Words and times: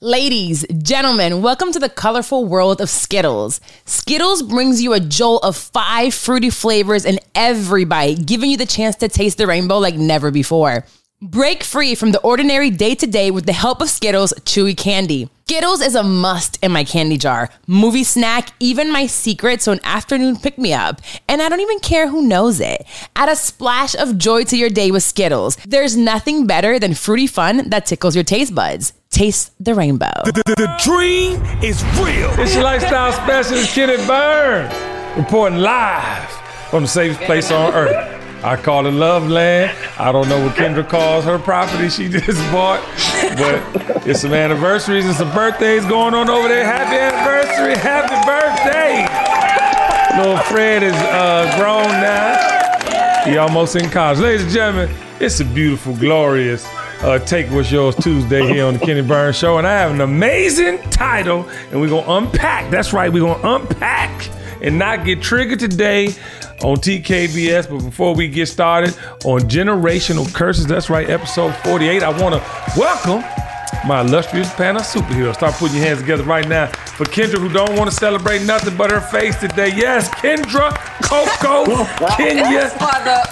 Ladies, 0.00 0.64
gentlemen, 0.80 1.42
welcome 1.42 1.72
to 1.72 1.80
the 1.80 1.88
colorful 1.88 2.44
world 2.44 2.80
of 2.80 2.88
Skittles. 2.88 3.60
Skittles 3.84 4.44
brings 4.44 4.80
you 4.80 4.92
a 4.92 5.00
jolt 5.00 5.42
of 5.42 5.56
five 5.56 6.14
fruity 6.14 6.50
flavors 6.50 7.04
in 7.04 7.18
every 7.34 7.84
bite, 7.84 8.24
giving 8.24 8.48
you 8.48 8.56
the 8.56 8.64
chance 8.64 8.94
to 8.94 9.08
taste 9.08 9.38
the 9.38 9.48
rainbow 9.48 9.78
like 9.78 9.96
never 9.96 10.30
before. 10.30 10.84
Break 11.20 11.64
free 11.64 11.96
from 11.96 12.12
the 12.12 12.20
ordinary 12.20 12.70
day 12.70 12.94
to 12.94 13.04
day 13.04 13.32
with 13.32 13.44
the 13.44 13.52
help 13.52 13.80
of 13.80 13.90
Skittles 13.90 14.32
Chewy 14.44 14.76
Candy. 14.76 15.28
Skittles 15.48 15.80
is 15.80 15.96
a 15.96 16.04
must 16.04 16.62
in 16.62 16.70
my 16.70 16.84
candy 16.84 17.16
jar, 17.16 17.50
movie 17.66 18.04
snack, 18.04 18.50
even 18.60 18.92
my 18.92 19.06
secret, 19.06 19.60
so 19.60 19.72
an 19.72 19.80
afternoon 19.82 20.36
pick 20.36 20.58
me 20.58 20.72
up. 20.72 21.00
And 21.26 21.42
I 21.42 21.48
don't 21.48 21.58
even 21.58 21.80
care 21.80 22.06
who 22.06 22.22
knows 22.22 22.60
it. 22.60 22.86
Add 23.16 23.28
a 23.28 23.34
splash 23.34 23.96
of 23.96 24.16
joy 24.16 24.44
to 24.44 24.56
your 24.56 24.70
day 24.70 24.92
with 24.92 25.02
Skittles. 25.02 25.56
There's 25.66 25.96
nothing 25.96 26.46
better 26.46 26.78
than 26.78 26.94
fruity 26.94 27.26
fun 27.26 27.68
that 27.70 27.86
tickles 27.86 28.14
your 28.14 28.22
taste 28.22 28.54
buds. 28.54 28.92
Taste 29.10 29.52
the 29.58 29.74
rainbow. 29.74 30.12
The, 30.24 30.40
the, 30.46 30.54
the 30.54 30.74
dream 30.84 31.42
is 31.64 31.82
real. 31.98 32.30
It's 32.38 32.54
your 32.54 32.62
lifestyle 32.62 33.10
specialist, 33.12 33.74
Kenny 33.74 33.96
Burns, 34.06 34.72
reporting 35.16 35.58
live 35.58 36.30
from 36.70 36.84
the 36.84 36.88
safest 36.88 37.22
place 37.22 37.50
on 37.50 37.74
earth. 37.74 38.17
I 38.42 38.56
call 38.56 38.86
it 38.86 38.92
Love 38.92 39.28
Land. 39.28 39.76
I 39.98 40.12
don't 40.12 40.28
know 40.28 40.44
what 40.44 40.54
Kendra 40.54 40.88
calls 40.88 41.24
her 41.24 41.38
property 41.38 41.88
she 41.88 42.08
just 42.08 42.40
bought, 42.52 42.80
but 43.36 44.06
it's 44.06 44.20
some 44.20 44.32
anniversaries 44.32 45.06
and 45.06 45.14
some 45.14 45.32
birthdays 45.32 45.84
going 45.86 46.14
on 46.14 46.30
over 46.30 46.46
there. 46.46 46.64
Happy 46.64 46.96
anniversary, 46.96 47.76
happy 47.76 48.14
birthday. 48.24 49.06
Little 50.16 50.38
Fred 50.44 50.84
is 50.84 50.94
uh, 50.94 51.52
grown 51.58 51.88
now. 52.00 53.24
He 53.24 53.36
almost 53.38 53.74
in 53.74 53.90
college. 53.90 54.20
Ladies 54.20 54.44
and 54.44 54.52
gentlemen, 54.52 54.94
it's 55.20 55.40
a 55.40 55.44
beautiful, 55.44 55.96
glorious 55.96 56.64
uh, 57.02 57.18
Take 57.18 57.50
What's 57.50 57.72
Yours 57.72 57.96
Tuesday 57.96 58.46
here 58.46 58.66
on 58.66 58.74
the 58.74 58.80
Kenny 58.80 59.02
Burns 59.02 59.36
Show. 59.36 59.58
And 59.58 59.66
I 59.66 59.72
have 59.72 59.90
an 59.90 60.00
amazing 60.00 60.78
title, 60.90 61.48
and 61.72 61.80
we're 61.80 61.88
to 61.88 62.12
unpack. 62.12 62.70
That's 62.70 62.92
right, 62.92 63.12
we're 63.12 63.34
to 63.34 63.54
unpack 63.54 64.30
and 64.62 64.78
not 64.78 65.04
get 65.04 65.22
triggered 65.22 65.60
today 65.60 66.06
on 66.62 66.76
TKBS. 66.76 67.68
But 67.68 67.84
before 67.84 68.14
we 68.14 68.28
get 68.28 68.46
started 68.46 68.94
on 69.24 69.42
generational 69.42 70.32
curses, 70.34 70.66
that's 70.66 70.90
right, 70.90 71.08
episode 71.08 71.54
48, 71.56 72.02
I 72.02 72.22
want 72.22 72.34
to 72.34 72.78
welcome 72.78 73.47
my 73.86 74.00
illustrious 74.00 74.52
panel 74.54 74.80
of 74.80 74.86
superheroes. 74.86 75.34
Start 75.34 75.54
putting 75.54 75.76
your 75.76 75.86
hands 75.86 76.00
together 76.00 76.22
right 76.24 76.46
now 76.48 76.66
for 76.66 77.04
Kendra, 77.04 77.38
who 77.38 77.48
don't 77.48 77.76
want 77.76 77.90
to 77.90 77.96
celebrate 77.96 78.42
nothing 78.44 78.76
but 78.76 78.90
her 78.90 79.00
face 79.00 79.36
today. 79.36 79.70
Yes, 79.74 80.08
Kendra, 80.10 80.70
Coco, 81.02 81.84
Kenya, 82.16 82.70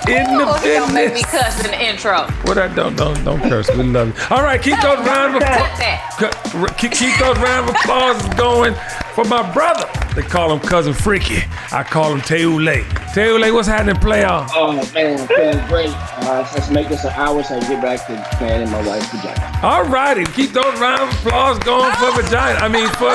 in 0.09 0.39
the 0.39 0.61
business. 0.63 0.93
make 0.93 1.15
me 1.15 1.23
cuss 1.23 1.65
in 1.65 1.71
the 1.71 1.83
intro. 1.85 2.27
What 2.45 2.59
I 2.59 2.69
don't 2.75 2.97
don't 2.97 3.23
don't 3.25 3.41
curse. 3.43 3.69
We 3.71 3.83
love 3.83 4.09
you. 4.09 4.15
All 4.31 4.43
right, 4.43 4.61
keep 4.63 4.81
those 4.81 4.99
round 5.07 5.37
of 5.37 5.43
applause. 5.43 6.75
Keep, 6.79 6.93
keep 6.93 7.19
those 7.19 7.37
round 7.39 7.69
of 7.69 7.75
applause 7.77 8.35
going 8.37 8.75
for 9.15 9.25
my 9.25 9.43
brother. 9.53 9.89
They 10.15 10.23
call 10.23 10.51
him 10.53 10.61
cousin 10.61 10.95
Freaky. 10.95 11.43
I 11.73 11.83
call 11.83 12.13
him 12.15 12.21
Teule. 12.21 12.83
Teule, 13.13 13.53
what's 13.53 13.69
happening, 13.69 13.97
playoff? 13.97 14.49
Oh 14.55 14.73
man, 14.95 15.21
I'm 15.21 15.27
feeling 15.29 15.67
great. 15.69 15.91
Uh, 15.91 16.49
let's 16.55 16.71
make 16.71 16.89
this 16.89 17.05
an 17.05 17.13
hour 17.13 17.43
so 17.43 17.57
I 17.57 17.61
can 17.61 17.71
get 17.71 17.83
back 17.83 18.07
to 18.07 18.37
playing 18.39 18.63
in 18.63 18.71
my 18.71 18.87
wife's 18.87 19.11
vagina. 19.11 19.59
All 19.63 19.85
righty, 19.85 20.25
keep 20.33 20.53
those 20.53 20.79
round 20.81 21.03
of 21.03 21.09
applause 21.11 21.59
going 21.61 21.93
for 21.97 22.11
vagina. 22.23 22.59
I 22.61 22.69
mean, 22.69 22.89
for 22.95 23.09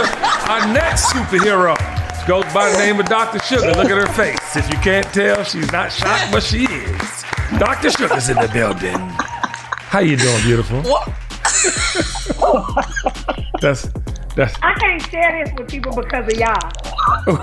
our 0.50 0.66
next 0.74 1.06
superhero. 1.14 1.76
She 2.22 2.28
goes 2.28 2.46
by 2.54 2.70
the 2.72 2.78
name 2.78 3.00
of 3.00 3.08
Dr. 3.08 3.40
Sugar. 3.40 3.72
Look 3.74 3.90
at 3.90 3.98
her 3.98 4.08
face. 4.14 4.56
If 4.56 4.70
you 4.70 4.78
can't 4.80 5.06
tell, 5.08 5.44
she's 5.44 5.72
not 5.72 5.92
shocked, 5.92 6.32
but 6.32 6.44
she 6.44 6.66
is. 6.66 7.24
Dr. 7.58 7.90
Sugar's 7.92 8.30
in 8.30 8.38
the 8.38 8.48
building. 8.54 8.96
How 8.98 10.00
you 10.00 10.18
doing, 10.18 10.42
beautiful? 10.44 10.82
that's 13.62 13.90
that's. 14.36 14.56
I 14.62 14.74
can't 14.80 15.02
share 15.10 15.44
this 15.44 15.54
with 15.58 15.68
people 15.70 15.94
because 15.96 16.32
of 16.32 16.40
y'all. 16.40 16.72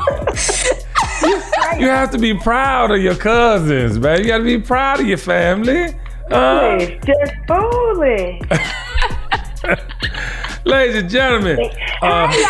You 1.79 1.89
have 1.89 2.11
to 2.13 2.19
be 2.19 2.33
proud 2.33 2.93
of 2.93 3.03
your 3.03 3.17
cousins, 3.17 3.99
man. 3.99 4.21
You 4.21 4.27
got 4.29 4.39
to 4.39 4.45
be 4.45 4.59
proud 4.59 5.01
of 5.01 5.07
your 5.07 5.19
family. 5.19 5.87
Uh, 6.31 6.77
It's 6.81 7.05
just 7.07 7.33
fooling. 7.49 8.41
ladies 10.69 10.97
and 10.97 11.11
gentlemen. 11.11 11.59
uh, 12.03 12.29
Hey. 12.29 12.41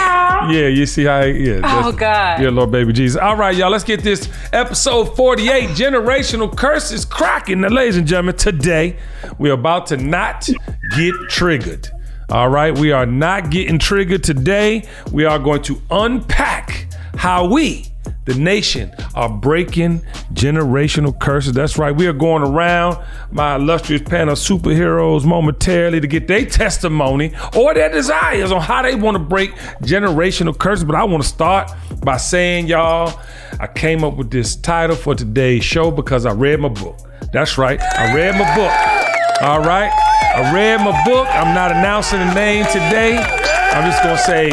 Yeah, 0.55 0.69
you 0.69 0.87
see 0.87 1.05
how, 1.05 1.23
yeah. 1.23 1.61
Oh, 1.65 1.93
God. 1.93 2.41
Yeah, 2.41 2.51
Lord, 2.51 2.71
baby 2.71 2.93
Jesus. 2.93 3.21
All 3.21 3.37
right, 3.37 3.57
y'all, 3.57 3.71
let's 3.71 3.85
get 3.85 4.03
this 4.03 4.29
episode 4.53 5.17
48 5.17 5.71
Generational 5.71 6.55
Curses 6.55 7.05
cracking. 7.05 7.61
Now, 7.63 7.69
ladies 7.69 7.97
and 7.97 8.07
gentlemen, 8.07 8.37
today 8.37 8.97
we're 9.39 9.53
about 9.55 9.87
to 9.89 9.97
not 9.97 10.49
get 10.97 11.15
triggered. 11.29 11.89
All 12.31 12.49
right, 12.51 12.77
we 12.77 12.93
are 12.93 13.07
not 13.07 13.51
getting 13.51 13.79
triggered 13.79 14.23
today. 14.23 14.85
We 15.13 15.25
are 15.25 15.39
going 15.39 15.63
to 15.63 15.81
unpack 15.91 16.87
how 17.17 17.47
we, 17.51 17.87
the 18.29 18.39
nation, 18.39 18.93
are 19.15 19.29
breaking 19.29 20.01
generational 20.35 21.19
curses. 21.19 21.55
That's 21.55 21.79
right, 21.79 21.91
we 21.91 22.07
are 22.07 22.13
going 22.13 22.43
around 22.43 23.03
my 23.33 23.57
illustrious 23.57 24.03
panel 24.03 24.35
of 24.35 24.39
superheroes 24.39 25.25
momentarily 25.25 26.01
to 26.01 26.07
get 26.07 26.29
their 26.29 26.45
testimony 26.45 27.33
or 27.57 27.73
their 27.75 27.89
desires 27.91 28.53
on 28.53 28.61
how 28.61 28.83
they 28.83 28.95
want 28.95 29.15
to 29.15 29.19
break 29.19 29.55
generational 29.83 30.57
curses. 30.57 30.85
But 30.85 30.95
I 30.95 31.05
want 31.05 31.23
to 31.23 31.29
start 31.29 31.73
by 32.05 32.19
saying, 32.19 32.67
y'all, 32.67 33.19
I 33.59 33.67
came 33.67 34.05
up 34.05 34.17
with 34.17 34.31
this 34.31 34.57
title 34.57 34.95
for 34.95 35.15
today's 35.15 35.65
show 35.65 35.91
because 35.91 36.27
I 36.27 36.33
read 36.33 36.61
my 36.61 36.69
book. 36.69 36.99
That's 37.33 37.57
right, 37.57 37.81
I 37.81 38.15
read 38.15 38.33
my 38.35 38.55
book. 38.55 39.43
All 39.43 39.61
right, 39.61 39.91
I 40.35 40.53
read 40.53 40.81
my 40.81 41.05
book. 41.05 41.27
I'm 41.31 41.55
not 41.55 41.71
announcing 41.71 42.19
the 42.19 42.35
name 42.35 42.67
today. 42.67 43.17
I'm 43.17 43.91
just 43.91 44.03
gonna 44.03 44.19
say 44.19 44.51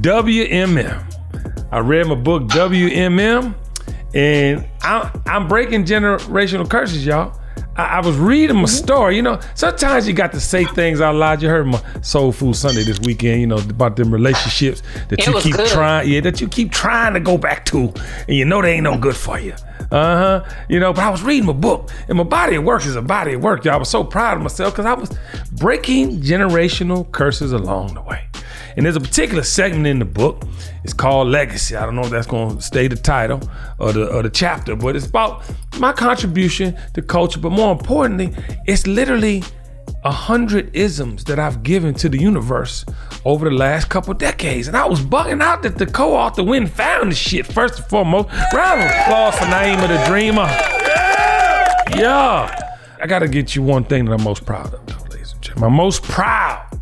WMM. 0.00 1.13
I 1.74 1.80
read 1.80 2.06
my 2.06 2.14
book 2.14 2.44
WMM, 2.44 3.52
and 4.14 4.64
I, 4.82 5.10
I'm 5.26 5.48
breaking 5.48 5.84
generational 5.84 6.70
curses, 6.70 7.04
y'all. 7.04 7.36
I, 7.76 7.96
I 7.96 8.00
was 8.00 8.16
reading 8.16 8.58
my 8.58 8.66
story. 8.66 9.16
You 9.16 9.22
know, 9.22 9.40
sometimes 9.56 10.06
you 10.06 10.14
got 10.14 10.30
to 10.34 10.40
say 10.40 10.66
things 10.66 11.00
out 11.00 11.16
loud. 11.16 11.42
You 11.42 11.48
heard 11.48 11.66
my 11.66 11.82
Soul 12.00 12.30
Food 12.30 12.54
Sunday 12.54 12.84
this 12.84 13.00
weekend. 13.00 13.40
You 13.40 13.48
know 13.48 13.56
about 13.56 13.96
them 13.96 14.14
relationships 14.14 14.84
that 15.08 15.18
It 15.18 15.26
you 15.26 15.40
keep 15.40 15.56
good. 15.56 15.66
trying, 15.66 16.08
yeah, 16.08 16.20
that 16.20 16.40
you 16.40 16.46
keep 16.46 16.70
trying 16.70 17.12
to 17.14 17.18
go 17.18 17.36
back 17.36 17.64
to, 17.66 17.92
and 18.28 18.36
you 18.36 18.44
know 18.44 18.62
they 18.62 18.74
ain't 18.74 18.84
no 18.84 18.96
good 18.96 19.16
for 19.16 19.40
you. 19.40 19.54
Uh 19.90 20.42
huh. 20.44 20.44
You 20.68 20.78
know, 20.78 20.92
but 20.92 21.02
I 21.02 21.10
was 21.10 21.24
reading 21.24 21.46
my 21.46 21.52
book, 21.54 21.90
and 22.06 22.16
my 22.16 22.22
body 22.22 22.54
of 22.54 22.62
work 22.62 22.86
is 22.86 22.94
a 22.94 23.02
body 23.02 23.32
of 23.32 23.42
work, 23.42 23.64
y'all. 23.64 23.74
I 23.74 23.78
was 23.78 23.90
so 23.90 24.04
proud 24.04 24.36
of 24.36 24.44
myself 24.44 24.74
because 24.74 24.86
I 24.86 24.94
was 24.94 25.10
breaking 25.50 26.20
generational 26.20 27.10
curses 27.10 27.50
along 27.50 27.94
the 27.94 28.02
way. 28.02 28.22
And 28.76 28.84
there's 28.84 28.96
a 28.96 29.00
particular 29.00 29.42
segment 29.42 29.86
in 29.86 29.98
the 29.98 30.04
book. 30.04 30.42
It's 30.82 30.92
called 30.92 31.28
Legacy. 31.28 31.76
I 31.76 31.86
don't 31.86 31.94
know 31.94 32.02
if 32.02 32.10
that's 32.10 32.26
going 32.26 32.56
to 32.56 32.62
stay 32.62 32.88
the 32.88 32.96
title 32.96 33.40
or 33.78 33.92
the 33.92 34.12
or 34.12 34.22
the 34.22 34.30
chapter, 34.30 34.74
but 34.76 34.96
it's 34.96 35.06
about 35.06 35.42
my 35.78 35.92
contribution 35.92 36.76
to 36.94 37.02
culture. 37.02 37.38
But 37.38 37.50
more 37.50 37.72
importantly, 37.72 38.34
it's 38.66 38.86
literally 38.86 39.42
a 40.02 40.10
hundred 40.10 40.74
isms 40.74 41.24
that 41.24 41.38
I've 41.38 41.62
given 41.62 41.94
to 41.94 42.08
the 42.08 42.18
universe 42.18 42.84
over 43.24 43.48
the 43.48 43.54
last 43.54 43.88
couple 43.88 44.12
decades. 44.14 44.68
And 44.68 44.76
I 44.76 44.86
was 44.86 45.00
bugging 45.00 45.42
out 45.42 45.62
that 45.62 45.78
the 45.78 45.86
co-author 45.86 46.42
went 46.42 46.64
and 46.66 46.72
found 46.72 47.10
the 47.10 47.16
shit 47.16 47.46
first 47.46 47.78
and 47.78 47.86
foremost. 47.86 48.28
Round 48.52 48.80
of 48.80 48.90
applause 48.90 49.38
for 49.38 49.44
Naima 49.46 49.88
the 49.88 50.04
Dreamer. 50.06 50.48
Yeah. 51.98 52.60
I 53.00 53.06
gotta 53.06 53.28
get 53.28 53.54
you 53.54 53.62
one 53.62 53.84
thing 53.84 54.06
that 54.06 54.12
I'm 54.12 54.22
most 54.22 54.44
proud 54.46 54.74
of, 54.74 55.10
ladies 55.10 55.32
and 55.32 55.42
gentlemen. 55.42 55.70
I'm 55.70 55.76
most 55.76 56.02
proud 56.02 56.73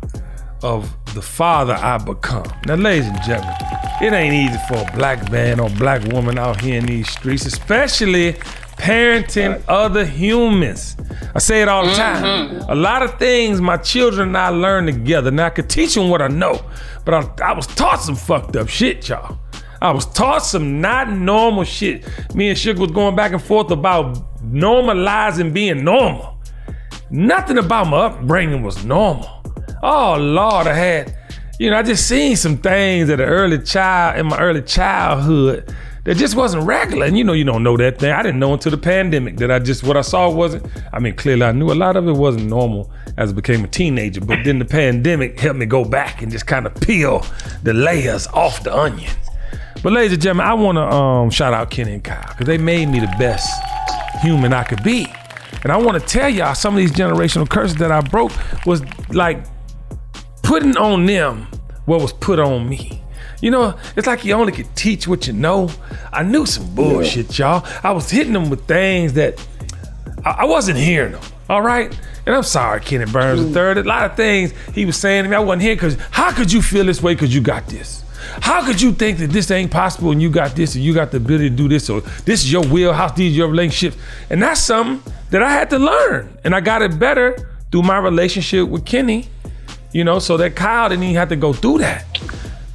of 0.63 0.91
the 1.13 1.21
father 1.21 1.73
I 1.73 1.97
become. 1.97 2.45
Now, 2.65 2.75
ladies 2.75 3.07
and 3.07 3.21
gentlemen, 3.21 3.55
it 4.01 4.13
ain't 4.13 4.33
easy 4.33 4.59
for 4.67 4.75
a 4.75 4.95
black 4.95 5.31
man 5.31 5.59
or 5.59 5.69
black 5.71 6.03
woman 6.11 6.37
out 6.37 6.61
here 6.61 6.77
in 6.77 6.85
these 6.85 7.09
streets, 7.09 7.45
especially 7.45 8.33
parenting 8.77 9.61
other 9.67 10.05
humans. 10.05 10.97
I 11.35 11.39
say 11.39 11.61
it 11.61 11.67
all 11.67 11.85
the 11.85 11.93
time. 11.93 12.23
Mm-hmm. 12.23 12.71
A 12.71 12.75
lot 12.75 13.03
of 13.03 13.19
things 13.19 13.61
my 13.61 13.77
children 13.77 14.29
and 14.29 14.37
I 14.37 14.49
learn 14.49 14.85
together. 14.85 15.31
Now 15.31 15.47
I 15.47 15.49
could 15.51 15.69
teach 15.69 15.95
them 15.95 16.09
what 16.09 16.21
I 16.21 16.27
know, 16.27 16.63
but 17.05 17.13
I, 17.13 17.49
I 17.49 17.53
was 17.53 17.67
taught 17.67 18.01
some 18.01 18.15
fucked 18.15 18.55
up 18.55 18.69
shit, 18.69 19.07
y'all. 19.09 19.37
I 19.81 19.91
was 19.91 20.05
taught 20.05 20.39
some 20.39 20.79
not 20.79 21.11
normal 21.11 21.65
shit. 21.65 22.07
Me 22.33 22.49
and 22.49 22.57
Sugar 22.57 22.79
was 22.79 22.91
going 22.91 23.15
back 23.15 23.33
and 23.33 23.43
forth 23.43 23.69
about 23.69 24.41
normalizing 24.41 25.51
being 25.53 25.83
normal. 25.83 26.37
Nothing 27.11 27.57
about 27.57 27.87
my 27.87 27.97
upbringing 27.97 28.63
was 28.63 28.85
normal. 28.85 29.42
Oh 29.85 30.15
Lord, 30.17 30.65
I 30.65 30.73
had, 30.73 31.13
you 31.59 31.69
know, 31.69 31.77
I 31.77 31.83
just 31.83 32.07
seen 32.07 32.37
some 32.37 32.55
things 32.55 33.09
at 33.09 33.19
an 33.19 33.27
early 33.27 33.59
child 33.59 34.17
in 34.17 34.27
my 34.27 34.39
early 34.39 34.61
childhood 34.61 35.75
that 36.05 36.15
just 36.15 36.35
wasn't 36.35 36.63
regular. 36.63 37.05
And 37.05 37.17
you 37.17 37.25
know, 37.25 37.33
you 37.33 37.43
don't 37.43 37.63
know 37.63 37.75
that 37.75 37.99
thing. 37.99 38.13
I 38.13 38.23
didn't 38.23 38.39
know 38.39 38.53
until 38.53 38.71
the 38.71 38.77
pandemic 38.77 39.35
that 39.37 39.51
I 39.51 39.59
just 39.59 39.83
what 39.83 39.97
I 39.97 40.01
saw 40.01 40.29
wasn't. 40.29 40.65
I 40.93 40.99
mean, 40.99 41.15
clearly 41.17 41.43
I 41.43 41.51
knew 41.51 41.69
a 41.69 41.75
lot 41.75 41.97
of 41.97 42.07
it 42.07 42.13
wasn't 42.13 42.45
normal 42.45 42.89
as 43.17 43.31
I 43.31 43.33
became 43.33 43.65
a 43.65 43.67
teenager. 43.67 44.21
But 44.21 44.45
then 44.45 44.57
the 44.57 44.63
pandemic 44.63 45.37
helped 45.37 45.59
me 45.59 45.65
go 45.65 45.83
back 45.83 46.21
and 46.21 46.31
just 46.31 46.47
kind 46.47 46.65
of 46.65 46.73
peel 46.75 47.25
the 47.63 47.73
layers 47.73 48.25
off 48.27 48.63
the 48.63 48.73
onion. 48.73 49.11
But 49.83 49.91
ladies 49.91 50.13
and 50.13 50.21
gentlemen, 50.21 50.47
I 50.47 50.53
want 50.53 50.77
to 50.77 50.83
um, 50.83 51.29
shout 51.29 51.53
out 51.53 51.71
Kenny 51.71 51.95
and 51.95 52.03
Kyle 52.03 52.25
because 52.29 52.47
they 52.47 52.57
made 52.57 52.87
me 52.87 53.01
the 53.01 53.13
best 53.19 53.51
human 54.21 54.53
I 54.53 54.63
could 54.63 54.81
be. 54.81 55.13
And 55.63 55.73
I 55.73 55.77
want 55.77 56.01
to 56.01 56.07
tell 56.07 56.29
y'all 56.29 56.55
some 56.55 56.73
of 56.73 56.77
these 56.77 56.93
generational 56.93 57.49
curses 57.49 57.75
that 57.77 57.91
I 57.91 57.99
broke 57.99 58.31
was 58.65 58.81
like 59.09 59.45
putting 60.43 60.77
on 60.77 61.05
them 61.05 61.47
what 61.85 62.01
was 62.01 62.13
put 62.13 62.39
on 62.39 62.69
me. 62.69 63.01
You 63.41 63.51
know, 63.51 63.77
it's 63.95 64.07
like 64.07 64.23
you 64.23 64.33
only 64.35 64.53
could 64.53 64.73
teach 64.75 65.07
what 65.07 65.27
you 65.27 65.33
know. 65.33 65.69
I 66.13 66.23
knew 66.23 66.45
some 66.45 66.73
bullshit, 66.75 67.37
y'all. 67.37 67.65
I 67.83 67.91
was 67.91 68.09
hitting 68.09 68.33
them 68.33 68.49
with 68.49 68.65
things 68.67 69.13
that 69.13 69.45
I, 70.23 70.31
I 70.39 70.45
wasn't 70.45 70.77
hearing 70.77 71.13
them. 71.13 71.21
All 71.49 71.61
right. 71.61 71.91
And 72.25 72.33
I'm 72.33 72.43
sorry, 72.43 72.79
Kenny 72.79 73.11
Burns 73.11 73.55
III. 73.55 73.81
A 73.81 73.83
lot 73.83 74.09
of 74.09 74.15
things 74.15 74.53
he 74.73 74.85
was 74.85 74.95
saying 74.95 75.23
to 75.23 75.29
me, 75.29 75.35
I 75.35 75.39
wasn't 75.39 75.63
here 75.63 75.75
because 75.75 75.97
how 76.11 76.31
could 76.31 76.51
you 76.51 76.61
feel 76.61 76.85
this 76.85 77.03
way 77.03 77.15
because 77.15 77.35
you 77.35 77.41
got 77.41 77.67
this? 77.67 78.03
How 78.39 78.65
could 78.65 78.81
you 78.81 78.93
think 78.93 79.17
that 79.17 79.31
this 79.31 79.51
ain't 79.51 79.71
possible 79.71 80.11
and 80.11 80.21
you 80.21 80.29
got 80.29 80.55
this 80.55 80.75
and 80.75 80.83
you 80.83 80.93
got 80.93 81.11
the 81.11 81.17
ability 81.17 81.49
to 81.49 81.55
do 81.55 81.67
this 81.67 81.89
or 81.89 81.99
this 82.25 82.43
is 82.43 82.51
your 82.51 82.63
wheelhouse, 82.65 83.13
these 83.17 83.33
are 83.33 83.37
your 83.37 83.49
relationships? 83.49 83.97
And 84.29 84.41
that's 84.41 84.61
something 84.61 85.11
that 85.31 85.43
I 85.43 85.51
had 85.51 85.69
to 85.71 85.79
learn. 85.79 86.37
And 86.45 86.55
I 86.55 86.61
got 86.61 86.81
it 86.81 86.97
better 86.97 87.49
through 87.71 87.83
my 87.83 87.97
relationship 87.97 88.69
with 88.69 88.85
Kenny, 88.85 89.27
you 89.93 90.03
know, 90.03 90.19
so 90.19 90.37
that 90.37 90.55
Kyle 90.55 90.89
didn't 90.89 91.03
even 91.03 91.15
have 91.15 91.29
to 91.29 91.35
go 91.35 91.53
through 91.53 91.77
that. 91.79 92.05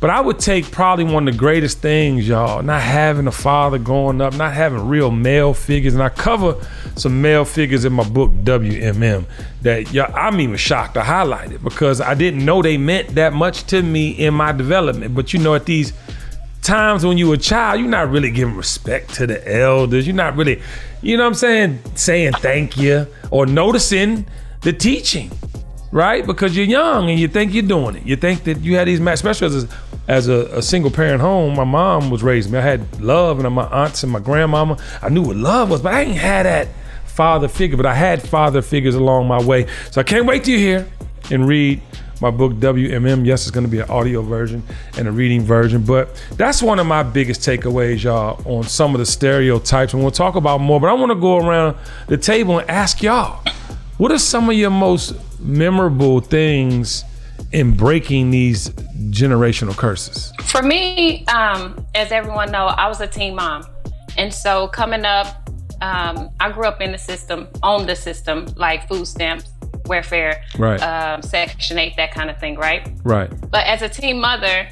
But 0.01 0.11
I 0.11 0.21
would 0.21 0.39
take 0.39 0.71
probably 0.71 1.05
one 1.05 1.27
of 1.27 1.35
the 1.35 1.39
greatest 1.39 1.81
things, 1.81 2.29
y'all, 2.29 2.63
not 2.63 2.83
having 2.83 3.27
a 3.27 3.33
father 3.33 3.79
growing 3.79 4.21
up, 4.21 4.33
not 4.35 4.55
having 4.55 4.87
real 4.87 5.11
male 5.11 5.53
figures. 5.53 5.95
And 5.95 6.03
I 6.03 6.09
cover 6.09 6.55
some 6.95 7.21
male 7.21 7.45
figures 7.45 7.85
in 7.85 7.93
my 7.93 8.09
book, 8.09 8.31
WMM, 8.45 9.25
that 9.63 9.93
y'all, 9.93 10.15
I'm 10.15 10.41
even 10.41 10.57
shocked 10.57 10.95
to 10.95 11.03
highlight 11.03 11.51
it 11.51 11.65
because 11.65 12.01
I 12.01 12.15
didn't 12.15 12.45
know 12.45 12.63
they 12.63 12.79
meant 12.79 13.17
that 13.17 13.33
much 13.33 13.65
to 13.65 13.83
me 13.83 14.11
in 14.11 14.35
my 14.35 14.53
development. 14.53 15.17
But 15.17 15.33
you 15.33 15.41
know, 15.41 15.57
at 15.57 15.65
these 15.67 15.93
times 16.63 17.05
when 17.05 17.19
you 17.19 17.29
were 17.29 17.35
a 17.35 17.39
child, 17.39 17.81
you're 17.81 17.89
not 17.89 18.09
really 18.09 18.31
giving 18.31 18.55
respect 18.55 19.15
to 19.15 19.27
the 19.27 19.53
elders. 19.53 20.07
You're 20.07 20.15
not 20.15 20.37
really, 20.37 20.63
you 21.03 21.17
know 21.17 21.25
what 21.25 21.31
I'm 21.31 21.35
saying, 21.35 21.81
saying 21.97 22.35
thank 22.35 22.77
you 22.77 23.09
or 23.33 23.47
noticing 23.47 24.27
the 24.61 24.73
teaching 24.73 25.33
right? 25.91 26.27
Because 26.27 26.57
you're 26.57 26.67
young 26.67 27.11
and 27.11 27.19
you 27.19 27.29
think 27.29 27.55
you're 27.55 27.63
doing 27.63 27.97
it. 27.97 28.07
You 28.07 28.17
think 28.17 28.45
that 28.45 28.61
you 28.61 28.77
had 28.77 28.89
these, 28.89 29.01
matches, 29.01 29.21
especially 29.21 29.47
as 29.47 29.65
a, 29.65 29.69
as 30.09 30.29
a, 30.29 30.59
a 30.59 30.63
single 30.63 30.91
parent 30.91 31.21
home. 31.21 31.55
My 31.55 31.65
mom 31.65 32.11
was 32.11 32.23
raising 32.23 32.53
me. 32.53 32.59
I 32.59 32.63
had 32.63 33.01
love, 33.01 33.43
and 33.43 33.55
my 33.55 33.67
aunts 33.67 34.03
and 34.03 34.13
my 34.13 34.21
grandmama. 34.21 34.79
I 35.03 35.09
knew 35.09 35.23
what 35.23 35.37
love 35.37 35.71
was, 35.71 35.83
but 35.83 35.95
I 35.95 36.03
ain't 36.03 36.19
had 36.19 36.47
that 36.47 36.69
father 37.07 37.49
figure. 37.49 37.77
But 37.77 37.87
I 37.87 37.95
had 37.95 38.23
father 38.23 38.63
figures 38.63 38.95
along 38.95 39.29
my 39.29 39.43
way. 39.43 39.67
So 39.91 40.01
I 40.01 40.05
can't 40.05 40.27
wait 40.27 40.45
to 40.45 40.57
hear 40.57 40.89
and 41.31 41.47
read 41.47 41.83
my 42.21 42.31
book 42.31 42.55
WMM. 42.55 43.25
Yes, 43.25 43.43
it's 43.43 43.51
going 43.51 43.65
to 43.65 43.71
be 43.71 43.79
an 43.79 43.91
audio 43.91 44.23
version 44.23 44.63
and 44.97 45.09
a 45.09 45.13
reading 45.13 45.43
version, 45.43 45.85
but 45.85 46.21
that's 46.33 46.63
one 46.63 46.79
of 46.79 46.87
my 46.87 47.03
biggest 47.03 47.43
takeaways, 47.43 48.03
y'all, 48.03 48.43
on 48.45 48.65
some 48.65 48.95
of 48.95 48.99
the 48.99 49.07
stereotypes. 49.07 49.95
And 49.95 50.03
we'll 50.03 50.11
talk 50.11 50.35
about 50.35 50.61
more. 50.61 50.81
But 50.81 50.89
I 50.89 50.95
want 50.95 51.11
to 51.11 51.17
go 51.17 51.39
around 51.39 51.77
the 52.09 52.17
table 52.17 52.59
and 52.59 52.69
ask 52.69 53.03
y'all, 53.03 53.45
what 53.99 54.11
are 54.13 54.19
some 54.19 54.49
of 54.49 54.57
your 54.57 54.71
most 54.71 55.15
memorable 55.41 56.21
things 56.21 57.05
in 57.53 57.77
breaking 57.77 58.31
these 58.31 58.71
generational 59.11 59.77
curses? 59.77 60.33
For 60.43 60.63
me, 60.63 61.25
um, 61.27 61.85
as 61.95 62.11
everyone 62.13 62.51
know, 62.51 62.67
I 62.67 62.89
was 62.89 63.01
a 63.01 63.07
teen 63.07 63.35
mom, 63.35 63.65
and 64.17 64.33
so 64.33 64.69
coming 64.69 65.05
up, 65.05 65.49
um, 65.81 66.31
I 66.41 66.51
grew 66.51 66.65
up 66.65 66.81
in 66.81 66.91
the 66.93 66.99
system, 66.99 67.49
on 67.63 67.87
the 67.87 67.95
system, 67.95 68.47
like 68.57 68.89
food 68.89 69.07
stamps, 69.07 69.49
welfare, 69.87 70.43
Right. 70.59 70.81
um, 70.83 71.23
Section 71.23 71.79
Eight, 71.79 71.97
that 71.97 72.13
kind 72.13 72.29
of 72.31 72.39
thing, 72.39 72.57
right? 72.57 72.91
Right. 73.05 73.31
But 73.51 73.67
as 73.67 73.83
a 73.83 73.89
teen 73.89 74.21
mother, 74.21 74.69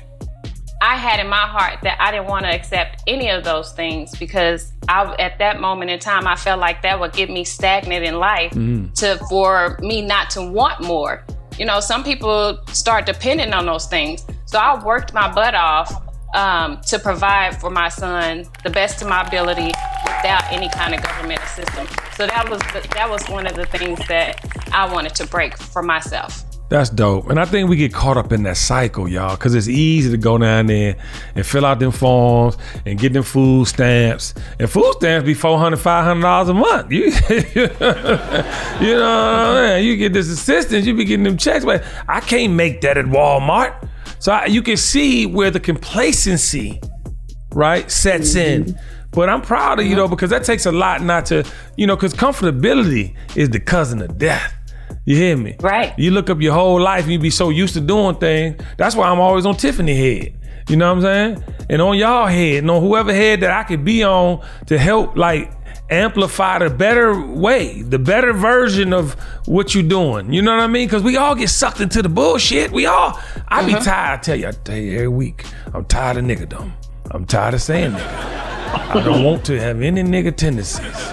I 0.82 0.96
had 0.96 1.20
in 1.20 1.28
my 1.28 1.36
heart 1.46 1.78
that 1.82 1.96
I 2.00 2.10
didn't 2.10 2.26
want 2.26 2.44
to 2.44 2.50
accept 2.52 3.02
any 3.06 3.30
of 3.30 3.44
those 3.44 3.72
things 3.72 4.16
because 4.18 4.72
I, 4.88 5.14
at 5.18 5.38
that 5.38 5.60
moment 5.60 5.90
in 5.90 5.98
time, 5.98 6.26
I 6.26 6.36
felt 6.36 6.60
like 6.60 6.82
that 6.82 6.98
would 6.98 7.12
get 7.12 7.30
me 7.30 7.44
stagnant 7.44 8.04
in 8.04 8.18
life 8.18 8.52
to 8.96 9.18
for 9.28 9.78
me 9.80 10.02
not 10.02 10.30
to 10.30 10.42
want 10.42 10.82
more. 10.82 11.24
You 11.58 11.64
know, 11.64 11.80
some 11.80 12.04
people 12.04 12.58
start 12.68 13.06
depending 13.06 13.52
on 13.52 13.66
those 13.66 13.86
things. 13.86 14.26
So 14.44 14.58
I 14.58 14.82
worked 14.84 15.12
my 15.14 15.32
butt 15.32 15.54
off 15.54 16.02
um, 16.34 16.80
to 16.88 16.98
provide 16.98 17.58
for 17.60 17.70
my 17.70 17.88
son 17.88 18.44
the 18.62 18.70
best 18.70 19.00
of 19.02 19.08
my 19.08 19.22
ability 19.22 19.72
without 20.04 20.44
any 20.52 20.68
kind 20.68 20.94
of 20.94 21.02
government 21.02 21.40
assistance. 21.42 21.90
So 22.14 22.26
that 22.26 22.48
was 22.48 22.60
the, 22.72 22.86
that 22.94 23.08
was 23.08 23.26
one 23.28 23.46
of 23.46 23.56
the 23.56 23.66
things 23.66 23.98
that 24.08 24.44
I 24.72 24.92
wanted 24.92 25.14
to 25.16 25.26
break 25.26 25.56
for 25.56 25.82
myself. 25.82 26.44
That's 26.68 26.90
dope. 26.90 27.30
And 27.30 27.38
I 27.38 27.44
think 27.44 27.68
we 27.68 27.76
get 27.76 27.92
caught 27.94 28.16
up 28.16 28.32
in 28.32 28.42
that 28.42 28.56
cycle, 28.56 29.08
y'all, 29.08 29.36
because 29.36 29.54
it's 29.54 29.68
easy 29.68 30.10
to 30.10 30.16
go 30.16 30.36
down 30.36 30.66
there 30.66 30.96
and 31.36 31.46
fill 31.46 31.64
out 31.64 31.78
them 31.78 31.92
forms 31.92 32.56
and 32.84 32.98
get 32.98 33.12
them 33.12 33.22
food 33.22 33.68
stamps. 33.68 34.34
And 34.58 34.68
food 34.68 34.92
stamps 34.96 35.26
be 35.26 35.34
$400, 35.34 35.74
$500 35.76 36.48
a 36.48 36.54
month. 36.54 36.90
You, 36.90 37.04
you 38.84 38.94
know 38.96 39.54
what 39.54 39.64
I 39.64 39.76
mean? 39.76 39.84
You 39.84 39.96
get 39.96 40.12
this 40.12 40.28
assistance, 40.28 40.86
you 40.86 40.94
be 40.94 41.04
getting 41.04 41.24
them 41.24 41.36
checks, 41.36 41.64
but 41.64 41.84
I 42.08 42.20
can't 42.20 42.54
make 42.54 42.80
that 42.80 42.98
at 42.98 43.04
Walmart. 43.04 43.88
So 44.18 44.32
I, 44.32 44.46
you 44.46 44.60
can 44.60 44.76
see 44.76 45.24
where 45.24 45.52
the 45.52 45.60
complacency, 45.60 46.80
right, 47.52 47.88
sets 47.88 48.34
mm-hmm. 48.34 48.70
in. 48.70 48.78
But 49.12 49.28
I'm 49.28 49.40
proud 49.40 49.78
of 49.78 49.86
you 49.86 49.94
though, 49.94 50.08
because 50.08 50.30
that 50.30 50.42
takes 50.42 50.66
a 50.66 50.72
lot 50.72 51.00
not 51.00 51.26
to, 51.26 51.44
you 51.76 51.86
know, 51.86 51.94
because 51.94 52.12
comfortability 52.12 53.14
is 53.36 53.50
the 53.50 53.60
cousin 53.60 54.02
of 54.02 54.18
death. 54.18 54.55
You 55.06 55.14
hear 55.14 55.36
me? 55.36 55.56
Right. 55.60 55.96
You 55.96 56.10
look 56.10 56.28
up 56.30 56.40
your 56.40 56.52
whole 56.52 56.80
life 56.80 57.04
and 57.04 57.12
you 57.12 57.18
be 57.20 57.30
so 57.30 57.48
used 57.50 57.74
to 57.74 57.80
doing 57.80 58.16
things. 58.16 58.60
That's 58.76 58.96
why 58.96 59.08
I'm 59.08 59.20
always 59.20 59.46
on 59.46 59.56
Tiffany 59.56 59.96
head. 59.96 60.34
You 60.68 60.76
know 60.76 60.92
what 60.92 61.04
I'm 61.06 61.36
saying? 61.38 61.44
And 61.70 61.80
on 61.80 61.96
y'all 61.96 62.26
head 62.26 62.58
and 62.58 62.70
on 62.70 62.82
whoever 62.82 63.14
head 63.14 63.40
that 63.40 63.52
I 63.52 63.62
could 63.62 63.84
be 63.84 64.02
on 64.02 64.44
to 64.66 64.76
help 64.76 65.16
like 65.16 65.52
amplify 65.90 66.58
the 66.58 66.70
better 66.70 67.24
way, 67.24 67.82
the 67.82 68.00
better 68.00 68.32
version 68.32 68.92
of 68.92 69.14
what 69.46 69.76
you're 69.76 69.84
doing. 69.84 70.32
You 70.32 70.42
know 70.42 70.50
what 70.56 70.64
I 70.64 70.66
mean? 70.66 70.88
Because 70.88 71.04
we 71.04 71.16
all 71.16 71.36
get 71.36 71.50
sucked 71.50 71.80
into 71.80 72.02
the 72.02 72.08
bullshit. 72.08 72.72
We 72.72 72.86
all, 72.86 73.16
I 73.46 73.64
be 73.64 73.74
mm-hmm. 73.74 73.84
tired. 73.84 74.18
I 74.18 74.22
tell 74.22 74.36
you, 74.36 74.48
I 74.48 74.50
tell 74.50 74.76
you 74.76 74.96
every 74.96 75.08
week, 75.08 75.44
I'm 75.72 75.84
tired 75.84 76.16
of 76.16 76.24
niggerdom. 76.24 76.72
I'm 77.12 77.24
tired 77.24 77.54
of 77.54 77.62
saying 77.62 77.92
nigga. 77.92 78.36
I 78.96 79.04
don't 79.04 79.22
want 79.22 79.44
to 79.46 79.60
have 79.60 79.80
any 79.80 80.02
nigga 80.02 80.34
tendencies. 80.36 81.12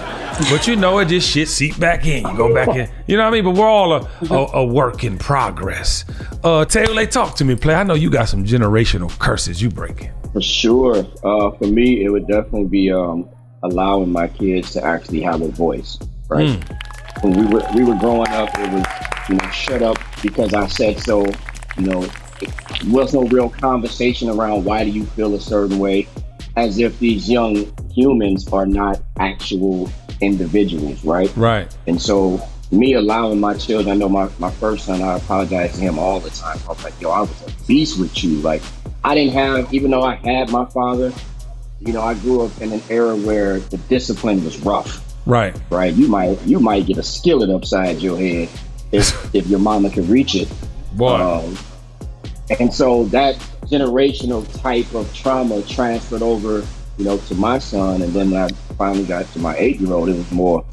But 0.50 0.66
you 0.66 0.76
know, 0.76 0.98
it 0.98 1.06
just 1.06 1.30
shit 1.30 1.48
seep 1.48 1.78
back 1.78 2.06
in. 2.06 2.26
You 2.26 2.36
go 2.36 2.52
back 2.52 2.68
in. 2.68 2.90
You 3.06 3.16
know 3.16 3.24
what 3.24 3.28
I 3.28 3.32
mean? 3.32 3.44
But 3.44 3.54
we're 3.54 3.68
all 3.68 3.92
a, 3.92 4.08
a, 4.30 4.46
a 4.54 4.64
work 4.64 5.04
in 5.04 5.18
progress. 5.18 6.04
Uh, 6.42 6.64
Taylor, 6.64 7.06
talk 7.06 7.36
to 7.36 7.44
me, 7.44 7.54
play. 7.54 7.74
I 7.74 7.82
know 7.82 7.94
you 7.94 8.10
got 8.10 8.28
some 8.28 8.44
generational 8.44 9.16
curses 9.18 9.62
you 9.62 9.70
breaking. 9.70 10.12
For 10.32 10.40
sure. 10.40 11.06
Uh, 11.22 11.50
for 11.52 11.66
me, 11.66 12.04
it 12.04 12.08
would 12.10 12.26
definitely 12.26 12.66
be 12.66 12.90
um, 12.90 13.28
allowing 13.62 14.10
my 14.10 14.28
kids 14.28 14.72
to 14.72 14.84
actually 14.84 15.20
have 15.22 15.40
a 15.42 15.48
voice. 15.48 15.98
Right. 16.28 16.62
When 17.22 17.32
we 17.38 17.54
were 17.54 17.66
we 17.74 17.84
were 17.84 17.96
growing 17.96 18.28
up, 18.28 18.50
it 18.58 18.72
was 18.72 18.84
you 19.28 19.36
know 19.36 19.50
shut 19.50 19.82
up 19.82 19.98
because 20.22 20.52
I 20.54 20.66
said 20.66 21.00
so. 21.00 21.24
You 21.76 21.86
know, 21.86 22.02
it 22.40 22.84
was 22.86 23.14
no 23.14 23.24
real 23.24 23.50
conversation 23.50 24.28
around 24.28 24.64
why 24.64 24.84
do 24.84 24.90
you 24.90 25.04
feel 25.04 25.34
a 25.34 25.40
certain 25.40 25.78
way, 25.78 26.06
as 26.56 26.78
if 26.78 26.98
these 26.98 27.28
young 27.28 27.72
humans 27.92 28.48
are 28.52 28.66
not 28.66 29.00
actual 29.18 29.90
individuals, 30.20 31.04
right? 31.04 31.34
Right. 31.36 31.74
And 31.86 32.00
so 32.00 32.40
me 32.70 32.94
allowing 32.94 33.38
my 33.40 33.54
children, 33.54 33.90
I 33.92 33.94
know 33.96 34.08
my, 34.08 34.28
my 34.38 34.50
first 34.50 34.86
son, 34.86 35.02
I 35.02 35.16
apologize 35.16 35.74
to 35.74 35.80
him 35.80 35.98
all 35.98 36.18
the 36.20 36.30
time. 36.30 36.58
I 36.64 36.68
was 36.68 36.82
like, 36.82 36.98
yo, 37.00 37.10
I 37.10 37.20
was 37.20 37.42
a 37.42 37.66
beast 37.66 37.98
with 38.00 38.22
you. 38.24 38.38
Like 38.40 38.62
I 39.04 39.14
didn't 39.14 39.34
have, 39.34 39.72
even 39.72 39.90
though 39.90 40.02
I 40.02 40.14
had 40.16 40.50
my 40.50 40.64
father, 40.66 41.12
you 41.80 41.92
know, 41.92 42.02
I 42.02 42.14
grew 42.14 42.42
up 42.42 42.60
in 42.60 42.72
an 42.72 42.82
era 42.88 43.14
where 43.14 43.58
the 43.60 43.76
discipline 43.76 44.42
was 44.44 44.58
rough, 44.60 45.02
Right. 45.26 45.54
right? 45.70 45.92
You 45.94 46.08
might 46.08 46.40
you 46.46 46.58
might 46.60 46.86
get 46.86 46.96
a 46.98 47.02
skillet 47.02 47.50
upside 47.50 47.98
your 48.00 48.16
head 48.18 48.48
if 48.92 49.34
if 49.34 49.46
your 49.46 49.58
mama 49.58 49.90
can 49.90 50.08
reach 50.08 50.34
it. 50.34 50.48
Boy. 50.94 51.14
Um, 51.14 51.58
and 52.60 52.72
so 52.72 53.04
that 53.04 53.36
generational 53.66 54.46
type 54.60 54.94
of 54.94 55.12
trauma 55.14 55.62
transferred 55.62 56.22
over, 56.22 56.64
you 56.96 57.04
know, 57.04 57.18
to 57.18 57.34
my 57.34 57.58
son. 57.58 58.02
And 58.02 58.12
then 58.12 58.30
when 58.30 58.42
I 58.42 58.48
finally 58.74 59.04
got 59.04 59.26
to 59.32 59.38
my 59.38 59.56
eight 59.56 59.80
year 59.80 59.92
old. 59.92 60.08
It 60.08 60.16
was 60.16 60.30
more, 60.30 60.64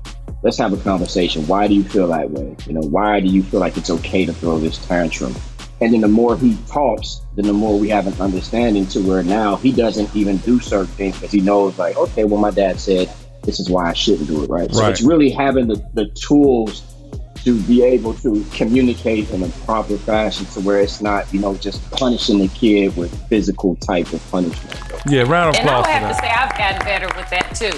let's 0.43 0.57
have 0.57 0.73
a 0.73 0.77
conversation. 0.77 1.47
Why 1.47 1.67
do 1.67 1.73
you 1.73 1.83
feel 1.83 2.07
that 2.07 2.29
way? 2.29 2.55
You 2.67 2.73
know, 2.73 2.81
why 2.81 3.19
do 3.19 3.27
you 3.27 3.43
feel 3.43 3.59
like 3.59 3.77
it's 3.77 3.89
okay 3.89 4.25
to 4.25 4.33
throw 4.33 4.59
this 4.59 4.77
tantrum? 4.85 5.35
And 5.79 5.93
then 5.93 6.01
the 6.01 6.07
more 6.07 6.37
he 6.37 6.57
talks, 6.67 7.21
then 7.35 7.45
the 7.45 7.53
more 7.53 7.77
we 7.79 7.89
have 7.89 8.05
an 8.05 8.19
understanding 8.21 8.85
to 8.87 8.99
where 8.99 9.23
now 9.23 9.55
he 9.55 9.71
doesn't 9.71 10.15
even 10.15 10.37
do 10.37 10.59
certain 10.59 10.87
things 10.87 11.15
because 11.15 11.31
he 11.31 11.41
knows, 11.41 11.79
like, 11.79 11.97
okay, 11.97 12.23
well, 12.23 12.39
my 12.39 12.51
dad 12.51 12.79
said 12.79 13.11
this 13.43 13.59
is 13.59 13.67
why 13.69 13.89
I 13.89 13.93
shouldn't 13.93 14.27
do 14.27 14.43
it, 14.43 14.49
right? 14.49 14.71
So 14.71 14.87
it's 14.87 15.01
really 15.01 15.31
having 15.31 15.67
the, 15.67 15.83
the 15.93 16.05
tools 16.09 16.81
to 17.43 17.59
be 17.63 17.83
able 17.83 18.13
to 18.15 18.45
communicate 18.51 19.29
in 19.31 19.43
a 19.43 19.49
proper 19.65 19.97
fashion 19.97 20.45
to 20.47 20.59
where 20.61 20.79
it's 20.79 21.01
not, 21.01 21.31
you 21.33 21.39
know, 21.39 21.55
just 21.55 21.89
punishing 21.91 22.39
the 22.39 22.47
kid 22.49 22.95
with 22.95 23.11
physical 23.27 23.75
type 23.77 24.11
of 24.13 24.31
punishment. 24.31 24.79
Yeah, 25.07 25.23
round 25.23 25.55
of 25.55 25.61
applause. 25.61 25.61
And 25.61 25.69
I 25.69 25.79
applause 25.79 25.85
would 25.85 25.85
for 25.85 25.91
have 25.91 26.15
to 26.15 26.21
say 26.21 26.29
I've 26.29 26.57
gotten 26.57 26.85
better 26.85 27.07
with 27.17 27.29
that 27.31 27.55
too. 27.55 27.77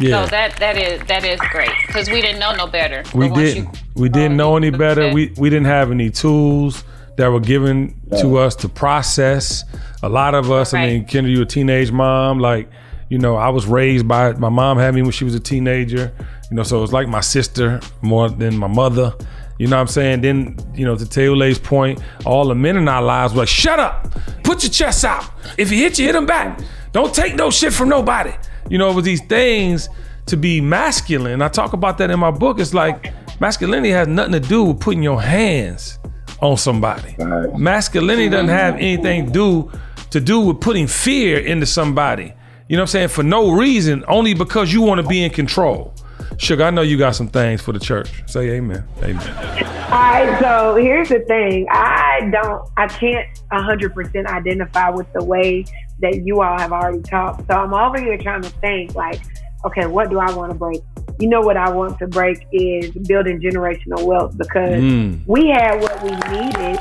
Yeah. 0.00 0.24
So 0.24 0.30
that 0.30 0.56
that 0.56 0.78
is 0.78 1.06
that 1.08 1.24
is 1.24 1.40
great 1.50 1.70
because 1.86 2.08
we 2.08 2.22
didn't 2.22 2.38
know 2.40 2.54
no 2.54 2.66
better. 2.66 3.02
we 3.14 3.28
didn't. 3.28 3.64
you- 3.64 3.70
we 3.94 4.08
didn't 4.08 4.38
know 4.38 4.56
any 4.56 4.68
uh, 4.68 4.78
better. 4.78 5.02
okay. 5.02 5.14
We 5.14 5.32
we 5.36 5.50
didn't 5.50 5.66
have 5.66 5.90
any 5.90 6.10
tools 6.10 6.82
that 7.16 7.28
were 7.28 7.40
given 7.40 7.94
to 8.20 8.38
us 8.38 8.56
to 8.56 8.68
process. 8.68 9.64
A 10.02 10.08
lot 10.08 10.34
of 10.34 10.50
us, 10.50 10.72
I 10.72 10.86
mean, 10.86 11.04
Kendra, 11.06 11.30
you 11.30 11.42
a 11.42 11.44
teenage 11.44 11.92
mom, 11.92 12.38
like, 12.38 12.70
you 13.10 13.18
know, 13.18 13.36
I 13.36 13.50
was 13.50 13.66
raised 13.66 14.08
by 14.08 14.32
my 14.32 14.48
mom 14.48 14.78
had 14.78 14.94
me 14.94 15.02
when 15.02 15.10
she 15.10 15.24
was 15.24 15.34
a 15.34 15.40
teenager. 15.40 16.10
You 16.52 16.56
know, 16.56 16.64
so 16.64 16.76
it 16.76 16.80
was 16.82 16.92
like 16.92 17.08
my 17.08 17.22
sister 17.22 17.80
more 18.02 18.28
than 18.28 18.58
my 18.58 18.66
mother. 18.66 19.14
You 19.58 19.68
know 19.68 19.76
what 19.76 19.80
I'm 19.80 19.86
saying? 19.86 20.20
Then, 20.20 20.58
you 20.74 20.84
know, 20.84 20.94
to 20.94 21.06
Teole's 21.06 21.58
point, 21.58 22.02
all 22.26 22.46
the 22.46 22.54
men 22.54 22.76
in 22.76 22.86
our 22.88 23.00
lives 23.00 23.32
were 23.32 23.38
like, 23.38 23.48
shut 23.48 23.78
up, 23.78 24.12
put 24.42 24.62
your 24.62 24.68
chest 24.68 25.02
out. 25.02 25.30
If 25.56 25.70
he 25.70 25.80
hit 25.80 25.98
you, 25.98 26.04
hit 26.04 26.14
him 26.14 26.26
back. 26.26 26.60
Don't 26.92 27.14
take 27.14 27.36
no 27.36 27.50
shit 27.50 27.72
from 27.72 27.88
nobody. 27.88 28.34
You 28.68 28.76
know, 28.76 28.92
with 28.92 29.06
these 29.06 29.22
things 29.22 29.88
to 30.26 30.36
be 30.36 30.60
masculine. 30.60 31.40
I 31.40 31.48
talk 31.48 31.72
about 31.72 31.96
that 31.96 32.10
in 32.10 32.20
my 32.20 32.30
book. 32.30 32.60
It's 32.60 32.74
like 32.74 33.14
masculinity 33.40 33.88
has 33.88 34.06
nothing 34.06 34.32
to 34.32 34.40
do 34.40 34.64
with 34.64 34.78
putting 34.78 35.02
your 35.02 35.22
hands 35.22 35.98
on 36.42 36.58
somebody. 36.58 37.16
Masculinity 37.56 38.28
doesn't 38.28 38.48
have 38.48 38.74
anything 38.74 39.24
to 39.24 39.32
do 39.32 39.72
to 40.10 40.20
do 40.20 40.40
with 40.40 40.60
putting 40.60 40.86
fear 40.86 41.38
into 41.38 41.64
somebody. 41.64 42.34
You 42.68 42.76
know 42.76 42.82
what 42.82 42.90
I'm 42.90 42.92
saying? 42.92 43.08
For 43.08 43.22
no 43.22 43.52
reason, 43.52 44.04
only 44.06 44.34
because 44.34 44.70
you 44.70 44.82
want 44.82 45.00
to 45.00 45.06
be 45.08 45.24
in 45.24 45.30
control. 45.30 45.94
Sugar, 46.42 46.64
I 46.64 46.70
know 46.70 46.82
you 46.82 46.98
got 46.98 47.14
some 47.14 47.28
things 47.28 47.62
for 47.62 47.70
the 47.70 47.78
church. 47.78 48.10
Say 48.26 48.50
amen. 48.50 48.82
Amen. 49.00 49.64
All 49.92 49.98
right, 49.98 50.40
so 50.40 50.74
here's 50.74 51.08
the 51.08 51.20
thing. 51.20 51.68
I 51.70 52.28
don't, 52.32 52.68
I 52.76 52.88
can't 52.88 53.28
100% 53.52 54.26
identify 54.26 54.90
with 54.90 55.06
the 55.12 55.22
way 55.22 55.64
that 56.00 56.22
you 56.26 56.42
all 56.42 56.58
have 56.58 56.72
already 56.72 57.00
talked. 57.02 57.46
So 57.46 57.54
I'm 57.54 57.72
over 57.72 58.00
here 58.00 58.18
trying 58.18 58.42
to 58.42 58.48
think, 58.48 58.96
like, 58.96 59.20
okay, 59.64 59.86
what 59.86 60.10
do 60.10 60.18
I 60.18 60.34
want 60.34 60.50
to 60.50 60.58
break? 60.58 60.80
You 61.20 61.28
know 61.28 61.42
what 61.42 61.56
I 61.56 61.70
want 61.70 62.00
to 62.00 62.08
break 62.08 62.44
is 62.50 62.90
building 63.06 63.40
generational 63.40 64.04
wealth 64.04 64.36
because 64.36 64.82
Mm. 64.82 65.20
we 65.28 65.46
had 65.46 65.80
what 65.80 66.02
we 66.02 66.10
needed. 66.10 66.80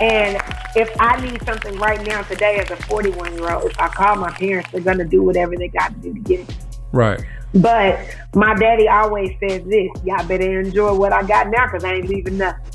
And 0.00 0.40
if 0.76 0.94
I 1.00 1.20
need 1.26 1.42
something 1.44 1.76
right 1.80 2.00
now 2.06 2.22
today 2.22 2.58
as 2.60 2.70
a 2.70 2.76
41 2.76 3.32
year 3.34 3.50
old, 3.52 3.64
if 3.64 3.80
I 3.80 3.88
call 3.88 4.14
my 4.14 4.30
parents, 4.30 4.70
they're 4.70 4.80
going 4.80 4.98
to 4.98 5.04
do 5.04 5.24
whatever 5.24 5.56
they 5.56 5.66
got 5.66 5.88
to 5.88 5.98
do 5.98 6.14
to 6.14 6.20
get 6.20 6.40
it. 6.48 6.56
Right. 6.92 7.20
But 7.54 8.08
my 8.34 8.54
daddy 8.54 8.88
always 8.88 9.30
says 9.40 9.62
this: 9.66 9.88
y'all 10.04 10.26
better 10.26 10.60
enjoy 10.60 10.94
what 10.94 11.12
I 11.12 11.22
got 11.22 11.48
now 11.48 11.66
because 11.66 11.84
I 11.84 11.94
ain't 11.94 12.08
leaving 12.08 12.38
nothing. 12.38 12.70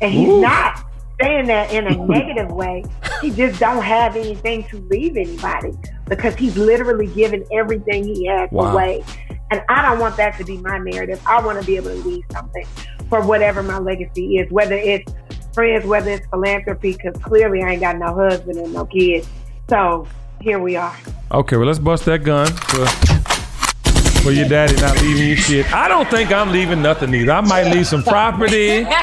And 0.00 0.12
he's 0.12 0.28
Ooh. 0.28 0.40
not 0.40 0.84
saying 1.20 1.46
that 1.46 1.72
in 1.72 1.86
a 1.86 1.96
negative 2.06 2.50
way. 2.50 2.84
He 3.20 3.30
just 3.30 3.58
don't 3.58 3.82
have 3.82 4.16
anything 4.16 4.64
to 4.70 4.86
leave 4.90 5.16
anybody 5.16 5.72
because 6.08 6.36
he's 6.36 6.56
literally 6.56 7.08
given 7.08 7.44
everything 7.52 8.06
he 8.06 8.26
has 8.26 8.48
Wow. 8.52 8.72
away. 8.72 9.04
And 9.50 9.62
I 9.68 9.82
don't 9.82 9.98
want 9.98 10.16
that 10.18 10.36
to 10.38 10.44
be 10.44 10.58
my 10.58 10.78
narrative. 10.78 11.20
I 11.26 11.44
want 11.44 11.58
to 11.60 11.66
be 11.66 11.76
able 11.76 11.90
to 11.90 11.96
leave 11.96 12.22
something 12.32 12.64
for 13.08 13.22
whatever 13.22 13.62
my 13.62 13.78
legacy 13.78 14.36
is, 14.36 14.50
whether 14.52 14.74
it's 14.76 15.10
friends, 15.54 15.84
whether 15.86 16.10
it's 16.10 16.26
philanthropy, 16.28 16.92
because 16.92 17.20
clearly 17.22 17.62
I 17.62 17.72
ain't 17.72 17.80
got 17.80 17.96
no 17.98 18.14
husband 18.14 18.58
and 18.58 18.72
no 18.72 18.84
kids. 18.86 19.26
So 19.70 20.06
here 20.40 20.58
we 20.58 20.76
are. 20.76 20.94
Okay, 21.32 21.56
well 21.56 21.66
let's 21.66 21.78
bust 21.78 22.04
that 22.04 22.22
gun 22.24 22.46
for 22.46 23.17
for 24.22 24.30
your 24.32 24.48
daddy 24.48 24.74
not 24.80 25.00
leaving 25.02 25.28
you 25.28 25.36
shit. 25.36 25.72
I 25.72 25.88
don't 25.88 26.08
think 26.10 26.32
I'm 26.32 26.50
leaving 26.52 26.82
nothing 26.82 27.14
either. 27.14 27.32
I 27.32 27.40
might 27.40 27.70
leave 27.72 27.86
some 27.86 28.02
property. 28.02 28.86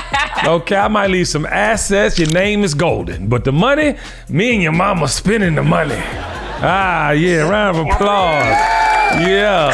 Okay, 0.46 0.76
I 0.76 0.90
might 0.90 1.10
leave 1.10 1.28
some 1.28 1.46
assets. 1.46 2.20
Your 2.20 2.30
name 2.30 2.64
is 2.64 2.76
golden. 2.76 3.30
But 3.30 3.46
the 3.46 3.52
money, 3.54 3.96
me 4.30 4.54
and 4.54 4.62
your 4.62 4.74
mama 4.74 5.08
spending 5.08 5.56
the 5.56 5.64
money. 5.64 5.96
Ah, 5.98 7.12
yeah, 7.12 7.50
round 7.50 7.78
of 7.78 7.88
applause. 7.88 8.46
Yeah. 9.26 9.72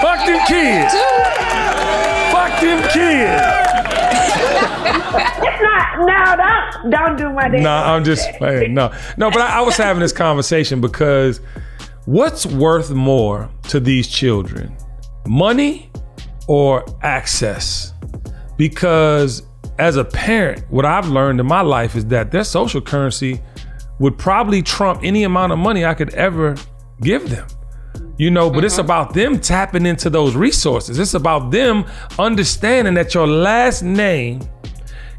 Fuck 0.00 0.26
them 0.26 0.46
kids. 0.46 0.94
Fuck 2.30 2.60
them 2.60 2.82
kids. 2.92 3.42
It's 5.42 5.62
not, 5.62 5.98
no, 6.06 6.36
don't, 6.36 6.90
don't 6.90 7.16
do 7.16 7.32
my 7.32 7.48
dad. 7.48 7.62
No, 7.62 7.70
I'm 7.70 8.04
just 8.04 8.30
playing. 8.34 8.74
No, 8.74 8.92
no, 9.16 9.30
but 9.30 9.40
I, 9.40 9.58
I 9.58 9.60
was 9.62 9.76
having 9.76 10.00
this 10.00 10.12
conversation 10.12 10.80
because 10.80 11.40
what's 12.06 12.46
worth 12.46 12.90
more 12.90 13.50
to 13.68 13.80
these 13.80 14.08
children, 14.08 14.76
money 15.26 15.90
or 16.48 16.84
access? 17.02 17.92
Because 18.56 19.42
as 19.78 19.96
a 19.96 20.04
parent, 20.04 20.64
what 20.70 20.84
I've 20.84 21.08
learned 21.08 21.40
in 21.40 21.46
my 21.46 21.60
life 21.60 21.96
is 21.96 22.06
that 22.06 22.30
their 22.30 22.44
social 22.44 22.80
currency 22.80 23.40
would 23.98 24.18
probably 24.18 24.62
trump 24.62 25.00
any 25.02 25.24
amount 25.24 25.52
of 25.52 25.58
money 25.58 25.84
I 25.84 25.94
could 25.94 26.14
ever 26.14 26.56
give 27.00 27.30
them. 27.30 27.46
You 28.16 28.30
know, 28.30 28.48
but 28.48 28.64
it's 28.64 28.74
mm-hmm. 28.74 28.84
about 28.84 29.14
them 29.14 29.40
tapping 29.40 29.86
into 29.86 30.08
those 30.08 30.36
resources. 30.36 30.98
It's 30.98 31.14
about 31.14 31.50
them 31.50 31.84
understanding 32.18 32.94
that 32.94 33.14
your 33.14 33.26
last 33.26 33.82
name 33.82 34.40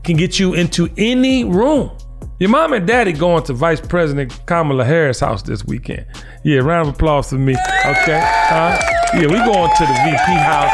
can 0.04 0.16
get 0.16 0.40
you 0.40 0.54
into 0.54 0.90
any 0.98 1.44
room. 1.44 1.92
Your 2.38 2.50
mom 2.50 2.74
and 2.74 2.86
daddy 2.86 3.14
going 3.14 3.44
to 3.44 3.54
Vice 3.54 3.80
President 3.80 4.46
Kamala 4.46 4.84
Harris' 4.84 5.22
house 5.22 5.42
this 5.42 5.64
weekend. 5.64 6.06
Yeah, 6.44 6.60
round 6.60 6.90
of 6.90 6.96
applause 6.96 7.30
for 7.30 7.36
me. 7.36 7.54
Okay. 7.54 8.20
Huh? 8.22 8.78
Yeah, 9.14 9.28
we 9.28 9.38
going 9.38 9.72
to 9.74 9.86
the 9.86 9.94
VP 10.04 10.18
house. 10.18 10.74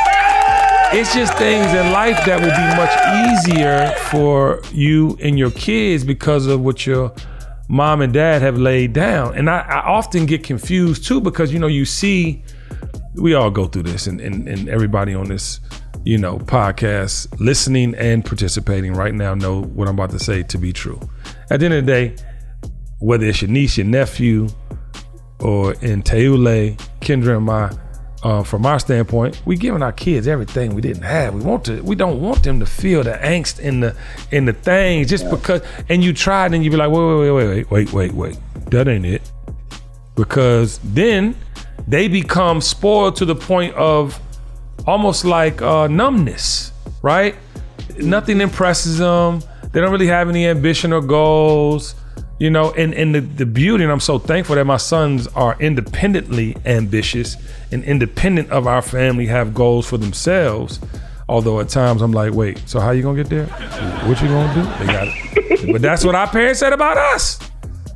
It's 0.92 1.14
just 1.14 1.36
things 1.36 1.72
in 1.72 1.92
life 1.92 2.18
that 2.26 2.42
will 2.42 2.50
be 2.50 2.76
much 2.76 3.54
easier 3.54 3.94
for 4.10 4.60
you 4.74 5.16
and 5.22 5.38
your 5.38 5.52
kids 5.52 6.04
because 6.04 6.48
of 6.48 6.62
what 6.62 6.88
your 6.88 7.14
mom 7.70 8.02
and 8.02 8.12
dad 8.12 8.42
have 8.42 8.58
laid 8.58 8.94
down. 8.94 9.36
And 9.36 9.48
I, 9.48 9.60
I 9.60 9.80
often 9.88 10.26
get 10.26 10.44
confused 10.44 11.06
too 11.06 11.22
because 11.22 11.54
you 11.54 11.60
know 11.60 11.68
you 11.68 11.86
see 11.86 12.44
we 13.14 13.36
all 13.36 13.52
go 13.52 13.68
through 13.68 13.84
this 13.84 14.08
and, 14.08 14.20
and, 14.20 14.48
and 14.48 14.68
everybody 14.68 15.14
on 15.14 15.28
this 15.28 15.60
you 16.04 16.18
know 16.18 16.40
podcast 16.40 17.28
listening 17.40 17.94
and 17.96 18.26
participating 18.26 18.94
right 18.94 19.14
now 19.14 19.36
know 19.36 19.62
what 19.62 19.88
i'm 19.88 19.94
about 19.94 20.10
to 20.10 20.18
say 20.18 20.42
to 20.42 20.58
be 20.58 20.74
true 20.74 21.00
at 21.52 21.60
the 21.60 21.66
end 21.66 21.74
of 21.76 21.86
the 21.86 21.92
day 21.92 22.16
whether 23.00 23.26
it's 23.26 23.42
your 23.42 23.52
niece 23.52 23.78
your 23.78 23.86
nephew 23.86 24.48
or 25.40 25.74
in 25.76 26.04
Teule, 26.04 26.78
Kendra 27.02 27.38
and 27.38 27.46
my 27.46 27.72
uh, 28.24 28.44
from 28.44 28.66
our 28.68 28.80
standpoint, 28.80 29.42
we 29.46 29.56
giving 29.56 29.82
our 29.82 29.92
kids 29.92 30.28
everything 30.28 30.76
we 30.76 30.82
didn't 30.82 31.02
have. 31.02 31.34
We 31.34 31.42
want 31.42 31.66
to. 31.66 31.82
We 31.82 31.96
don't 31.96 32.22
want 32.22 32.44
them 32.44 32.60
to 32.60 32.68
feel 32.68 33.04
the 33.04 33.14
angst 33.14 33.60
in 33.60 33.80
the 33.80 33.96
in 34.30 34.46
the 34.46 34.54
things 34.54 35.10
just 35.10 35.30
because. 35.30 35.62
And 35.90 36.04
you 36.04 36.14
tried, 36.14 36.54
and 36.54 36.64
you 36.64 36.70
be 36.70 36.78
like, 36.78 36.92
wait, 36.92 37.00
wait, 37.00 37.32
wait, 37.32 37.48
wait, 37.48 37.72
wait, 37.72 37.94
wait, 37.94 38.12
wait. 38.14 38.40
That 38.70 38.88
ain't 38.88 39.06
it. 39.06 39.32
Because 40.16 40.80
then 40.84 41.36
they 41.88 42.08
become 42.08 42.62
spoiled 42.62 43.16
to 43.16 43.26
the 43.26 43.36
point 43.36 43.74
of 43.74 44.20
almost 44.86 45.26
like 45.26 45.62
uh, 45.64 45.88
numbness, 45.88 46.74
right? 47.02 47.36
Nothing 47.98 48.40
impresses 48.40 49.00
them. 49.00 49.42
They 49.72 49.80
don't 49.80 49.92
really 49.92 50.08
have 50.08 50.30
any 50.30 50.48
ambition 50.48 50.92
or 50.92 51.02
goals, 51.02 51.96
you 52.40 52.50
know. 52.50 52.72
And 52.72 52.94
and 52.94 53.16
the, 53.16 53.22
the 53.22 53.46
beauty, 53.46 53.84
and 53.84 53.92
I'm 53.92 54.00
so 54.00 54.20
thankful 54.20 54.56
that 54.56 54.66
my 54.66 54.78
sons 54.78 55.28
are 55.28 55.56
independently 55.60 56.58
ambitious 56.66 57.38
and 57.72 57.84
independent 57.84 58.50
of 58.52 58.68
our 58.68 58.82
family, 58.82 59.26
have 59.28 59.54
goals 59.54 59.88
for 59.88 59.98
themselves. 59.98 60.80
Although 61.30 61.62
at 61.62 61.70
times 61.70 62.02
I'm 62.02 62.12
like, 62.12 62.34
wait, 62.34 62.62
so 62.68 62.82
how 62.82 62.92
you 62.92 63.02
gonna 63.02 63.24
get 63.24 63.30
there? 63.30 63.46
What 63.46 64.22
you 64.22 64.28
gonna 64.28 64.54
do? 64.54 64.86
They 64.86 64.92
got 64.92 65.08
it. 65.08 65.72
but 65.72 65.82
that's 65.82 66.04
what 66.04 66.16
our 66.16 66.28
parents 66.28 66.60
said 66.60 66.74
about 66.74 66.98
us. 66.98 67.40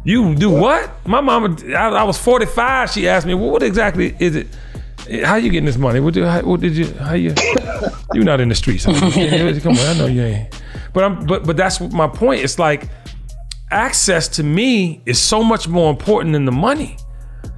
You 0.06 0.36
do 0.36 0.52
what? 0.52 0.90
My 1.08 1.20
mama, 1.20 1.58
I, 1.70 1.90
I 1.90 2.04
was 2.04 2.18
45. 2.18 2.92
She 2.92 3.10
asked 3.10 3.26
me, 3.26 3.34
well, 3.34 3.50
what 3.50 3.64
exactly 3.64 4.16
is 4.20 4.36
it? 4.36 4.48
How 5.24 5.36
you 5.36 5.50
getting 5.50 5.66
this 5.66 5.78
money? 5.78 6.00
What, 6.00 6.14
do, 6.14 6.24
how, 6.24 6.42
what 6.44 6.62
did 6.62 6.78
you? 6.78 6.94
How 6.94 7.14
you? 7.16 7.34
You 8.14 8.24
not 8.24 8.40
in 8.40 8.50
the 8.50 8.56
streets? 8.56 8.86
Come 8.86 8.96
on, 8.96 9.80
I 9.80 9.94
know 9.98 10.06
you 10.06 10.22
ain't. 10.22 10.62
But 10.96 11.04
I'm. 11.04 11.26
But 11.28 11.46
but 11.46 11.58
that's 11.58 11.80
my 11.80 12.08
point. 12.08 12.42
It's 12.42 12.58
like 12.58 12.90
access 13.70 14.28
to 14.30 14.44
me 14.44 15.04
is 15.06 15.22
so 15.22 15.44
much 15.44 15.68
more 15.68 15.92
important 15.92 16.34
than 16.34 16.46
the 16.46 16.52
money. 16.52 16.98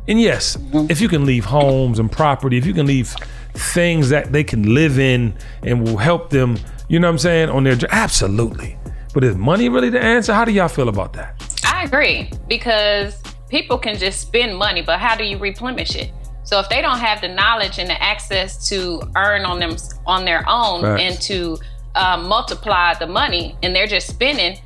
And 0.09 0.19
yes, 0.19 0.57
mm-hmm. 0.57 0.89
if 0.89 0.99
you 0.99 1.07
can 1.07 1.25
leave 1.25 1.45
homes 1.45 1.99
and 1.99 2.11
property, 2.11 2.57
if 2.57 2.65
you 2.65 2.73
can 2.73 2.87
leave 2.87 3.15
things 3.53 4.09
that 4.09 4.31
they 4.31 4.43
can 4.43 4.73
live 4.73 4.99
in 4.99 5.35
and 5.63 5.83
will 5.83 5.97
help 5.97 6.29
them, 6.29 6.57
you 6.87 6.99
know 6.99 7.07
what 7.07 7.13
I'm 7.13 7.17
saying, 7.19 7.49
on 7.49 7.63
their 7.63 7.75
journey, 7.75 7.93
absolutely. 7.93 8.77
But 9.13 9.23
is 9.23 9.35
money 9.35 9.69
really 9.69 9.89
the 9.89 10.01
answer? 10.01 10.33
How 10.33 10.45
do 10.45 10.51
y'all 10.51 10.67
feel 10.67 10.89
about 10.89 11.13
that? 11.13 11.41
I 11.65 11.83
agree 11.83 12.31
because 12.47 13.21
people 13.49 13.77
can 13.77 13.97
just 13.97 14.21
spend 14.21 14.57
money, 14.57 14.81
but 14.81 14.99
how 14.99 15.15
do 15.15 15.23
you 15.23 15.37
replenish 15.37 15.95
it? 15.95 16.11
So 16.43 16.59
if 16.59 16.69
they 16.69 16.81
don't 16.81 16.99
have 16.99 17.19
the 17.19 17.27
knowledge 17.27 17.77
and 17.77 17.89
the 17.89 18.01
access 18.01 18.69
to 18.69 19.01
earn 19.17 19.43
on 19.43 19.59
them 19.59 19.75
on 20.05 20.23
their 20.23 20.45
own 20.47 20.81
Facts. 20.81 21.01
and 21.01 21.21
to 21.23 21.57
uh, 21.97 22.17
multiply 22.17 22.93
the 22.93 23.07
money, 23.07 23.57
and 23.63 23.75
they're 23.75 23.87
just 23.87 24.07
spending, 24.07 24.59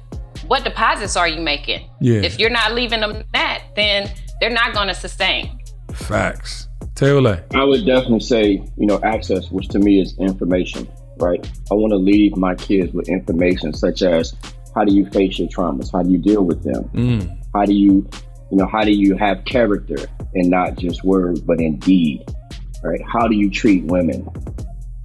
what 0.48 0.64
deposits 0.64 1.16
are 1.16 1.28
you 1.28 1.42
making? 1.42 1.90
Yeah. 2.00 2.22
If 2.22 2.40
you're 2.40 2.50
not 2.50 2.74
leaving 2.74 3.00
them 3.00 3.24
that, 3.34 3.64
then 3.76 4.12
they're 4.40 4.50
not 4.50 4.74
going 4.74 4.88
to 4.88 4.96
sustain. 4.96 5.60
Facts. 5.94 6.68
Taylor. 6.96 7.44
I 7.56 7.64
would 7.64 7.86
definitely 7.86 8.20
say, 8.20 8.64
you 8.78 8.86
know, 8.86 9.00
access, 9.04 9.50
which 9.50 9.68
to 9.70 9.80
me 9.80 10.02
is 10.02 10.18
information, 10.20 10.88
right? 11.18 11.46
I 11.72 11.74
want 11.74 11.92
to 11.92 11.98
leave 11.98 12.36
my 12.38 12.54
kids 12.56 12.94
with 12.94 13.08
information 13.10 13.74
such 13.74 14.02
as 14.02 14.36
how 14.76 14.84
do 14.84 14.94
you 14.94 15.06
face 15.08 15.40
your 15.40 15.48
traumas? 15.48 15.92
How 15.92 16.04
do 16.04 16.12
you 16.12 16.18
deal 16.18 16.44
with 16.44 16.64
them? 16.64 16.84
Mm. 16.94 17.38
How 17.54 17.66
do 17.66 17.74
you, 17.74 18.08
you 18.52 18.58
know, 18.58 18.68
how 18.68 18.82
do 18.82 18.92
you 18.92 19.16
have 19.18 19.46
character 19.46 19.98
and 20.34 20.50
not 20.50 20.78
just 20.78 21.04
word, 21.04 21.46
but 21.46 21.60
in 21.60 21.78
deed, 21.80 22.26
right? 22.84 23.02
How 23.12 23.28
do 23.28 23.36
you 23.36 23.50
treat 23.50 23.86
women? 23.86 24.28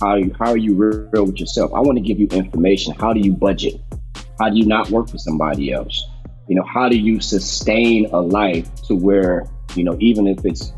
How, 0.00 0.19
how 0.38 0.50
are 0.50 0.57
you 0.59 0.75
real 0.75 1.25
with 1.25 1.38
yourself? 1.41 1.73
I 1.75 1.81
want 1.81 1.97
to 1.97 2.03
give 2.03 2.19
you 2.21 2.26
information. 2.33 2.95
How 2.95 3.12
do 3.12 3.21
you 3.21 3.33
budget? 3.33 3.81
How 4.38 4.50
do 4.50 4.57
you 4.59 4.67
not 4.67 4.91
work 4.91 5.09
for 5.09 5.17
somebody 5.19 5.73
else? 5.73 6.05
You 6.49 6.57
know, 6.57 6.65
how 6.65 6.88
do 6.88 6.99
you 6.99 7.21
sustain 7.21 8.07
a 8.12 8.21
life 8.21 8.69
to 8.87 8.95
where, 8.95 9.47
you 9.75 9.85
know, 9.85 9.97
even 10.00 10.26
if 10.26 10.45
it's, 10.45 10.73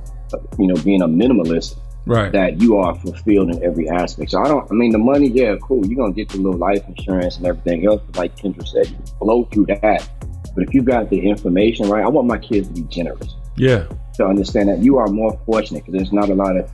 you 0.58 0.66
know, 0.68 0.74
being 0.82 1.02
a 1.02 1.08
minimalist, 1.08 1.78
Right. 2.06 2.32
that 2.32 2.62
you 2.62 2.76
are 2.78 2.94
fulfilled 2.94 3.50
in 3.54 3.62
every 3.62 3.86
aspect. 3.90 4.30
So 4.30 4.40
I 4.42 4.48
don't. 4.48 4.66
I 4.70 4.74
mean, 4.74 4.92
the 4.92 4.98
money, 4.98 5.28
yeah, 5.28 5.56
cool. 5.60 5.84
You're 5.84 5.98
gonna 5.98 6.14
get 6.14 6.30
the 6.30 6.38
little 6.38 6.58
life 6.58 6.82
insurance 6.88 7.36
and 7.36 7.46
everything 7.46 7.84
else. 7.86 8.00
But 8.06 8.16
like 8.16 8.34
Kendra 8.34 8.66
said, 8.66 8.88
you 8.88 8.96
blow 9.20 9.44
through 9.52 9.66
that. 9.66 10.08
But 10.54 10.64
if 10.66 10.72
you 10.72 10.80
got 10.80 11.10
the 11.10 11.20
information 11.20 11.86
right, 11.90 12.02
I 12.02 12.08
want 12.08 12.26
my 12.26 12.38
kids 12.38 12.68
to 12.68 12.72
be 12.74 12.82
generous 12.84 13.36
Yeah. 13.58 13.84
to 14.14 14.24
understand 14.24 14.70
that 14.70 14.78
you 14.78 14.96
are 14.96 15.08
more 15.08 15.38
fortunate 15.44 15.84
because 15.84 15.98
there's 15.98 16.12
not 16.12 16.30
a 16.30 16.34
lot 16.34 16.56
of 16.56 16.70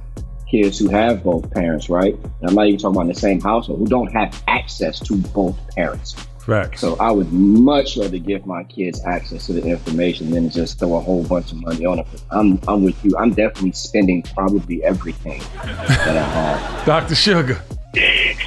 kids 0.50 0.78
who 0.78 0.88
have 0.88 1.24
both 1.24 1.50
parents, 1.50 1.88
right? 1.88 2.14
And 2.14 2.48
I'm 2.48 2.54
not 2.54 2.66
even 2.66 2.78
talking 2.78 2.96
about 2.96 3.02
in 3.02 3.08
the 3.08 3.14
same 3.14 3.40
household 3.40 3.80
who 3.80 3.86
don't 3.86 4.12
have 4.12 4.42
access 4.48 4.98
to 5.00 5.16
both 5.16 5.56
parents. 5.74 6.14
Facts. 6.40 6.82
So 6.82 6.96
I 6.96 7.10
would 7.10 7.32
much 7.32 7.96
rather 7.96 8.18
give 8.18 8.44
my 8.44 8.64
kids 8.64 9.02
access 9.06 9.46
to 9.46 9.54
the 9.54 9.64
information 9.66 10.30
than 10.30 10.50
just 10.50 10.78
throw 10.78 10.96
a 10.96 11.00
whole 11.00 11.24
bunch 11.24 11.52
of 11.52 11.60
money 11.62 11.86
on 11.86 12.00
it. 12.00 12.06
I'm 12.30 12.60
I'm 12.68 12.84
with 12.84 13.02
you. 13.02 13.16
I'm 13.16 13.30
definitely 13.30 13.72
spending 13.72 14.22
probably 14.22 14.84
everything 14.84 15.40
that 15.62 16.16
I 16.16 16.22
have. 16.22 16.86
Dr. 16.86 17.14
Sugar. 17.14 17.62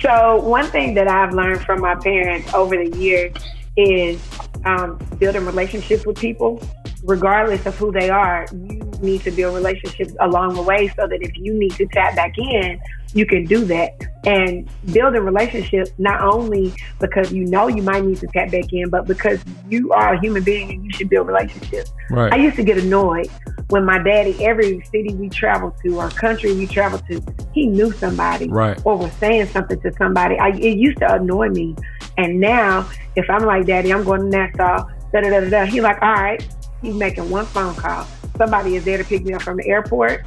So 0.02 0.42
one 0.42 0.66
thing 0.68 0.94
that 0.94 1.08
I've 1.08 1.34
learned 1.34 1.62
from 1.62 1.82
my 1.82 1.96
parents 1.96 2.54
over 2.54 2.76
the 2.78 2.96
years 2.98 3.34
is 3.78 4.22
um, 4.66 4.98
building 5.20 5.46
relationships 5.46 6.06
with 6.06 6.18
people, 6.18 6.62
regardless 7.04 7.66
of 7.66 7.78
who 7.78 7.92
they 7.92 8.10
are. 8.10 8.46
You 8.52 8.92
need 9.02 9.22
to 9.22 9.32
build 9.32 9.56
relationships 9.56 10.14
along 10.20 10.56
the 10.56 10.62
way 10.62 10.88
so 10.90 11.08
that 11.08 11.22
if 11.22 11.38
you 11.38 11.54
need 11.54 11.72
to 11.74 11.86
tap 11.88 12.16
back 12.16 12.38
in, 12.38 12.80
you 13.14 13.26
can 13.26 13.46
do 13.46 13.64
that. 13.66 13.92
And 14.26 14.68
building 14.92 15.22
relationships 15.24 15.92
not 15.98 16.22
only 16.22 16.74
because 17.00 17.32
you 17.32 17.46
know 17.46 17.68
you 17.68 17.82
might 17.82 18.04
need 18.04 18.18
to 18.18 18.28
tap 18.28 18.52
back 18.52 18.74
in, 18.74 18.90
but 18.90 19.06
because 19.08 19.40
you 19.70 19.94
are 19.94 20.16
a 20.16 20.20
human 20.20 20.44
being 20.44 20.72
and 20.72 20.84
you 20.84 20.92
should 20.92 21.10
build 21.10 21.28
relationships. 21.28 21.94
Right. 22.10 22.34
I 22.34 22.38
used 22.38 22.58
to 22.58 22.64
get 22.64 22.78
annoyed 22.78 23.30
when 23.70 23.86
my 23.86 24.00
daddy, 24.00 24.44
every 24.46 24.82
city 24.86 25.14
we 25.16 25.30
traveled 25.30 25.74
to 25.84 26.00
or 26.00 26.10
country 26.10 26.54
we 26.54 26.66
traveled 26.68 27.06
to, 27.08 27.22
he 27.54 27.68
knew 27.68 27.92
somebody 27.92 28.48
Right. 28.50 28.80
or 28.86 28.98
was 28.98 29.12
saying 29.14 29.48
something 29.48 29.80
to 29.82 29.94
somebody. 29.98 30.38
I, 30.40 30.50
it 30.50 30.78
used 30.78 30.98
to 31.00 31.14
annoy 31.14 31.50
me. 31.50 31.76
And 32.18 32.40
now, 32.40 32.90
if 33.16 33.30
I'm 33.30 33.46
like, 33.46 33.66
Daddy, 33.66 33.94
I'm 33.94 34.04
going 34.04 34.32
to 34.32 34.38
Nassau, 34.38 34.88
da 35.14 35.22
da 35.22 35.30
da 35.30 35.50
da, 35.50 35.66
he's 35.66 35.84
like, 35.84 36.02
all 36.02 36.14
right, 36.14 36.46
he's 36.82 36.96
making 36.96 37.30
one 37.30 37.46
phone 37.46 37.76
call. 37.76 38.06
Somebody 38.38 38.76
is 38.76 38.86
there 38.86 38.98
to 38.98 39.04
pick 39.04 39.24
me 39.24 39.34
up 39.34 39.42
from 39.42 39.58
the 39.58 39.68
airport. 39.68 40.26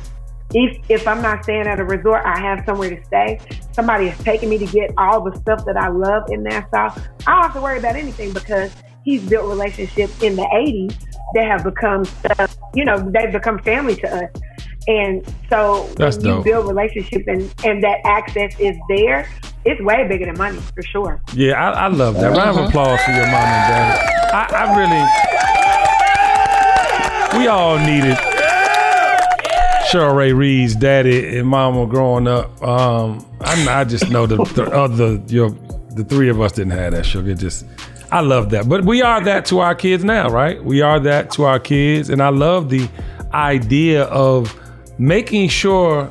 If, 0.52 0.78
if 0.88 1.06
I'm 1.06 1.23
not 1.23 1.44
staying 1.44 1.66
at 1.66 1.78
a 1.78 1.85
resort, 1.85 2.23
I 2.25 2.38
have 2.40 2.64
somewhere 2.66 2.90
to 2.90 3.04
stay. 3.04 3.40
Somebody 3.73 4.09
is 4.09 4.18
taking 4.18 4.49
me 4.49 4.59
to 4.59 4.66
get 4.66 4.92
all 4.99 5.23
the 5.23 5.37
stuff 5.38 5.64
that 5.64 5.76
I 5.76 5.88
love 5.88 6.25
in 6.30 6.42
Nassau. 6.42 7.00
I 7.26 7.35
don't 7.35 7.42
have 7.42 7.54
to 7.54 7.61
worry 7.61 7.78
about 7.78 7.94
anything 7.94 8.32
because 8.32 8.73
he's 9.04 9.23
built 9.28 9.49
relationships 9.49 10.20
in 10.23 10.37
the 10.37 10.42
80s 10.42 10.94
that 11.35 11.47
have 11.47 11.64
become 11.64 12.04
stuff, 12.04 12.56
you 12.75 12.85
know, 12.85 12.99
they've 12.99 13.32
become 13.32 13.59
family 13.61 13.97
to 13.97 14.12
us. 14.12 14.30
And 14.88 15.25
so 15.49 15.88
That's 15.97 16.16
you 16.16 16.23
dope. 16.23 16.44
build 16.44 16.66
relationships 16.66 17.25
and, 17.26 17.54
and 17.64 17.82
that 17.85 18.00
access 18.04 18.59
is 18.59 18.76
there, 18.88 19.28
it's 19.64 19.81
way 19.83 20.07
bigger 20.09 20.26
than 20.26 20.38
money 20.38 20.59
for 20.75 20.83
sure. 20.83 21.21
Yeah, 21.35 21.52
I, 21.52 21.85
I 21.85 21.88
love 21.88 22.14
that. 22.14 22.37
Round 22.37 22.59
of 22.59 22.69
applause 22.69 23.00
for 23.02 23.12
your 23.12 23.26
mom 23.26 23.35
and 23.35 23.69
dad. 23.69 23.99
I, 24.33 24.47
I 24.52 24.76
really, 27.33 27.40
we 27.40 27.47
all 27.49 27.79
needed 27.79 28.17
Cheryl 29.90 30.14
Ray 30.17 30.33
Reed's 30.33 30.75
daddy 30.75 31.38
and 31.38 31.49
mama 31.49 31.87
growing 31.87 32.26
up. 32.29 32.62
Um, 32.62 33.26
I, 33.40 33.81
I 33.81 33.85
just 33.85 34.11
know 34.11 34.26
the, 34.26 34.37
the 34.55 34.71
other, 34.71 35.21
your, 35.26 35.50
the 35.90 36.05
three 36.05 36.29
of 36.29 36.40
us 36.40 36.52
didn't 36.52 36.73
have 36.73 36.93
that 36.93 37.05
sugar. 37.05 37.31
It 37.31 37.38
just, 37.38 37.67
I 38.12 38.21
love 38.21 38.50
that. 38.50 38.69
But 38.69 38.85
we 38.85 39.02
are 39.02 39.21
that 39.25 39.45
to 39.47 39.59
our 39.61 39.75
kids 39.75 40.05
now, 40.05 40.29
right? 40.29 40.62
We 40.62 40.81
are 40.81 41.00
that 41.00 41.31
to 41.33 41.45
our 41.45 41.59
kids, 41.59 42.09
and 42.09 42.23
I 42.23 42.29
love 42.31 42.71
the 42.71 42.88
idea 43.33 44.05
of 44.05 44.57
making 44.99 45.49
sure 45.49 46.09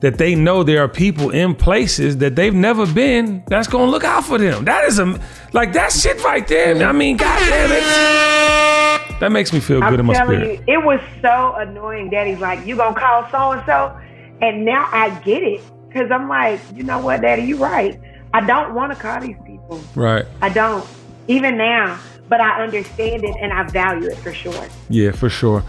that 0.00 0.18
they 0.18 0.34
know 0.34 0.62
there 0.62 0.82
are 0.82 0.88
people 0.88 1.30
in 1.30 1.54
places 1.54 2.18
that 2.18 2.36
they've 2.36 2.54
never 2.54 2.86
been 2.86 3.42
that's 3.46 3.68
gonna 3.68 3.90
look 3.90 4.04
out 4.04 4.24
for 4.24 4.38
them. 4.38 4.64
That 4.64 4.84
is 4.84 4.98
a 4.98 5.20
like 5.52 5.72
that 5.74 5.92
shit 5.92 6.22
right 6.24 6.46
there. 6.46 6.82
I 6.82 6.92
mean, 6.92 7.16
goddamn 7.16 7.70
it. 7.72 9.20
That 9.20 9.30
makes 9.32 9.52
me 9.52 9.60
feel 9.60 9.80
good 9.80 9.94
I'm 9.94 10.00
in 10.00 10.06
my 10.06 10.14
spirit. 10.14 10.60
you, 10.66 10.74
it 10.74 10.84
was 10.84 11.00
so 11.20 11.54
annoying. 11.56 12.08
Daddy's 12.10 12.40
like, 12.40 12.66
you 12.66 12.76
gonna 12.76 12.98
call 12.98 13.30
so 13.30 13.52
and 13.52 13.62
so, 13.66 13.98
and 14.40 14.64
now 14.64 14.88
I 14.90 15.10
get 15.20 15.42
it 15.42 15.62
because 15.88 16.10
I'm 16.10 16.28
like, 16.28 16.60
you 16.74 16.82
know 16.82 17.00
what, 17.00 17.20
Daddy, 17.20 17.42
you 17.42 17.56
right. 17.56 18.00
I 18.32 18.40
don't 18.46 18.74
want 18.74 18.92
to 18.92 18.98
call 18.98 19.20
these 19.20 19.36
people. 19.44 19.82
Right. 19.94 20.24
I 20.40 20.48
don't, 20.48 20.86
even 21.28 21.56
now. 21.56 21.98
But 22.28 22.40
I 22.40 22.62
understand 22.62 23.24
it 23.24 23.34
and 23.40 23.52
I 23.52 23.64
value 23.64 24.08
it 24.08 24.16
for 24.18 24.32
sure. 24.32 24.68
Yeah, 24.88 25.10
for 25.10 25.28
sure. 25.28 25.64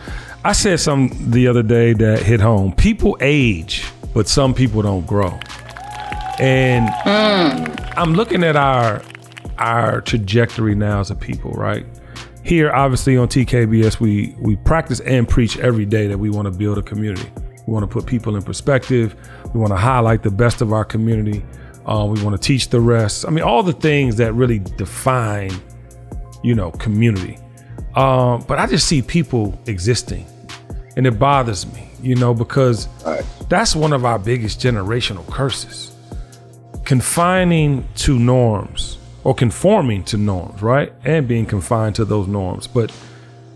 I 0.46 0.54
said 0.54 0.80
something 0.80 1.32
the 1.32 1.48
other 1.48 1.63
day 1.63 1.94
that 1.94 2.22
hit 2.22 2.39
home. 2.39 2.74
People 2.74 3.17
age, 3.20 3.84
but 4.13 4.28
some 4.28 4.54
people 4.54 4.82
don't 4.82 5.06
grow. 5.06 5.39
And 6.39 6.89
I'm 7.06 8.13
looking 8.13 8.43
at 8.43 8.56
our 8.56 9.02
our 9.58 10.02
trajectory 10.02 10.74
now 10.74 11.00
as 11.00 11.12
a 11.12 11.15
people, 11.15 11.52
right? 11.52 11.86
Here, 12.43 12.71
obviously 12.71 13.15
on 13.17 13.28
TKBS, 13.28 14.00
we 14.00 14.36
we 14.39 14.56
practice 14.58 15.00
and 15.02 15.28
preach 15.30 15.60
every 15.60 15.86
day 15.86 16.08
that 16.08 16.17
we 16.17 16.30
want 16.30 16.45
to 16.45 16.52
build 16.52 16.78
a 16.78 16.82
community. 16.82 17.30
We 17.67 17.74
want 17.74 17.84
to 17.84 17.88
put 17.88 18.08
people 18.08 18.36
in 18.36 18.41
perspective. 18.41 19.15
We 19.54 19.60
want 19.60 19.71
to 19.71 19.78
highlight 19.78 20.24
the 20.24 20.32
best 20.32 20.62
of 20.62 20.74
our 20.74 20.84
community. 20.84 21.43
Uh, 21.86 22.06
we 22.06 22.21
want 22.24 22.39
to 22.39 22.41
teach 22.41 22.69
the 22.69 22.80
rest. 22.80 23.26
I 23.28 23.30
mean, 23.30 23.43
all 23.43 23.62
the 23.62 23.74
things 23.74 24.15
that 24.17 24.34
really 24.34 24.60
define, 24.60 25.52
you 26.43 26.56
know, 26.56 26.71
community. 26.71 27.38
Um, 27.95 28.43
but 28.47 28.58
I 28.58 28.65
just 28.65 28.88
see 28.88 29.02
people 29.02 29.60
existing, 29.67 30.26
and 30.95 31.06
it 31.06 31.19
bothers 31.19 31.71
me, 31.74 31.89
you 32.02 32.15
know, 32.15 32.34
because 32.34 32.88
Right. 33.06 33.24
That's 33.52 33.76
one 33.76 33.92
of 33.92 34.06
our 34.06 34.18
biggest 34.18 34.62
generational 34.62 35.28
curses. 35.30 35.94
Confining 36.86 37.86
to 37.96 38.18
norms 38.18 38.98
or 39.26 39.36
conforming 39.36 40.06
to 40.06 40.16
norms, 40.16 40.62
right? 40.62 40.94
And 41.04 41.28
being 41.28 41.46
confined 41.46 41.96
to 41.96 42.06
those 42.06 42.28
norms. 42.28 42.66
But 42.66 42.96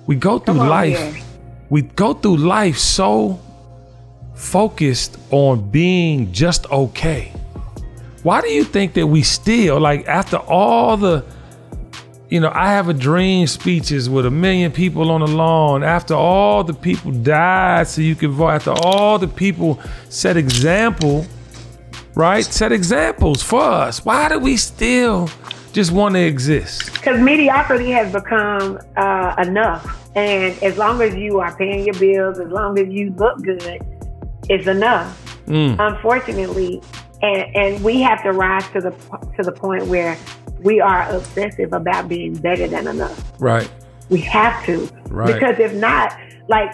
we 0.05 0.17
go 0.17 0.37
through 0.37 0.55
life, 0.55 0.99
here. 0.99 1.23
we 1.69 1.83
go 1.83 2.13
through 2.13 2.37
life 2.37 2.77
so 2.77 3.39
focused 4.35 5.17
on 5.31 5.71
being 5.71 6.33
just 6.33 6.69
okay. 6.69 7.31
Why 8.21 8.41
do 8.41 8.49
you 8.49 8.65
think 8.65 8.95
that 8.95 9.07
we 9.07 9.23
still, 9.23 9.79
like, 9.79 10.05
after 10.07 10.35
all 10.35 10.97
the 10.97 11.23
you 12.29 12.39
know, 12.39 12.51
I 12.53 12.69
have 12.69 12.89
a 12.89 12.93
dream 12.93 13.47
speeches 13.47 14.09
with 14.09 14.25
a 14.25 14.31
million 14.31 14.71
people 14.71 15.11
on 15.11 15.21
the 15.21 15.27
lawn. 15.27 15.83
After 15.83 16.13
all 16.15 16.63
the 16.63 16.73
people 16.73 17.11
died, 17.11 17.87
so 17.87 18.01
you 18.01 18.15
can 18.15 18.31
vote. 18.31 18.49
After 18.49 18.71
all 18.71 19.19
the 19.19 19.27
people 19.27 19.79
set 20.09 20.35
example, 20.35 21.25
right? 22.15 22.43
Set 22.43 22.71
examples 22.71 23.43
for 23.43 23.61
us. 23.61 24.03
Why 24.03 24.29
do 24.29 24.39
we 24.39 24.57
still 24.57 25.29
just 25.71 25.91
want 25.91 26.15
to 26.15 26.21
exist? 26.21 26.93
Because 26.93 27.21
mediocrity 27.21 27.91
has 27.91 28.11
become 28.11 28.79
uh, 28.97 29.35
enough. 29.37 30.01
And 30.15 30.61
as 30.63 30.77
long 30.77 31.01
as 31.01 31.13
you 31.13 31.39
are 31.39 31.55
paying 31.57 31.85
your 31.85 31.95
bills, 31.95 32.39
as 32.39 32.49
long 32.49 32.79
as 32.79 32.87
you 32.87 33.11
look 33.17 33.41
good, 33.43 33.85
it's 34.49 34.67
enough. 34.67 35.21
Unfortunately, 35.79 36.81
and, 37.21 37.55
and 37.55 37.83
we 37.83 38.01
have 38.01 38.23
to 38.23 38.31
rise 38.31 38.67
to 38.69 38.81
the 38.81 38.91
to 39.35 39.43
the 39.43 39.51
point 39.51 39.85
where 39.87 40.17
we 40.65 40.81
are 40.81 41.07
obsessive 41.11 41.71
about 41.73 42.09
being 42.09 42.33
better 42.33 42.67
than 42.67 42.87
enough. 42.87 43.31
Right. 43.39 43.71
We 44.09 44.19
have 44.21 44.65
to. 44.65 44.89
Right. 45.09 45.33
Because 45.33 45.59
if 45.59 45.73
not, 45.75 46.17
like 46.47 46.73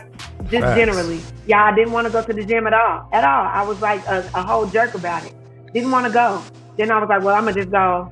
just 0.50 0.64
Facts. 0.64 0.80
generally, 0.80 1.20
y'all 1.46 1.60
I 1.60 1.76
didn't 1.76 1.92
want 1.92 2.08
to 2.08 2.14
go 2.14 2.24
to 2.24 2.34
the 2.34 2.44
gym 2.44 2.66
at 2.68 2.74
all. 2.74 3.08
At 3.12 3.26
all. 3.26 3.46
I 3.46 3.64
was 3.64 3.82
like 3.82 4.04
a, 4.08 4.28
a 4.34 4.42
whole 4.42 4.66
jerk 4.66 4.96
about 4.96 5.26
it. 5.26 5.34
Didn't 5.74 5.92
want 5.92 6.08
to 6.08 6.12
go. 6.12 6.42
Then 6.78 6.90
I 6.90 7.00
was 7.00 7.10
like, 7.10 7.22
well, 7.22 7.36
I'm 7.36 7.44
gonna 7.44 7.56
just 7.56 7.72
go 7.72 8.12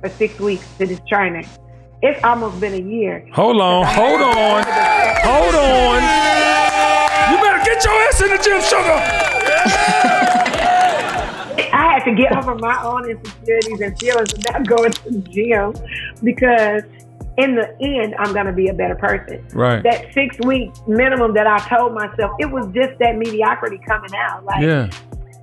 for 0.00 0.08
six 0.08 0.38
weeks 0.40 0.66
to 0.78 0.86
this 0.86 1.00
training. 1.08 1.46
It's 2.02 2.22
almost 2.24 2.60
been 2.60 2.74
a 2.74 2.82
year. 2.82 3.26
Hold 3.32 3.60
on. 3.60 3.86
Hold 3.86 4.20
on. 4.20 4.64
Hold 5.22 5.54
on. 5.54 6.02
You 7.30 7.36
better 7.40 7.64
get 7.64 7.84
your 7.84 7.94
ass 7.94 8.20
in 8.20 8.30
the 8.30 8.38
gym, 8.42 8.60
sugar. 8.62 9.39
To 12.16 12.22
get 12.22 12.36
over 12.36 12.54
my 12.56 12.82
own 12.82 13.08
insecurities 13.10 13.80
and 13.80 13.98
feelings 13.98 14.32
about 14.34 14.66
going 14.66 14.92
to 14.92 15.10
the 15.10 15.18
gym 15.20 15.74
because 16.22 16.82
in 17.36 17.54
the 17.54 17.74
end, 17.80 18.14
I'm 18.18 18.32
going 18.32 18.46
to 18.46 18.52
be 18.52 18.68
a 18.68 18.74
better 18.74 18.94
person. 18.96 19.44
Right. 19.54 19.82
That 19.82 20.12
six 20.12 20.36
week 20.44 20.70
minimum 20.86 21.34
that 21.34 21.46
I 21.46 21.58
told 21.68 21.94
myself, 21.94 22.32
it 22.38 22.50
was 22.50 22.66
just 22.74 22.98
that 22.98 23.16
mediocrity 23.16 23.78
coming 23.86 24.14
out. 24.14 24.44
Like, 24.44 24.62
Yeah, 24.62 24.90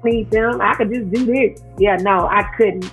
need 0.03 0.29
them. 0.31 0.61
I 0.61 0.75
could 0.75 0.93
just 0.93 1.09
do 1.11 1.25
this. 1.25 1.61
Yeah, 1.79 1.95
no, 1.97 2.27
I 2.27 2.43
couldn't. 2.55 2.91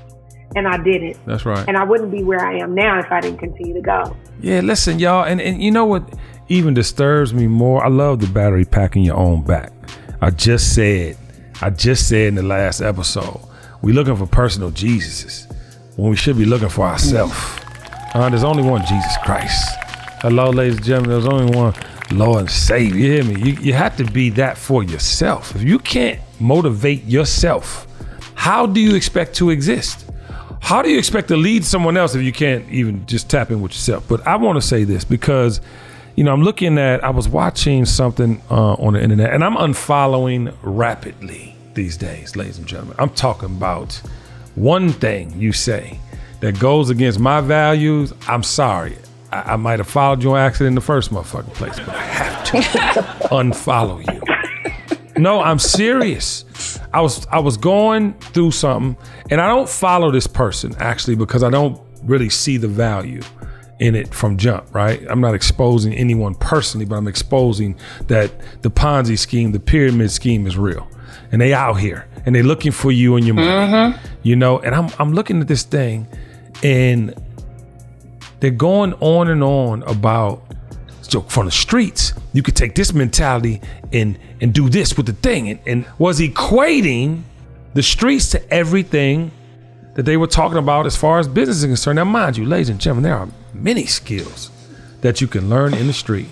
And 0.57 0.69
I 0.69 0.77
didn't. 0.83 1.17
that's 1.27 1.45
right. 1.45 1.67
And 1.67 1.77
I 1.77 1.83
wouldn't 1.83 2.13
be 2.13 2.23
where 2.23 2.47
I 2.47 2.59
am 2.59 2.75
now 2.77 3.01
if 3.01 3.11
I 3.11 3.21
didn't 3.21 3.39
continue 3.41 3.75
to 3.75 3.81
go. 3.81 4.17
Yeah, 4.41 4.61
listen, 4.61 5.01
y'all, 5.01 5.25
and, 5.25 5.41
and 5.41 5.61
you 5.61 5.73
know 5.73 5.85
what 5.85 6.09
even 6.49 6.75
disturbs 6.75 7.35
me 7.35 7.49
more? 7.49 7.85
I 7.85 7.89
love 7.89 8.21
the 8.21 8.29
battery 8.29 8.65
packing 8.65 9.03
your 9.03 9.17
own 9.17 9.43
back. 9.43 9.73
I 10.21 10.31
just 10.31 10.75
said, 10.75 11.17
I 11.61 11.71
just 11.71 12.09
said 12.09 12.29
in 12.29 12.35
the 12.37 12.43
last 12.45 12.81
episode, 12.81 13.41
we 13.85 13.93
looking 13.93 14.17
for 14.17 14.27
personal 14.27 14.71
Jesuses 14.71 15.47
when 15.97 16.09
we 16.09 16.17
should 16.17 16.39
be 16.39 16.47
looking 16.47 16.71
for 16.71 16.87
ourselves. 16.87 17.35
Uh, 18.15 18.31
there's 18.31 18.43
only 18.43 18.63
one 18.63 18.81
Jesus 18.87 19.17
Christ. 19.23 19.63
Hello, 20.23 20.49
ladies 20.49 20.77
and 20.77 20.85
gentlemen. 20.87 21.11
There's 21.11 21.27
only 21.27 21.55
one. 21.55 21.75
Lord 22.11 22.41
and 22.41 22.51
Savior. 22.51 22.97
You 22.97 23.13
hear 23.13 23.25
me? 23.25 23.43
You, 23.43 23.57
you 23.61 23.73
have 23.75 23.97
to 23.99 24.05
be 24.05 24.31
that 24.31 24.57
for 24.57 24.83
yourself. 24.83 25.55
If 25.55 25.63
you 25.63 25.79
can't 25.79 26.19
motivate 26.41 27.05
yourself, 27.05 27.87
how 28.35 28.65
do 28.65 28.81
you 28.81 28.95
expect 28.95 29.35
to 29.37 29.51
exist? 29.51 30.11
How 30.61 30.81
do 30.81 30.89
you 30.89 30.99
expect 30.99 31.29
to 31.29 31.37
lead 31.37 31.63
someone 31.65 31.99
else 31.99 32.15
if 32.15 32.23
you 32.23 32.33
can't 32.33 32.67
even 32.71 33.05
just 33.05 33.29
tap 33.29 33.51
in 33.51 33.61
with 33.61 33.73
yourself? 33.73 34.09
But 34.09 34.27
I 34.27 34.37
want 34.37 34.57
to 34.57 34.67
say 34.67 34.85
this 34.85 35.05
because, 35.05 35.61
you 36.17 36.25
know, 36.25 36.33
I'm 36.33 36.43
looking 36.43 36.79
at, 36.79 37.05
I 37.05 37.11
was 37.11 37.29
watching 37.29 37.85
something 37.85 38.41
uh, 38.51 38.75
on 38.75 38.95
the 38.95 39.03
internet 39.03 39.35
and 39.35 39.45
I'm 39.45 39.57
unfollowing 39.57 40.55
rapidly 40.63 41.54
these 41.75 41.97
days, 41.97 42.37
ladies 42.37 42.59
and 42.59 42.67
gentlemen. 42.67 42.97
I'm 42.99 43.11
talking 43.11 43.57
about 43.57 44.01
one 44.55 44.91
thing 44.91 45.39
you 45.41 45.53
say 45.53 45.99
that 46.41 46.59
goes 46.59 46.91
against 46.91 47.19
my 47.19 47.41
values. 47.41 48.13
I'm 48.29 48.43
sorry. 48.43 48.97
I, 49.33 49.55
I 49.55 49.57
might 49.57 49.79
have 49.79 49.89
followed 49.89 50.23
you 50.23 50.33
on 50.33 50.39
accident 50.39 50.69
in 50.69 50.75
the 50.75 50.81
first 50.81 51.11
motherfucking 51.11 51.55
place, 51.55 51.79
but 51.79 51.89
I 51.91 52.03
have 52.03 52.45
to 52.45 52.57
unfollow 53.29 54.01
you. 54.13 54.21
No, 55.17 55.41
I'm 55.41 55.59
serious. 55.59 56.45
I 56.93 57.01
was 57.01 57.27
I 57.29 57.39
was 57.39 57.57
going 57.57 58.15
through 58.15 58.51
something, 58.53 58.97
and 59.31 59.41
I 59.41 59.49
don't 59.49 59.69
follow 59.69 60.11
this 60.11 60.27
person 60.27 60.75
actually 60.79 61.17
because 61.17 61.43
I 61.43 61.51
don't 61.51 61.81
really 62.03 62.29
see 62.29 62.57
the 62.57 62.69
value 62.69 63.23
in 63.81 63.95
it 63.95 64.13
from 64.15 64.37
jump. 64.37 64.75
Right? 64.75 65.05
I'm 65.09 65.21
not 65.21 65.35
exposing 65.35 65.95
anyone 65.95 66.35
personally, 66.35 66.87
but 66.87 66.97
I'm 66.97 67.09
exposing 67.09 67.77
that 68.09 68.33
the 68.63 68.71
Ponzi 68.71 69.19
scheme, 69.19 69.53
the 69.53 69.61
pyramid 69.61 70.11
scheme, 70.11 70.47
is 70.47 70.57
real, 70.57 70.89
and 71.35 71.41
they 71.41 71.53
out 71.53 71.81
here 71.81 72.07
and 72.25 72.33
they're 72.33 72.45
looking 72.45 72.71
for 72.71 72.93
you 72.93 73.17
and 73.17 73.27
your 73.27 73.35
money. 73.35 73.49
Mm-hmm. 73.49 74.07
You 74.23 74.37
know, 74.37 74.61
and 74.61 74.73
I'm 74.73 74.89
I'm 75.01 75.13
looking 75.15 75.41
at 75.41 75.49
this 75.49 75.65
thing, 75.65 76.07
and 76.63 77.13
they're 78.39 78.53
going 78.53 78.95
on 79.01 79.29
and 79.29 79.43
on 79.43 79.83
about 79.83 80.45
so 81.03 81.23
from 81.23 81.47
the 81.47 81.53
streets 81.53 82.15
you 82.33 82.43
could 82.45 82.55
take 82.55 82.77
this 82.77 82.95
mentality 82.95 83.61
and 83.93 84.17
and 84.41 84.55
do 84.55 84.69
this 84.69 84.97
with 84.97 85.07
the 85.07 85.13
thing. 85.13 85.51
And, 85.51 85.61
and 85.67 85.87
was 85.99 86.21
equating 86.21 87.25
the 87.75 87.83
streets 87.83 88.31
to 88.31 88.55
everything 88.55 89.33
that 89.95 90.05
they 90.05 90.17
were 90.17 90.29
talking 90.29 90.59
about 90.59 90.87
as 90.87 90.95
far 90.95 91.19
as 91.19 91.27
business 91.27 91.59
is 91.59 91.65
concerned. 91.65 91.97
Now 91.97 92.05
mind 92.05 92.37
you 92.37 92.45
ladies 92.45 92.69
and 92.69 92.81
gentlemen 92.81 93.03
there 93.03 93.19
are 93.19 93.29
many 93.53 93.87
skills 93.87 94.53
that 95.01 95.21
you 95.21 95.27
can 95.27 95.51
learn 95.51 95.75
in 95.75 95.89
the 95.89 95.93
street 95.93 96.29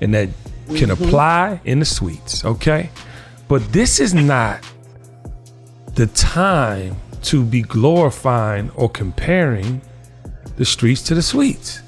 and 0.00 0.12
that 0.14 0.30
can 0.66 0.88
mm-hmm. 0.88 1.04
apply 1.04 1.60
in 1.64 1.78
the 1.78 1.84
suites 1.84 2.44
okay 2.44 2.90
but 3.52 3.70
this 3.70 4.00
is 4.00 4.14
not 4.14 4.64
the 5.94 6.06
time 6.06 6.96
to 7.20 7.44
be 7.44 7.60
glorifying 7.60 8.70
or 8.70 8.88
comparing 8.88 9.82
the 10.56 10.64
streets 10.64 11.02
to 11.02 11.14
the 11.14 11.20
suites. 11.20 11.82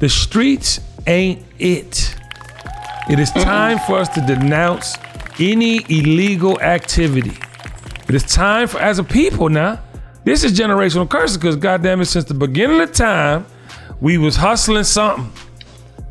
The 0.00 0.10
streets 0.10 0.80
ain't 1.06 1.42
it. 1.58 2.14
It 3.08 3.18
is 3.18 3.30
time 3.30 3.78
for 3.86 3.96
us 3.96 4.10
to 4.10 4.20
denounce 4.20 4.98
any 5.40 5.76
illegal 5.88 6.60
activity. 6.60 7.38
It 8.06 8.14
is 8.14 8.24
time 8.24 8.68
for, 8.68 8.78
as 8.78 8.98
a 8.98 9.04
people 9.04 9.48
now, 9.48 9.82
this 10.24 10.44
is 10.44 10.52
generational 10.52 11.08
curses 11.08 11.38
because 11.38 11.56
goddamn 11.56 12.02
it, 12.02 12.04
since 12.04 12.26
the 12.26 12.34
beginning 12.34 12.82
of 12.82 12.92
time, 12.92 13.46
we 14.02 14.18
was 14.18 14.36
hustling 14.36 14.84
something. 14.84 15.32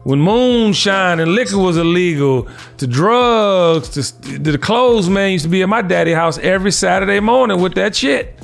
When 0.03 0.19
moonshine 0.19 1.19
and 1.19 1.35
liquor 1.35 1.59
was 1.59 1.77
illegal, 1.77 2.47
to 2.77 2.87
drugs, 2.87 3.89
to, 3.89 4.21
to 4.21 4.51
the 4.51 4.57
clothes 4.57 5.09
man 5.09 5.31
used 5.31 5.43
to 5.43 5.49
be 5.49 5.61
at 5.61 5.69
my 5.69 5.83
daddy 5.83 6.13
house 6.13 6.39
every 6.39 6.71
Saturday 6.71 7.19
morning 7.19 7.61
with 7.61 7.75
that 7.75 7.95
shit. 7.95 8.39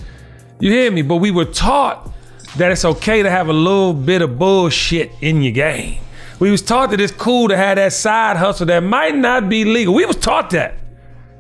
You 0.60 0.72
hear 0.72 0.92
me? 0.92 1.02
But 1.02 1.16
we 1.16 1.32
were 1.32 1.46
taught 1.46 2.12
that 2.58 2.72
it's 2.72 2.86
okay 2.86 3.24
to 3.24 3.30
have 3.30 3.50
a 3.50 3.54
little 3.54 3.94
bit 3.94 4.22
of 4.22 4.38
bullshit 4.38 5.12
in 5.22 5.42
your 5.42 5.52
game. 5.52 6.00
We 6.40 6.52
was 6.52 6.62
taught 6.62 6.92
that 6.92 7.02
it's 7.02 7.12
cool 7.12 7.48
to 7.48 7.58
have 7.58 7.78
that 7.78 7.94
side 7.94 8.38
hustle 8.38 8.68
that 8.68 8.82
might 8.82 9.16
not 9.16 9.50
be 9.50 9.66
legal. 9.66 9.96
We 9.96 10.06
was 10.06 10.18
taught 10.18 10.52
that. 10.52 10.76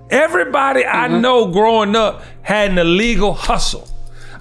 Everybody 0.10 0.86
I 0.86 1.08
mm-hmm. 1.10 1.22
know 1.22 1.52
growing 1.52 1.96
up 1.96 2.24
had 2.42 2.72
an 2.72 2.80
illegal 2.80 3.34
hustle. 3.34 3.88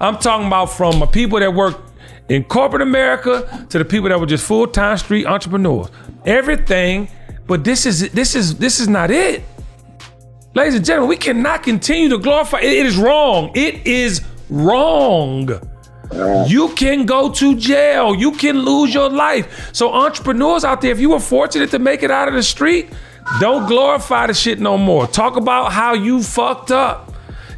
I'm 0.01 0.17
talking 0.19 0.47
about 0.47 0.67
from 0.67 1.07
people 1.09 1.41
that 1.41 1.53
work 1.53 1.86
in 2.29 2.45
corporate 2.45 2.83
America 2.83 3.67
to 3.71 3.79
the 3.79 3.85
people 3.85 4.09
that 4.09 4.19
were 4.19 4.27
just 4.27 4.45
full-time 4.47 4.97
street 4.99 5.27
entrepreneurs. 5.27 5.89
Everything, 6.25 7.09
but 7.47 7.65
this 7.65 7.87
is 7.87 8.11
this 8.11 8.35
is 8.35 8.57
this 8.57 8.81
is 8.81 8.89
not 8.89 9.11
it. 9.11 9.43
Ladies 10.55 10.75
and 10.75 10.85
gentlemen, 10.85 11.09
we 11.11 11.17
cannot 11.17 11.63
continue 11.63 12.09
to 12.09 12.19
glorify. 12.19 12.59
It- 12.61 12.73
it 12.79 12.87
is 12.87 12.97
wrong. 12.97 13.51
It 13.55 13.87
is 13.87 14.23
wrong. 14.49 15.51
You 16.47 16.69
can 16.71 17.05
go 17.05 17.31
to 17.31 17.57
jail. 17.57 18.15
You 18.15 18.33
can 18.33 18.61
lose 18.61 18.95
your 18.95 19.11
life. 19.11 19.71
So 19.73 19.93
entrepreneurs 19.93 20.65
out 20.65 20.81
there, 20.81 20.93
if 20.93 21.01
you 21.01 21.11
were 21.11 21.21
fortunate 21.21 21.71
to 21.73 21.79
make 21.79 22.03
it 22.03 22.11
out 22.11 22.29
of 22.29 22.35
the 22.35 22.43
street, 22.43 22.89
don't 23.41 23.67
glorify 23.67 24.29
the 24.29 24.35
shit 24.35 24.61
no 24.61 24.79
more. 24.79 25.07
Talk 25.07 25.37
about 25.37 25.73
how 25.73 25.95
you 25.95 26.23
fucked 26.23 26.71
up 26.71 27.06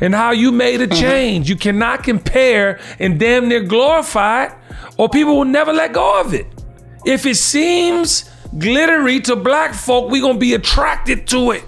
and 0.00 0.14
how 0.14 0.30
you 0.30 0.52
made 0.52 0.80
a 0.80 0.86
mm-hmm. 0.86 1.00
change. 1.00 1.48
You 1.48 1.56
cannot 1.56 2.04
compare 2.04 2.80
and 2.98 3.18
damn 3.18 3.48
near 3.48 3.60
glorify 3.60 4.44
it, 4.44 4.52
or 4.96 5.08
people 5.08 5.36
will 5.36 5.44
never 5.44 5.72
let 5.72 5.92
go 5.92 6.20
of 6.20 6.34
it. 6.34 6.46
If 7.04 7.26
it 7.26 7.36
seems 7.36 8.30
glittery 8.58 9.20
to 9.20 9.36
black 9.36 9.74
folk, 9.74 10.10
we 10.10 10.20
gonna 10.20 10.38
be 10.38 10.54
attracted 10.54 11.26
to 11.28 11.52
it. 11.52 11.64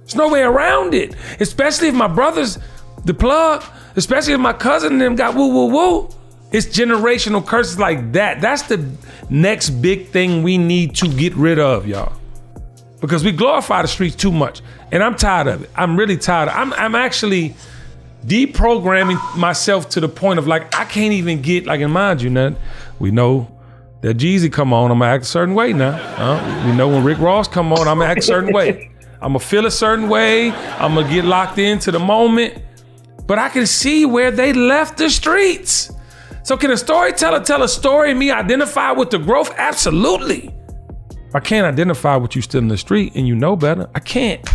There's 0.00 0.16
no 0.16 0.28
way 0.28 0.42
around 0.42 0.94
it. 0.94 1.14
Especially 1.40 1.88
if 1.88 1.94
my 1.94 2.08
brothers, 2.08 2.58
the 3.04 3.14
plug, 3.14 3.64
especially 3.96 4.34
if 4.34 4.40
my 4.40 4.52
cousin 4.52 4.92
and 4.92 5.00
them 5.00 5.16
got 5.16 5.34
woo 5.34 5.48
woo 5.48 5.66
woo. 5.66 6.08
It's 6.52 6.66
generational 6.66 7.44
curses 7.44 7.78
like 7.80 8.12
that. 8.12 8.40
That's 8.40 8.62
the 8.62 8.88
next 9.28 9.70
big 9.70 10.08
thing 10.08 10.44
we 10.44 10.56
need 10.56 10.94
to 10.96 11.08
get 11.08 11.34
rid 11.34 11.58
of, 11.58 11.86
y'all. 11.86 12.12
Because 13.00 13.24
we 13.24 13.32
glorify 13.32 13.82
the 13.82 13.88
streets 13.88 14.14
too 14.14 14.30
much. 14.30 14.62
And 14.92 15.02
I'm 15.02 15.16
tired 15.16 15.48
of 15.48 15.64
it. 15.64 15.70
I'm 15.74 15.96
really 15.96 16.16
tired. 16.16 16.48
I'm 16.48 16.72
I'm 16.74 16.94
actually 16.94 17.54
deprogramming 18.26 19.36
myself 19.36 19.88
to 19.90 20.00
the 20.00 20.08
point 20.08 20.38
of 20.38 20.46
like 20.46 20.74
I 20.74 20.84
can't 20.84 21.12
even 21.12 21.42
get 21.42 21.66
like 21.66 21.80
and 21.80 21.92
mind 21.92 22.22
you, 22.22 22.30
none. 22.30 22.56
We 22.98 23.10
know 23.10 23.50
that 24.00 24.16
Jeezy 24.16 24.52
come 24.52 24.72
on, 24.72 24.90
I'm 24.90 24.98
gonna 24.98 25.10
act 25.10 25.24
a 25.24 25.26
certain 25.26 25.54
way 25.54 25.72
now. 25.72 25.96
Uh, 26.16 26.66
we 26.66 26.76
know 26.76 26.88
when 26.88 27.04
Rick 27.04 27.18
Ross 27.18 27.48
come 27.48 27.72
on, 27.72 27.88
I'm 27.88 27.98
gonna 27.98 28.10
act 28.10 28.20
a 28.20 28.22
certain 28.22 28.52
way. 28.52 28.90
I'm 29.20 29.32
gonna 29.32 29.40
feel 29.40 29.66
a 29.66 29.70
certain 29.70 30.08
way. 30.08 30.50
I'm 30.50 30.94
gonna 30.94 31.08
get 31.08 31.24
locked 31.24 31.58
into 31.58 31.90
the 31.90 31.98
moment. 31.98 32.62
But 33.26 33.38
I 33.38 33.48
can 33.48 33.66
see 33.66 34.04
where 34.04 34.30
they 34.30 34.52
left 34.52 34.98
the 34.98 35.08
streets. 35.08 35.90
So 36.42 36.58
can 36.58 36.70
a 36.70 36.76
storyteller 36.76 37.40
tell 37.40 37.62
a 37.62 37.68
story 37.68 38.10
and 38.10 38.18
me 38.18 38.30
identify 38.30 38.92
with 38.92 39.08
the 39.08 39.18
growth? 39.18 39.50
Absolutely. 39.56 40.54
I 41.32 41.40
can't 41.40 41.66
identify 41.66 42.16
with 42.16 42.36
you 42.36 42.42
still 42.42 42.60
in 42.60 42.68
the 42.68 42.76
street 42.76 43.14
and 43.14 43.26
you 43.26 43.34
know 43.34 43.56
better. 43.56 43.88
I 43.94 44.00
can't. 44.00 44.46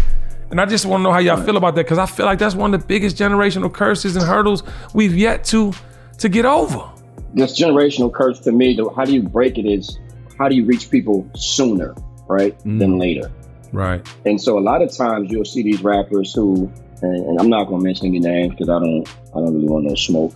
And 0.51 0.59
I 0.59 0.65
just 0.65 0.85
want 0.85 1.01
to 1.01 1.03
know 1.03 1.11
how 1.11 1.19
y'all 1.19 1.43
feel 1.43 1.57
about 1.57 1.75
that 1.75 1.83
because 1.83 1.97
I 1.99 2.05
feel 2.05 2.25
like 2.25 2.39
that's 2.39 2.55
one 2.55 2.73
of 2.73 2.81
the 2.81 2.87
biggest 2.87 3.17
generational 3.17 3.71
curses 3.71 4.15
and 4.15 4.25
hurdles 4.25 4.63
we've 4.93 5.15
yet 5.15 5.43
to 5.45 5.73
to 6.17 6.29
get 6.29 6.45
over. 6.45 6.89
this 7.33 7.59
generational 7.59 8.11
curse 8.13 8.39
to 8.41 8.51
me, 8.51 8.75
the, 8.75 8.89
how 8.89 9.05
do 9.05 9.13
you 9.13 9.21
break 9.21 9.57
it 9.57 9.65
is 9.65 9.99
how 10.37 10.47
do 10.47 10.55
you 10.55 10.65
reach 10.65 10.89
people 10.89 11.29
sooner, 11.35 11.93
right, 12.27 12.57
than 12.63 12.97
later? 12.97 13.31
Right. 13.71 14.07
And 14.25 14.41
so 14.41 14.57
a 14.57 14.61
lot 14.61 14.81
of 14.81 14.91
times 14.95 15.29
you'll 15.29 15.45
see 15.45 15.61
these 15.61 15.83
rappers 15.83 16.33
who, 16.33 16.71
and, 17.01 17.25
and 17.25 17.39
I'm 17.39 17.49
not 17.49 17.65
going 17.65 17.81
to 17.81 17.83
mention 17.83 18.07
any 18.07 18.19
names 18.19 18.51
because 18.51 18.69
I 18.69 18.79
don't, 18.79 19.07
I 19.35 19.39
don't 19.39 19.53
really 19.53 19.67
want 19.67 19.85
no 19.85 19.95
smoke. 19.95 20.33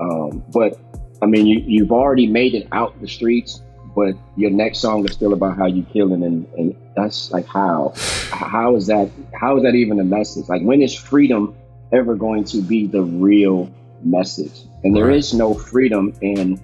Um, 0.00 0.42
but 0.52 0.78
I 1.22 1.26
mean, 1.26 1.46
you, 1.46 1.62
you've 1.66 1.92
already 1.92 2.26
made 2.26 2.54
it 2.54 2.66
out 2.72 2.98
the 3.00 3.08
streets, 3.08 3.62
but 3.96 4.14
your 4.36 4.50
next 4.50 4.78
song 4.80 5.04
is 5.06 5.12
still 5.12 5.32
about 5.32 5.56
how 5.56 5.66
you 5.66 5.82
killing, 5.84 6.22
and, 6.22 6.46
and 6.58 6.76
that's 6.94 7.32
like 7.32 7.46
how, 7.46 7.94
how 8.30 8.76
is 8.76 8.86
that, 8.88 9.10
how 9.34 9.56
is 9.56 9.62
that 9.64 9.74
even 9.74 9.98
a 9.98 10.04
message? 10.04 10.48
Like 10.48 10.62
when 10.62 10.82
is 10.82 10.94
freedom 10.94 11.56
ever 11.92 12.14
going 12.14 12.44
to 12.44 12.60
be 12.62 12.86
the 12.86 13.02
real 13.02 13.68
message? 14.04 14.64
And 14.84 14.94
there 14.94 15.06
Right. 15.06 15.16
is 15.16 15.32
no 15.34 15.54
freedom 15.54 16.12
in, 16.20 16.60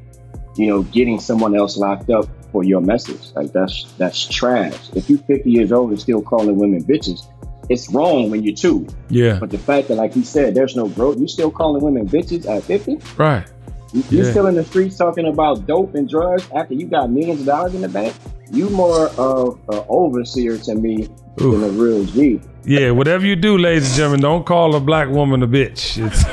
you 0.57 0.67
know, 0.67 0.83
getting 0.83 1.19
someone 1.19 1.57
else 1.57 1.77
locked 1.79 2.11
up 2.11 2.29
for 2.53 2.63
your 2.65 2.83
message. 2.83 3.33
Like 3.35 3.53
that's 3.53 3.91
that's 3.97 4.27
trash. 4.29 4.91
If 4.95 5.09
you're 5.09 5.19
50 5.21 5.51
years 5.51 5.73
old 5.73 5.91
and 5.91 5.99
still 6.01 6.21
calling 6.21 6.57
women 6.59 6.85
bitches, 6.85 7.27
it's 7.71 7.89
wrong 7.91 8.31
when 8.31 8.43
you're 8.43 8.55
two. 8.55 8.87
Yeah. 9.09 9.39
But 9.39 9.51
the 9.51 9.59
fact 9.59 9.89
that, 9.89 9.95
like 9.95 10.15
you 10.17 10.25
said, 10.25 10.55
there's 10.55 10.77
no 10.77 10.89
growth. 10.89 11.19
You 11.19 11.29
still 11.29 11.51
calling 11.51 11.83
women 11.83 12.07
bitches 12.07 12.47
at 12.47 12.65
50? 12.65 12.99
Right. 13.17 13.47
You, 13.93 14.03
You're 14.11 14.25
Yeah. 14.25 14.31
still 14.31 14.47
in 14.47 14.55
the 14.55 14.65
streets 14.65 14.97
talking 14.97 15.27
about 15.27 15.67
dope 15.67 15.95
and 15.95 16.09
drugs 16.09 16.49
after 16.55 16.75
you 16.75 16.87
got 16.87 17.11
millions 17.11 17.41
of 17.41 17.47
dollars 17.47 17.75
in 17.75 17.83
the 17.83 17.89
bank. 17.89 18.15
You 18.51 18.69
more 18.71 19.09
of 19.19 19.59
an 19.69 19.83
overseer 19.89 20.57
to 20.59 20.75
me 20.75 21.09
than 21.37 21.63
a 21.65 21.69
real 21.69 22.05
G. 22.05 22.41
Yeah, 22.65 22.91
whatever 22.93 23.27
you 23.27 23.37
do, 23.37 23.59
ladies 23.59 23.89
and 23.89 23.97
gentlemen, 23.97 24.21
don't 24.21 24.47
call 24.47 24.75
a 24.77 24.81
black 24.81 25.09
woman 25.09 25.43
a 25.43 25.49
bitch. 25.49 25.99
It's, 26.05 26.25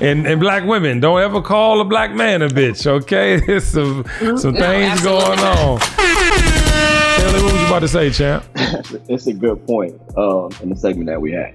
and 0.00 0.26
and 0.26 0.40
black 0.40 0.64
women, 0.64 1.00
don't 1.00 1.20
ever 1.20 1.40
call 1.40 1.80
a 1.80 1.84
black 1.84 2.12
man 2.14 2.42
a 2.42 2.48
bitch. 2.48 2.86
Okay, 2.86 3.40
there's 3.46 3.64
some 3.64 4.04
some 4.36 4.54
things 4.54 4.92
absolutely 4.92 5.36
going 5.36 5.38
on. 5.40 5.80
Taylor, 5.80 7.42
what 7.42 7.52
was 7.52 7.60
you 7.60 7.66
about 7.66 7.78
to 7.80 7.88
say, 7.88 8.10
champ? 8.10 8.44
it's 9.08 9.26
a 9.26 9.32
good 9.32 9.64
point 9.66 9.94
um, 10.16 10.50
in 10.62 10.68
the 10.68 10.76
segment 10.76 11.06
that 11.08 11.20
we 11.20 11.32
had 11.32 11.54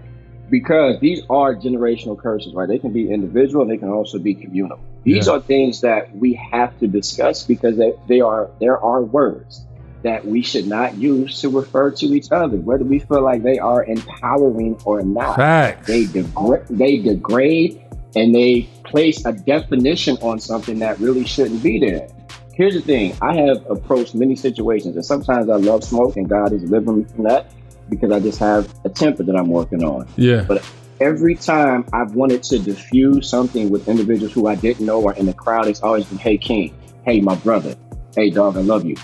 because 0.53 0.99
these 0.99 1.23
are 1.31 1.55
generational 1.55 2.15
curses, 2.15 2.53
right? 2.53 2.67
They 2.67 2.77
can 2.77 2.93
be 2.93 3.09
individual 3.11 3.63
and 3.63 3.71
they 3.71 3.77
can 3.77 3.89
also 3.89 4.19
be 4.19 4.35
communal. 4.35 4.77
These 5.03 5.25
Yeah. 5.25 5.33
are 5.33 5.39
things 5.39 5.81
that 5.81 6.15
we 6.15 6.39
have 6.51 6.77
to 6.79 6.85
discuss 6.85 7.43
because 7.43 7.75
they, 7.75 7.93
they 8.07 8.21
are 8.21 8.51
there 8.59 8.77
are 8.77 9.01
words 9.01 9.65
that 10.03 10.27
we 10.27 10.43
should 10.43 10.67
not 10.67 10.95
use 10.95 11.41
to 11.41 11.49
refer 11.49 11.89
to 11.89 12.05
each 12.13 12.31
other, 12.31 12.57
whether 12.57 12.83
we 12.83 12.99
feel 12.99 13.23
like 13.23 13.41
they 13.41 13.57
are 13.57 13.83
empowering 13.83 14.77
or 14.85 15.01
not. 15.01 15.37
Facts. 15.37 15.87
They 15.87 16.05
degrade, 16.05 16.67
they 16.69 16.97
degrade, 16.97 17.81
and 18.15 18.35
they 18.35 18.69
place 18.83 19.25
a 19.25 19.31
definition 19.33 20.17
on 20.21 20.39
something 20.39 20.77
that 20.79 20.99
really 20.99 21.25
shouldn't 21.25 21.63
be 21.63 21.79
there. 21.79 22.07
Here's 22.53 22.75
the 22.75 22.81
thing: 22.81 23.15
I 23.23 23.33
have 23.37 23.65
approached 23.71 24.13
many 24.13 24.35
situations, 24.35 24.95
and 24.97 25.03
sometimes 25.03 25.49
I 25.49 25.55
love 25.55 25.83
smoke, 25.83 26.15
and 26.15 26.29
God 26.29 26.53
is 26.53 26.61
delivering 26.61 26.99
me 26.99 27.05
from 27.05 27.23
that 27.23 27.47
because 27.95 28.11
I 28.11 28.19
just 28.19 28.39
have 28.39 28.71
a 28.85 28.89
temper 28.89 29.23
that 29.23 29.35
I'm 29.35 29.49
working 29.49 29.83
on. 29.83 30.07
Yeah. 30.15 30.43
But 30.47 30.63
every 31.01 31.35
time 31.35 31.85
I've 31.93 32.13
wanted 32.15 32.43
to 32.43 32.59
diffuse 32.59 33.29
something 33.29 33.69
with 33.69 33.87
individuals 33.87 34.33
who 34.33 34.47
I 34.47 34.55
didn't 34.55 34.85
know 34.85 35.01
or 35.01 35.13
in 35.13 35.25
the 35.25 35.33
crowd, 35.33 35.67
it's 35.67 35.81
always 35.81 36.05
been, 36.05 36.17
"Hey, 36.17 36.37
King. 36.37 36.73
Hey, 37.05 37.19
my 37.21 37.35
brother. 37.35 37.75
Hey, 38.15 38.29
dog. 38.29 38.57
I 38.57 38.61
love 38.61 38.85
you." 38.85 38.95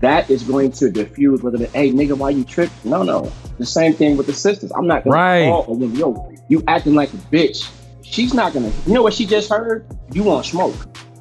That 0.00 0.28
is 0.30 0.42
going 0.42 0.72
to 0.72 0.90
diffuse 0.90 1.42
whether 1.42 1.56
the, 1.56 1.66
hey, 1.68 1.90
nigga, 1.90 2.16
why 2.18 2.28
you 2.30 2.44
tripped? 2.44 2.84
No, 2.84 3.02
no. 3.02 3.32
The 3.58 3.64
same 3.64 3.94
thing 3.94 4.18
with 4.18 4.26
the 4.26 4.34
sisters. 4.34 4.70
I'm 4.72 4.86
not 4.86 5.04
gonna 5.04 5.16
Right. 5.16 5.48
call 5.48 5.64
a 5.64 5.70
woman, 5.70 5.94
yo, 5.96 6.30
you 6.48 6.62
acting 6.68 6.94
like 6.94 7.12
a 7.14 7.16
bitch. 7.16 7.70
She's 8.02 8.34
not 8.34 8.52
gonna. 8.52 8.70
You 8.86 8.92
know 8.94 9.02
what 9.02 9.14
she 9.14 9.24
just 9.26 9.48
heard? 9.50 9.86
You 10.12 10.22
want 10.22 10.44
smoke. 10.46 10.74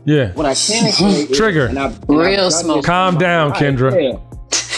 Yeah. 0.03 0.33
What 0.33 0.45
I 0.45 0.49
can 0.49 0.55
say 0.55 0.89
is, 1.29 1.37
Trigger. 1.37 1.65
and 1.67 1.79
I've, 1.79 1.97
and 2.09 2.17
Real 2.19 2.51
smoke. 2.51 2.83
Calm 2.85 3.17
down, 3.17 3.49
life. 3.51 3.59
Kendra. 3.59 4.11
Yeah. 4.13 4.19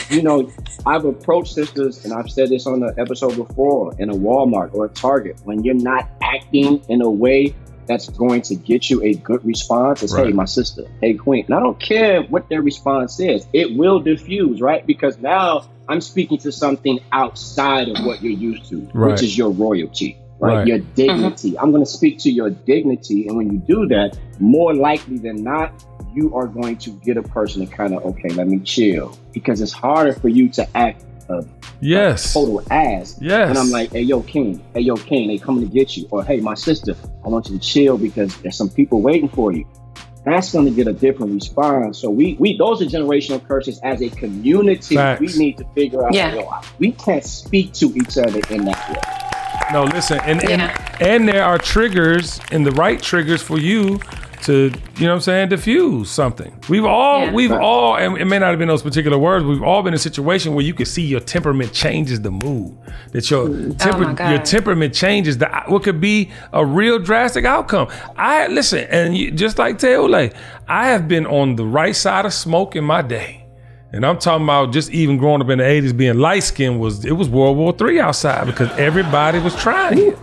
You 0.10 0.22
know, 0.22 0.50
I've 0.86 1.04
approached 1.06 1.54
sisters, 1.54 2.06
and 2.06 2.14
I've 2.14 2.30
said 2.30 2.50
this 2.50 2.66
on 2.66 2.80
the 2.80 2.94
episode 2.98 3.36
before, 3.36 3.94
in 4.00 4.10
a 4.10 4.14
Walmart 4.14 4.74
or 4.74 4.86
a 4.86 4.90
Target, 4.90 5.42
when 5.44 5.64
you're 5.64 5.76
not 5.76 6.08
acting 6.22 6.82
in 6.88 7.02
a 7.02 7.10
way 7.10 7.54
that's 7.88 8.10
going 8.10 8.42
to 8.44 8.56
get 8.56 8.90
you 8.90 9.02
a 9.04 9.14
good 9.16 9.44
response, 9.46 10.04
it's 10.04 10.14
Right. 10.14 10.28
hey, 10.28 10.34
my 10.34 10.46
sister, 10.46 10.84
hey, 11.02 11.14
queen. 11.14 11.46
And 11.48 11.56
I 11.56 11.60
don't 11.60 11.80
care 11.80 12.24
what 12.24 12.48
their 12.50 12.62
response 12.62 13.20
is, 13.20 13.46
it 13.54 13.78
will 13.78 14.00
diffuse, 14.00 14.62
right? 14.62 14.86
Because 14.86 15.18
now 15.20 15.66
I'm 15.90 16.02
speaking 16.02 16.38
to 16.40 16.52
something 16.52 17.00
outside 17.12 17.88
of 17.90 18.06
what 18.06 18.22
you're 18.22 18.34
used 18.34 18.70
to, 18.70 18.88
Right. 18.94 19.12
which 19.12 19.24
is 19.24 19.38
your 19.38 19.50
royalty. 19.50 20.18
Right, 20.40 20.58
Right. 20.58 20.68
your 20.68 20.80
mm-hmm. 20.80 20.94
dignity. 20.94 21.58
I'm 21.58 21.72
going 21.72 21.84
to 21.84 21.90
speak 21.90 22.20
to 22.20 22.30
your 22.32 22.52
dignity, 22.52 23.28
and 23.28 23.38
when 23.38 23.52
you 23.52 23.58
do 23.58 23.88
that, 23.88 24.18
more 24.40 24.74
likely 24.76 25.18
than 25.18 25.44
not, 25.44 25.72
you 26.18 26.36
are 26.36 26.48
going 26.48 26.78
to 26.78 26.90
get 27.06 27.16
a 27.16 27.22
person 27.24 27.66
to 27.66 27.72
kind 27.72 27.94
of 27.96 28.04
okay, 28.06 28.30
let 28.30 28.48
me 28.48 28.60
chill, 28.60 29.18
because 29.34 29.62
it's 29.62 29.72
harder 29.72 30.14
for 30.14 30.30
you 30.30 30.50
to 30.50 30.68
act 30.78 31.04
a 31.30 31.46
Yes. 31.80 32.34
total 32.34 32.64
ass. 32.72 33.18
Yes. 33.22 33.50
And 33.50 33.58
I'm 33.58 33.70
like, 33.70 33.92
hey, 33.92 34.02
yo, 34.02 34.22
King, 34.24 34.64
hey, 34.74 34.82
yo, 34.82 34.96
King, 34.96 35.28
they 35.28 35.38
coming 35.38 35.64
to 35.68 35.72
get 35.72 35.96
you, 35.96 36.08
or 36.10 36.24
hey, 36.24 36.40
my 36.40 36.56
sister, 36.56 36.96
I 37.24 37.30
want 37.30 37.50
you 37.50 37.58
to 37.60 37.64
chill 37.64 37.98
because 37.98 38.36
there's 38.42 38.56
some 38.58 38.70
people 38.70 39.02
waiting 39.02 39.30
for 39.30 39.52
you. 39.52 39.66
That's 40.26 40.52
going 40.52 40.66
to 40.66 40.72
get 40.72 40.88
a 40.88 40.94
different 40.94 41.34
response. 41.36 42.00
So 42.00 42.10
we, 42.10 42.34
we, 42.40 42.58
those 42.58 42.82
are 42.82 42.86
generational 42.86 43.46
curses. 43.48 43.80
As 43.84 44.02
a 44.02 44.10
community, 44.10 44.96
Facts. 44.96 45.22
we 45.22 45.28
need 45.38 45.58
to 45.60 45.66
figure 45.76 46.04
out. 46.06 46.14
Yeah. 46.14 46.34
yo, 46.34 46.52
we 46.80 46.92
can't 46.94 47.24
speak 47.24 47.72
to 47.74 47.94
each 47.96 48.18
other 48.18 48.42
in 48.50 48.66
that 48.66 48.90
way. 48.90 49.72
No, 49.72 49.84
listen, 49.84 50.20
and, 50.22 50.42
Yeah. 50.44 50.96
and 51.00 51.08
and 51.08 51.28
there 51.30 51.44
are 51.44 51.58
triggers 51.58 52.40
and 52.52 52.66
the 52.66 52.72
right 52.72 53.02
triggers 53.02 53.42
for 53.42 53.58
you 53.60 54.00
to, 54.44 54.72
you 54.98 55.06
know 55.06 55.10
what 55.10 55.16
I'm 55.16 55.22
saying, 55.22 55.50
diffuse 55.50 56.10
something. 56.10 56.58
We've 56.70 56.86
all 56.86 57.26
Yeah. 57.26 57.34
we've 57.34 57.52
all 57.52 57.96
and 57.96 58.18
it 58.18 58.26
may 58.26 58.40
not 58.40 58.50
have 58.52 58.60
been 58.60 58.68
those 58.68 58.84
particular 58.84 59.18
words, 59.18 59.46
we've 59.46 59.64
all 59.64 59.82
been 59.84 59.94
in 59.94 59.96
a 59.96 60.00
situation 60.00 60.54
where 60.54 60.64
you 60.64 60.74
can 60.74 60.86
see 60.86 61.04
your 61.04 61.20
temperament 61.20 61.74
changes 61.74 62.22
the 62.22 62.32
mood. 62.32 62.78
That 63.12 63.30
your 63.30 63.48
mm. 63.48 63.72
oh 63.72 63.74
temper 63.74 64.24
Oh 64.24 64.30
your 64.30 64.40
temperament 64.40 64.94
changes 64.94 65.38
the 65.38 65.56
uh, 65.56 65.64
what 65.68 65.84
could 65.84 66.00
be 66.00 66.32
a 66.54 66.66
real 66.66 67.00
drastic 67.00 67.46
outcome. 67.46 67.88
I 68.16 68.48
listen, 68.48 68.88
and 68.90 69.18
you, 69.18 69.32
just 69.32 69.58
like 69.58 69.80
Teole, 69.80 70.34
I 70.68 70.88
have 70.88 71.08
been 71.08 71.26
on 71.26 71.56
the 71.56 71.66
right 71.66 71.96
side 71.96 72.26
of 72.26 72.34
smoke 72.34 72.76
in 72.76 72.84
my 72.84 73.02
day. 73.02 73.44
And 73.94 74.06
I'm 74.06 74.20
talking 74.20 74.44
about 74.44 74.74
just 74.74 74.92
even 74.92 75.18
growing 75.18 75.42
up 75.42 75.50
in 75.50 75.60
the 75.60 75.64
80s, 75.64 75.96
being 75.96 76.18
light 76.20 76.44
skinned 76.44 76.80
was 76.80 77.06
it 77.06 77.14
was 77.14 77.30
World 77.30 77.58
War 77.58 77.76
III 77.80 78.02
outside 78.02 78.46
because 78.46 78.70
everybody 78.78 79.40
was 79.40 79.56
trying 79.56 79.98
it. 79.98 80.20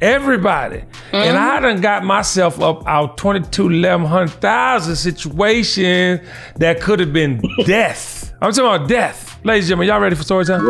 Everybody. 0.00 0.84
And 1.12 1.36
I 1.36 1.58
done 1.60 1.80
got 1.80 2.04
myself 2.04 2.60
up 2.60 2.86
out 2.86 3.16
22, 3.16 3.64
1100,000 3.64 4.94
situations 4.96 6.20
that 6.56 6.80
could 6.80 7.00
have 7.00 7.12
been 7.12 7.42
death. 7.64 8.32
I'm 8.40 8.52
talking 8.52 8.64
about 8.76 8.88
death. 8.88 9.38
Ladies 9.44 9.64
and 9.64 9.68
gentlemen, 9.80 9.88
y'all 9.88 10.00
ready 10.00 10.14
for 10.14 10.22
story 10.22 10.44
time? 10.44 10.60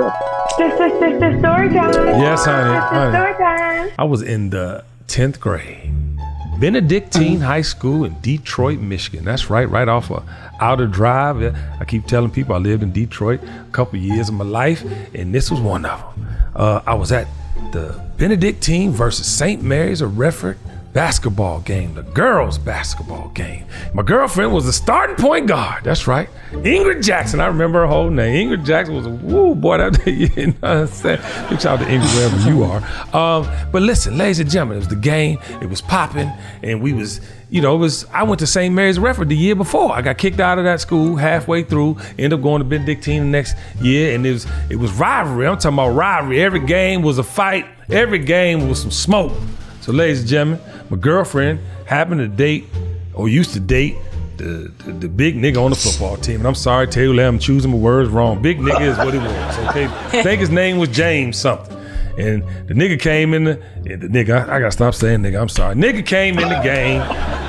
Sister, 0.56 0.88
sister, 0.98 1.38
story 1.40 1.68
time. 1.68 1.92
Yes, 2.20 2.44
honey, 2.46 2.80
Sister, 2.80 2.80
honey. 2.80 3.12
story 3.16 3.34
time. 3.34 3.90
I 3.98 4.04
was 4.04 4.22
in 4.22 4.48
the 4.50 4.84
10th 5.08 5.38
grade. 5.40 5.92
Benedictine 6.58 7.40
High 7.40 7.60
School 7.62 8.04
in 8.04 8.18
Detroit, 8.20 8.80
Michigan. 8.80 9.24
That's 9.26 9.48
right, 9.50 9.68
right 9.68 9.86
off 9.88 10.10
of 10.10 10.28
Outer 10.60 10.86
Drive. 10.86 11.54
I 11.80 11.84
keep 11.84 12.06
telling 12.06 12.30
people 12.30 12.54
I 12.54 12.58
lived 12.58 12.82
in 12.82 12.92
Detroit 12.92 13.40
a 13.44 13.70
couple 13.72 13.98
years 13.98 14.28
of 14.28 14.34
my 14.34 14.44
life, 14.44 14.82
and 15.14 15.32
this 15.34 15.50
was 15.50 15.60
one 15.60 15.84
of 15.86 16.00
them. 16.16 16.26
Uh, 16.56 16.80
I 16.86 16.94
was 16.94 17.12
at 17.12 17.28
the 17.72 18.00
Benedictine 18.16 18.90
versus 18.92 19.26
St. 19.26 19.62
Mary's 19.62 20.00
of 20.00 20.18
Redford 20.18 20.58
basketball 20.92 21.60
game, 21.60 21.94
the 21.94 22.02
girls' 22.02 22.58
basketball 22.58 23.28
game. 23.28 23.64
My 23.94 24.02
girlfriend 24.02 24.52
was 24.52 24.66
the 24.66 24.72
starting 24.72 25.16
point 25.16 25.46
guard. 25.46 25.84
That's 25.84 26.06
right. 26.06 26.28
Ingrid 26.50 27.04
Jackson. 27.04 27.40
I 27.40 27.46
remember 27.46 27.80
her 27.80 27.86
whole 27.86 28.10
name. 28.10 28.48
Ingrid 28.48 28.64
Jackson 28.64 28.96
was 28.96 29.06
a 29.06 29.10
woo 29.10 29.54
boy. 29.54 29.78
That, 29.78 30.06
you 30.06 30.48
know 30.48 30.52
what 30.60 30.70
I'm 30.70 30.86
saying? 30.88 31.20
Big 31.50 31.60
shout 31.60 31.78
out 31.78 31.84
to 31.84 31.90
Ingrid 31.90 32.14
wherever 32.16 32.50
you 32.50 32.64
are. 32.64 32.78
Um, 33.14 33.70
but 33.70 33.82
listen, 33.82 34.18
ladies 34.18 34.40
and 34.40 34.50
gentlemen, 34.50 34.78
it 34.78 34.80
was 34.80 34.88
the 34.88 34.96
game. 34.96 35.38
It 35.62 35.68
was 35.68 35.80
popping, 35.80 36.32
and 36.62 36.82
we 36.82 36.92
was, 36.92 37.20
you 37.50 37.62
know, 37.62 37.74
it 37.74 37.78
was. 37.78 38.04
I 38.12 38.24
went 38.24 38.40
to 38.40 38.46
St. 38.46 38.74
Mary's 38.74 38.98
Redford 38.98 39.28
the 39.28 39.36
year 39.36 39.54
before. 39.54 39.92
I 39.92 40.02
got 40.02 40.18
kicked 40.18 40.38
out 40.40 40.58
of 40.58 40.64
that 40.64 40.80
school 40.80 41.16
halfway 41.16 41.62
through. 41.62 41.96
Ended 42.18 42.34
up 42.34 42.42
going 42.42 42.60
to 42.60 42.64
Benedictine 42.64 43.22
the 43.22 43.28
next 43.28 43.56
year, 43.80 44.14
and 44.14 44.26
it 44.26 44.32
was 44.32 44.46
it 44.70 44.76
was 44.76 44.92
rivalry. 44.92 45.46
I'm 45.46 45.56
talking 45.56 45.78
about 45.78 45.90
rivalry. 45.90 46.42
Every 46.42 46.60
game 46.60 47.02
was 47.02 47.18
a 47.18 47.22
fight. 47.22 47.66
Every 47.88 48.18
game 48.18 48.68
was 48.68 48.82
some 48.82 48.90
smoke. 48.90 49.32
So, 49.80 49.92
ladies 49.92 50.20
and 50.20 50.28
gentlemen, 50.28 50.60
my 50.90 50.98
girlfriend 50.98 51.60
happened 51.86 52.20
to 52.20 52.28
date 52.28 52.66
or 53.14 53.28
used 53.28 53.54
to 53.54 53.60
date 53.60 53.96
the, 54.36 54.72
the, 54.84 54.92
the 54.92 55.08
big 55.08 55.36
nigga 55.36 55.62
on 55.62 55.70
the 55.70 55.76
football 55.76 56.16
team. 56.16 56.36
And 56.36 56.46
I'm 56.46 56.54
sorry, 56.54 56.86
Taylor, 56.86 57.24
I'm 57.24 57.38
choosing 57.38 57.70
my 57.70 57.78
words 57.78 58.10
wrong. 58.10 58.40
Big 58.40 58.58
nigga 58.58 58.82
is 58.82 58.98
what 58.98 59.12
he 59.12 59.18
was. 59.18 59.58
Okay, 59.68 59.86
I 59.86 60.22
think 60.22 60.40
his 60.40 60.50
name 60.50 60.78
was 60.78 60.90
James 60.90 61.36
something. 61.36 61.76
And 62.18 62.42
the 62.66 62.74
nigga 62.74 62.98
came 62.98 63.32
in 63.32 63.44
the, 63.44 63.62
the 63.96 64.08
nigga, 64.08 64.48
I, 64.48 64.56
I 64.56 64.60
gotta 64.60 64.72
stop 64.72 64.94
saying 64.94 65.20
nigga, 65.20 65.40
I'm 65.40 65.48
sorry. 65.48 65.74
Nigga 65.74 66.04
came 66.04 66.38
in 66.38 66.48
the 66.48 66.60
game, 66.60 67.02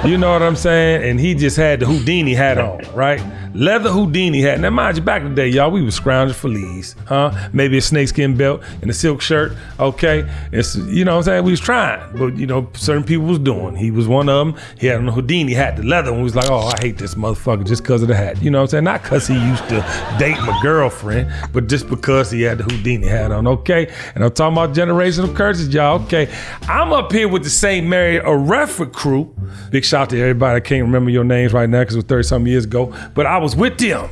you 0.10 0.18
know 0.18 0.32
what 0.32 0.42
I'm 0.42 0.56
saying? 0.56 1.10
And 1.10 1.20
he 1.20 1.36
just 1.36 1.58
had 1.58 1.80
the 1.80 1.86
Houdini 1.86 2.34
hat 2.34 2.58
on, 2.58 2.82
right? 2.94 3.22
Leather 3.56 3.90
Houdini 3.90 4.42
hat. 4.42 4.60
Now, 4.60 4.70
mind 4.70 4.98
you, 4.98 5.04
back 5.04 5.24
in 5.24 5.30
the 5.30 5.36
day, 5.36 5.48
y'all, 5.48 5.72
we 5.72 5.82
was 5.82 5.96
scrounging 5.96 6.36
for 6.36 6.50
leads, 6.50 6.96
huh? 7.08 7.50
Maybe 7.52 7.78
a 7.78 7.82
snakeskin 7.82 8.38
belt 8.38 8.62
and 8.82 8.92
a 8.92 8.94
silk 8.94 9.22
shirt, 9.22 9.54
okay? 9.80 10.30
It's, 10.52 10.76
you 10.76 11.04
know 11.04 11.14
what 11.14 11.18
I'm 11.18 11.24
saying? 11.24 11.44
We 11.46 11.52
was 11.52 11.60
trying, 11.60 12.16
but, 12.16 12.38
you 12.38 12.46
know, 12.46 12.70
certain 12.74 13.04
people 13.04 13.26
was 13.26 13.40
doing. 13.40 13.76
He 13.76 13.90
was 13.90 14.08
one 14.08 14.30
of 14.30 14.46
them. 14.46 14.64
He 14.78 14.86
had 14.86 15.04
the 15.04 15.12
Houdini 15.12 15.54
hat, 15.54 15.78
the 15.78 15.84
leather 15.84 16.12
one. 16.12 16.22
We 16.22 16.26
was 16.26 16.36
like, 16.36 16.50
oh, 16.50 16.60
I 16.60 16.80
hate 16.80 17.00
this 17.00 17.16
motherfucker 17.16 17.66
just 17.66 17.82
because 17.82 18.04
of 18.04 18.08
the 18.08 18.16
hat. 18.16 18.42
You 18.42 18.52
know 18.52 18.60
what 18.60 18.66
I'm 18.66 18.70
saying? 18.70 18.84
Not 18.84 19.02
because 19.02 19.28
he 19.28 19.34
used 19.34 19.68
to 19.70 19.82
date 20.20 20.38
my 20.42 20.58
girlfriend, 20.62 21.34
but 21.52 21.68
just 21.68 21.90
because 21.90 22.30
he 22.30 22.44
had 22.44 22.60
the 22.60 22.64
Houdini 22.66 23.08
hat 23.08 23.32
on, 23.32 23.48
okay? 23.48 23.92
And 24.14 24.24
I'm 24.24 24.32
talking 24.32 24.58
about 24.58 24.76
generational 24.76 25.36
curses, 25.36 25.74
y'all, 25.74 26.04
okay? 26.04 26.29
I'm 26.64 26.94
up 26.94 27.12
here 27.12 27.28
with 27.28 27.44
the 27.44 27.50
St. 27.50 27.86
Mary 27.86 28.18
a 28.18 28.36
Redford 28.36 28.94
crew. 28.94 29.34
Big 29.72 29.84
shout 29.84 30.04
out 30.04 30.10
to 30.12 30.20
everybody. 30.20 30.58
I 30.58 30.60
can't 30.60 30.84
remember 30.84 31.12
your 31.12 31.24
names 31.24 31.54
right 31.54 31.70
now 31.70 31.82
because 31.82 31.96
it 31.96 32.00
was 32.00 32.06
30 32.06 32.24
something 32.24 32.52
years 32.52 32.66
ago, 32.66 32.94
but 33.14 33.26
I 33.26 33.38
was 33.38 33.56
with 33.56 33.78
them. 33.78 34.10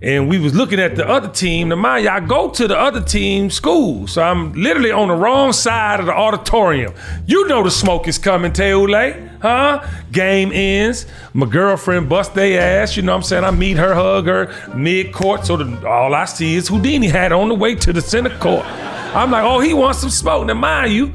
And 0.00 0.28
we 0.28 0.38
was 0.38 0.54
looking 0.54 0.78
at 0.78 0.94
the 0.94 1.08
other 1.08 1.28
team. 1.28 1.70
Now, 1.70 1.76
mind 1.76 2.04
you, 2.04 2.10
I 2.10 2.20
go 2.20 2.50
to 2.50 2.68
the 2.68 2.78
other 2.78 3.02
team 3.02 3.50
school. 3.50 4.06
So 4.06 4.22
I'm 4.22 4.52
literally 4.52 4.92
on 4.92 5.08
the 5.08 5.14
wrong 5.14 5.52
side 5.52 5.98
of 5.98 6.06
the 6.06 6.12
auditorium. 6.12 6.94
You 7.26 7.48
know 7.48 7.64
the 7.64 7.70
smoke 7.70 8.06
is 8.06 8.16
coming, 8.16 8.52
Teule, 8.52 9.40
huh? 9.40 9.84
Game 10.12 10.52
ends. 10.52 11.06
My 11.32 11.46
girlfriend 11.46 12.08
bust 12.08 12.34
their 12.34 12.60
ass. 12.82 12.96
You 12.96 13.02
know 13.02 13.12
what 13.12 13.18
I'm 13.18 13.22
saying? 13.24 13.44
I 13.44 13.50
meet 13.50 13.76
her, 13.76 13.92
hug 13.92 14.26
her 14.26 14.72
mid-court. 14.72 15.46
So 15.46 15.56
the, 15.56 15.88
all 15.88 16.14
I 16.14 16.26
see 16.26 16.54
is 16.54 16.68
Houdini 16.68 17.08
hat 17.08 17.32
on 17.32 17.48
the 17.48 17.54
way 17.54 17.74
to 17.74 17.92
the 17.92 18.00
center 18.00 18.36
court. 18.38 18.64
I'm 18.66 19.32
like, 19.32 19.42
oh, 19.42 19.58
he 19.58 19.74
wants 19.74 19.98
some 19.98 20.10
smoke. 20.10 20.46
Now, 20.46 20.54
mind 20.54 20.92
you, 20.92 21.12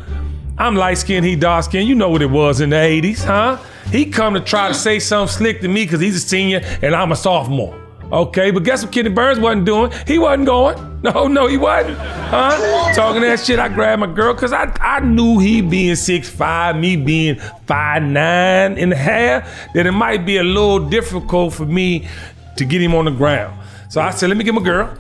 I'm 0.58 0.76
light 0.76 1.00
skinned, 1.00 1.26
he 1.26 1.36
dark 1.36 1.66
skinned. 1.66 1.88
You 1.88 1.96
know 1.96 2.10
what 2.10 2.22
it 2.22 2.30
was 2.30 2.62
in 2.62 2.70
the 2.70 2.76
80s, 2.76 3.24
huh? 3.24 3.58
He 3.90 4.06
come 4.06 4.34
to 4.36 4.40
try 4.40 4.68
to 4.68 4.74
say 4.74 5.00
something 5.00 5.34
slick 5.36 5.62
to 5.62 5.68
me 5.68 5.84
because 5.84 6.00
he's 6.00 6.16
a 6.16 6.20
senior 6.20 6.62
and 6.82 6.96
I'm 6.96 7.12
a 7.12 7.16
sophomore. 7.16 7.80
Okay, 8.12 8.52
but 8.52 8.64
guess 8.64 8.84
what 8.84 8.94
Kenny 8.94 9.10
Burns 9.10 9.40
wasn't 9.40 9.66
doing? 9.66 9.92
He 10.06 10.20
wasn't 10.20 10.46
going. 10.46 10.90
No, 11.04 11.28
no, 11.28 11.48
he 11.48 11.58
wasn't. 11.58 11.98
Huh? 11.98 12.94
Talking 12.94 13.24
that 13.24 13.42
shit, 13.42 13.60
I 13.60 13.68
grabbed 13.68 14.00
my 14.00 14.08
girl 14.08 14.34
because 14.34 14.54
I, 14.54 14.74
I 14.80 15.02
knew 15.02 15.38
he 15.38 15.60
being 15.60 15.96
6'5, 15.96 16.80
me 16.80 16.96
being 16.96 17.36
5'9 17.36 18.16
and 18.16 18.94
a 18.94 18.96
half, 18.96 19.74
that 19.74 19.86
it 19.86 19.92
might 19.92 20.26
be 20.26 20.38
a 20.38 20.44
little 20.46 20.80
difficult 20.80 21.56
for 21.56 21.66
me 21.66 22.08
to 22.56 22.64
get 22.64 22.82
him 22.82 22.96
on 22.96 23.04
the 23.04 23.12
ground. 23.12 23.54
So 23.90 24.00
I 24.00 24.12
said, 24.12 24.30
let 24.30 24.38
me 24.38 24.46
get 24.46 24.54
my 24.54 24.64
girl. 24.64 24.98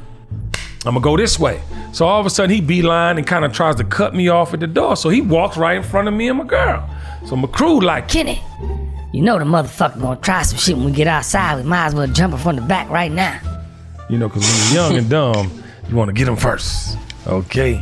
I'm 0.85 0.93
gonna 0.93 1.03
go 1.03 1.15
this 1.15 1.39
way. 1.39 1.61
So 1.93 2.05
all 2.05 2.19
of 2.19 2.25
a 2.25 2.29
sudden 2.29 2.53
he 2.53 2.59
beeline 2.59 3.17
and 3.17 3.25
kind 3.25 3.45
of 3.45 3.53
tries 3.53 3.75
to 3.75 3.83
cut 3.83 4.13
me 4.13 4.27
off 4.27 4.53
at 4.53 4.59
the 4.59 4.67
door. 4.67 4.95
So 4.95 5.09
he 5.09 5.21
walks 5.21 5.57
right 5.57 5.77
in 5.77 5.83
front 5.83 6.07
of 6.07 6.13
me 6.13 6.27
and 6.27 6.37
my 6.37 6.43
girl. 6.45 6.89
So 7.25 7.35
my 7.35 7.47
crew 7.47 7.79
like, 7.79 8.07
Kenny, 8.09 8.41
you 9.13 9.21
know 9.21 9.39
the 9.39 9.45
motherfucker 9.45 10.01
gonna 10.01 10.19
try 10.19 10.41
some 10.41 10.57
shit 10.57 10.75
when 10.75 10.85
we 10.87 10.91
get 10.91 11.07
outside. 11.07 11.55
We 11.57 11.63
might 11.63 11.85
as 11.85 11.95
well 11.95 12.07
jump 12.07 12.33
her 12.33 12.39
from 12.39 12.57
the 12.57 12.61
back 12.61 12.89
right 12.89 13.11
now. 13.11 13.39
You 14.09 14.17
know, 14.17 14.27
because 14.27 14.43
when 14.43 14.73
you're 14.73 14.83
young 14.83 14.97
and 14.97 15.09
dumb, 15.09 15.63
you 15.87 15.95
want 15.95 16.09
to 16.09 16.13
get 16.13 16.25
them 16.25 16.35
first. 16.35 16.97
Okay. 17.27 17.81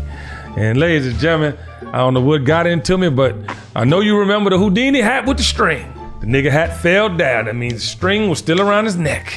And 0.55 0.77
ladies 0.77 1.07
and 1.07 1.17
gentlemen, 1.17 1.57
I 1.87 1.97
don't 1.97 2.13
know 2.13 2.21
what 2.21 2.43
got 2.43 2.67
into 2.67 2.97
me, 2.97 3.09
but 3.09 3.35
I 3.75 3.85
know 3.85 4.01
you 4.01 4.19
remember 4.19 4.49
the 4.49 4.57
Houdini 4.57 5.01
hat 5.01 5.25
with 5.25 5.37
the 5.37 5.43
string. 5.43 5.91
The 6.19 6.27
nigga 6.27 6.51
hat 6.51 6.77
fell 6.77 7.09
down. 7.09 7.45
That 7.45 7.55
means 7.55 7.75
the 7.75 7.79
string 7.79 8.29
was 8.29 8.37
still 8.37 8.61
around 8.61 8.85
his 8.85 8.95
neck. 8.95 9.33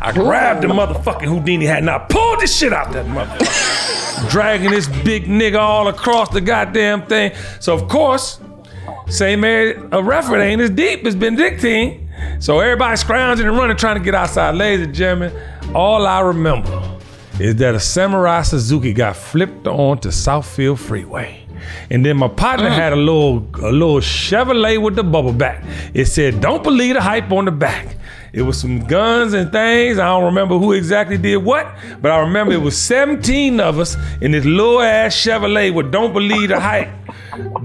I 0.00 0.12
grabbed 0.12 0.62
the 0.62 0.68
motherfucking 0.68 1.24
Houdini 1.24 1.66
hat 1.66 1.78
and 1.78 1.90
I 1.90 1.98
pulled 1.98 2.40
the 2.40 2.46
shit 2.46 2.72
out 2.72 2.92
that 2.92 3.06
motherfucker. 3.06 4.30
Dragging 4.30 4.70
this 4.70 4.88
big 4.88 5.24
nigga 5.24 5.58
all 5.58 5.88
across 5.88 6.28
the 6.30 6.40
goddamn 6.40 7.06
thing. 7.06 7.32
So 7.60 7.74
of 7.74 7.88
course, 7.88 8.40
St. 9.08 9.40
Mary 9.40 9.80
a 9.92 10.02
referee 10.02 10.42
ain't 10.42 10.60
as 10.60 10.70
deep 10.70 11.04
as 11.06 11.14
Benedictine. 11.14 12.08
So 12.38 12.60
everybody 12.60 12.96
scrounging 12.96 13.46
and 13.46 13.56
running 13.56 13.76
trying 13.76 13.98
to 13.98 14.04
get 14.04 14.14
outside. 14.14 14.54
Ladies 14.54 14.86
and 14.86 14.94
gentlemen, 14.94 15.32
all 15.74 16.06
I 16.06 16.20
remember 16.20 16.98
is 17.40 17.56
that 17.56 17.74
a 17.74 17.80
Samurai 17.80 18.42
Suzuki 18.42 18.92
got 18.92 19.16
flipped 19.16 19.66
onto 19.66 20.10
Southfield 20.10 20.78
Freeway. 20.78 21.42
And 21.90 22.04
then 22.04 22.16
my 22.16 22.28
partner 22.28 22.68
mm. 22.68 22.74
had 22.74 22.92
a 22.92 22.96
little 22.96 23.46
a 23.54 23.70
little 23.70 24.00
Chevrolet 24.00 24.80
with 24.80 24.96
the 24.96 25.04
bubble 25.04 25.32
back. 25.32 25.64
It 25.94 26.06
said, 26.06 26.40
"Don't 26.40 26.62
believe 26.62 26.94
the 26.94 27.00
hype 27.00 27.30
on 27.30 27.44
the 27.44 27.52
back." 27.52 27.96
It 28.32 28.42
was 28.42 28.58
some 28.58 28.80
guns 28.86 29.34
and 29.34 29.52
things. 29.52 29.98
I 29.98 30.06
don't 30.06 30.24
remember 30.24 30.58
who 30.58 30.72
exactly 30.72 31.18
did 31.18 31.36
what, 31.36 31.66
but 32.00 32.10
I 32.10 32.20
remember 32.20 32.54
it 32.54 32.62
was 32.62 32.78
17 32.78 33.60
of 33.60 33.78
us 33.78 33.94
in 34.22 34.30
this 34.30 34.46
little 34.46 34.80
ass 34.80 35.14
Chevrolet 35.14 35.74
with 35.74 35.92
"Don't 35.92 36.14
believe 36.14 36.48
the 36.48 36.58
hype." 36.58 36.88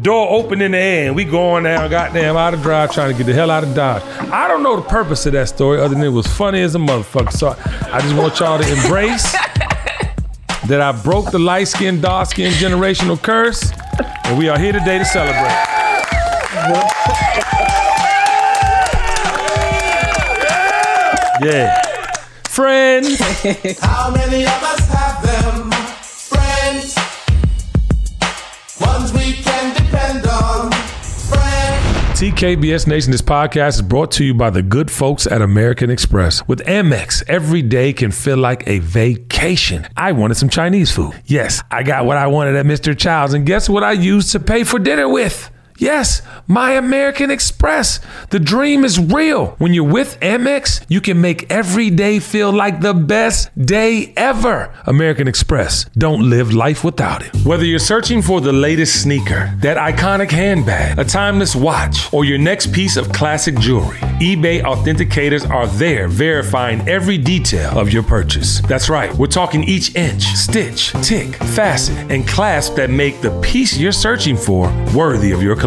Door 0.02 0.30
open 0.30 0.62
in 0.62 0.72
the 0.72 0.78
air, 0.78 1.08
and 1.08 1.16
we 1.16 1.24
going 1.24 1.64
down, 1.64 1.90
goddamn, 1.90 2.36
out 2.36 2.54
of 2.54 2.62
drive, 2.62 2.92
trying 2.92 3.12
to 3.12 3.18
get 3.18 3.26
the 3.28 3.34
hell 3.34 3.50
out 3.50 3.64
of 3.64 3.74
Dodge. 3.76 4.02
I 4.30 4.48
don't 4.50 4.62
know 4.62 4.76
the 4.76 4.82
purpose 4.82 5.26
of 5.26 5.34
that 5.34 5.48
story, 5.48 5.80
other 5.80 5.96
than 5.96 6.04
it 6.04 6.10
was 6.10 6.28
funny 6.28 6.62
as 6.62 6.76
a 6.76 6.80
motherfucker. 6.80 7.32
So 7.32 7.56
I 7.92 8.02
just 8.02 8.16
want 8.16 8.38
y'all 8.40 8.60
to 8.60 8.70
embrace 8.70 9.32
that 10.68 10.82
I 10.82 10.92
broke 11.02 11.32
the 11.32 11.40
light 11.40 11.70
skin, 11.70 12.02
dark 12.02 12.30
skin 12.30 12.52
generational 12.54 13.22
curse, 13.22 13.72
and 14.26 14.38
we 14.38 14.50
are 14.50 14.60
here 14.60 14.74
today 14.74 14.98
to 14.98 15.06
celebrate. 15.06 15.78
Yeah. 21.48 21.82
Friends. 22.50 23.20
How 23.80 24.12
many 24.12 24.44
of 24.44 24.64
us 24.64 24.90
have 24.90 25.24
them? 25.24 25.72
Friends. 26.02 26.98
Ones 28.82 29.14
we 29.14 29.32
can 29.42 29.74
depend 29.74 30.28
on. 30.28 30.72
Friends. 30.72 32.20
TKBS 32.20 32.88
Nation, 32.88 33.14
this 33.14 33.22
podcast 33.22 33.76
is 33.76 33.82
brought 33.82 34.12
to 34.12 34.26
you 34.26 34.34
by 34.34 34.50
the 34.50 34.62
good 34.62 34.92
folks 34.92 35.26
at 35.26 35.42
American 35.42 35.90
Express. 35.90 36.46
With 36.50 36.60
Amex, 36.66 37.24
every 37.30 37.62
day 37.62 37.94
can 37.94 38.12
feel 38.12 38.38
like 38.38 38.68
a 38.68 38.80
vacation. 38.80 39.88
I 39.96 40.12
wanted 40.12 40.36
some 40.36 40.50
Chinese 40.50 40.92
food. 40.92 41.14
Yes, 41.28 41.64
I 41.72 41.84
got 41.84 42.06
what 42.06 42.18
I 42.18 42.28
wanted 42.28 42.58
at 42.58 42.66
Mr. 42.66 42.98
Child's, 42.98 43.34
and 43.34 43.46
guess 43.46 43.70
what 43.70 43.86
I 43.86 43.94
used 43.94 44.34
to 44.34 44.42
pay 44.42 44.66
for 44.66 44.80
dinner 44.80 45.08
with? 45.08 45.50
Yes, 45.80 46.24
my 46.48 46.72
American 46.72 47.30
Express. 47.30 48.00
The 48.32 48.40
dream 48.40 48.84
is 48.84 49.00
real. 49.00 49.50
When 49.60 49.76
you're 49.76 49.84
with 49.84 50.20
Amex, 50.22 50.84
you 50.90 51.02
can 51.02 51.22
make 51.22 51.52
every 51.52 51.92
day 51.92 52.18
feel 52.18 52.52
like 52.52 52.82
the 52.82 52.96
best 52.96 53.56
day 53.64 54.12
ever. 54.18 54.74
American 54.88 55.28
Express. 55.28 55.86
Don't 55.96 56.28
live 56.28 56.52
life 56.52 56.84
without 56.84 57.22
it. 57.22 57.36
Whether 57.46 57.64
you're 57.64 57.78
searching 57.78 58.24
for 58.24 58.42
the 58.42 58.52
latest 58.52 59.04
sneaker, 59.04 59.54
that 59.60 59.78
iconic 59.78 60.32
handbag, 60.32 60.98
a 60.98 61.04
timeless 61.04 61.56
watch, 61.56 62.12
or 62.12 62.26
your 62.26 62.40
next 62.40 62.74
piece 62.74 62.98
of 62.98 63.12
classic 63.14 63.60
jewelry, 63.60 64.00
eBay 64.20 64.64
authenticators 64.64 65.48
are 65.48 65.68
there 65.68 66.08
verifying 66.08 66.88
every 66.90 67.20
detail 67.20 67.78
of 67.78 67.94
your 67.94 68.04
purchase. 68.04 68.62
That's 68.62 68.90
right, 68.90 69.14
we're 69.14 69.28
talking 69.28 69.64
each 69.64 69.96
inch, 69.96 70.24
stitch, 70.24 70.92
tick, 71.04 71.36
facet, 71.36 71.96
and 72.12 72.28
clasp 72.28 72.76
that 72.78 72.90
make 72.90 73.22
the 73.22 73.40
piece 73.42 73.78
you're 73.78 73.92
searching 73.92 74.36
for 74.36 74.74
worthy 74.96 75.34
of 75.34 75.44
your 75.44 75.56
collection. 75.56 75.67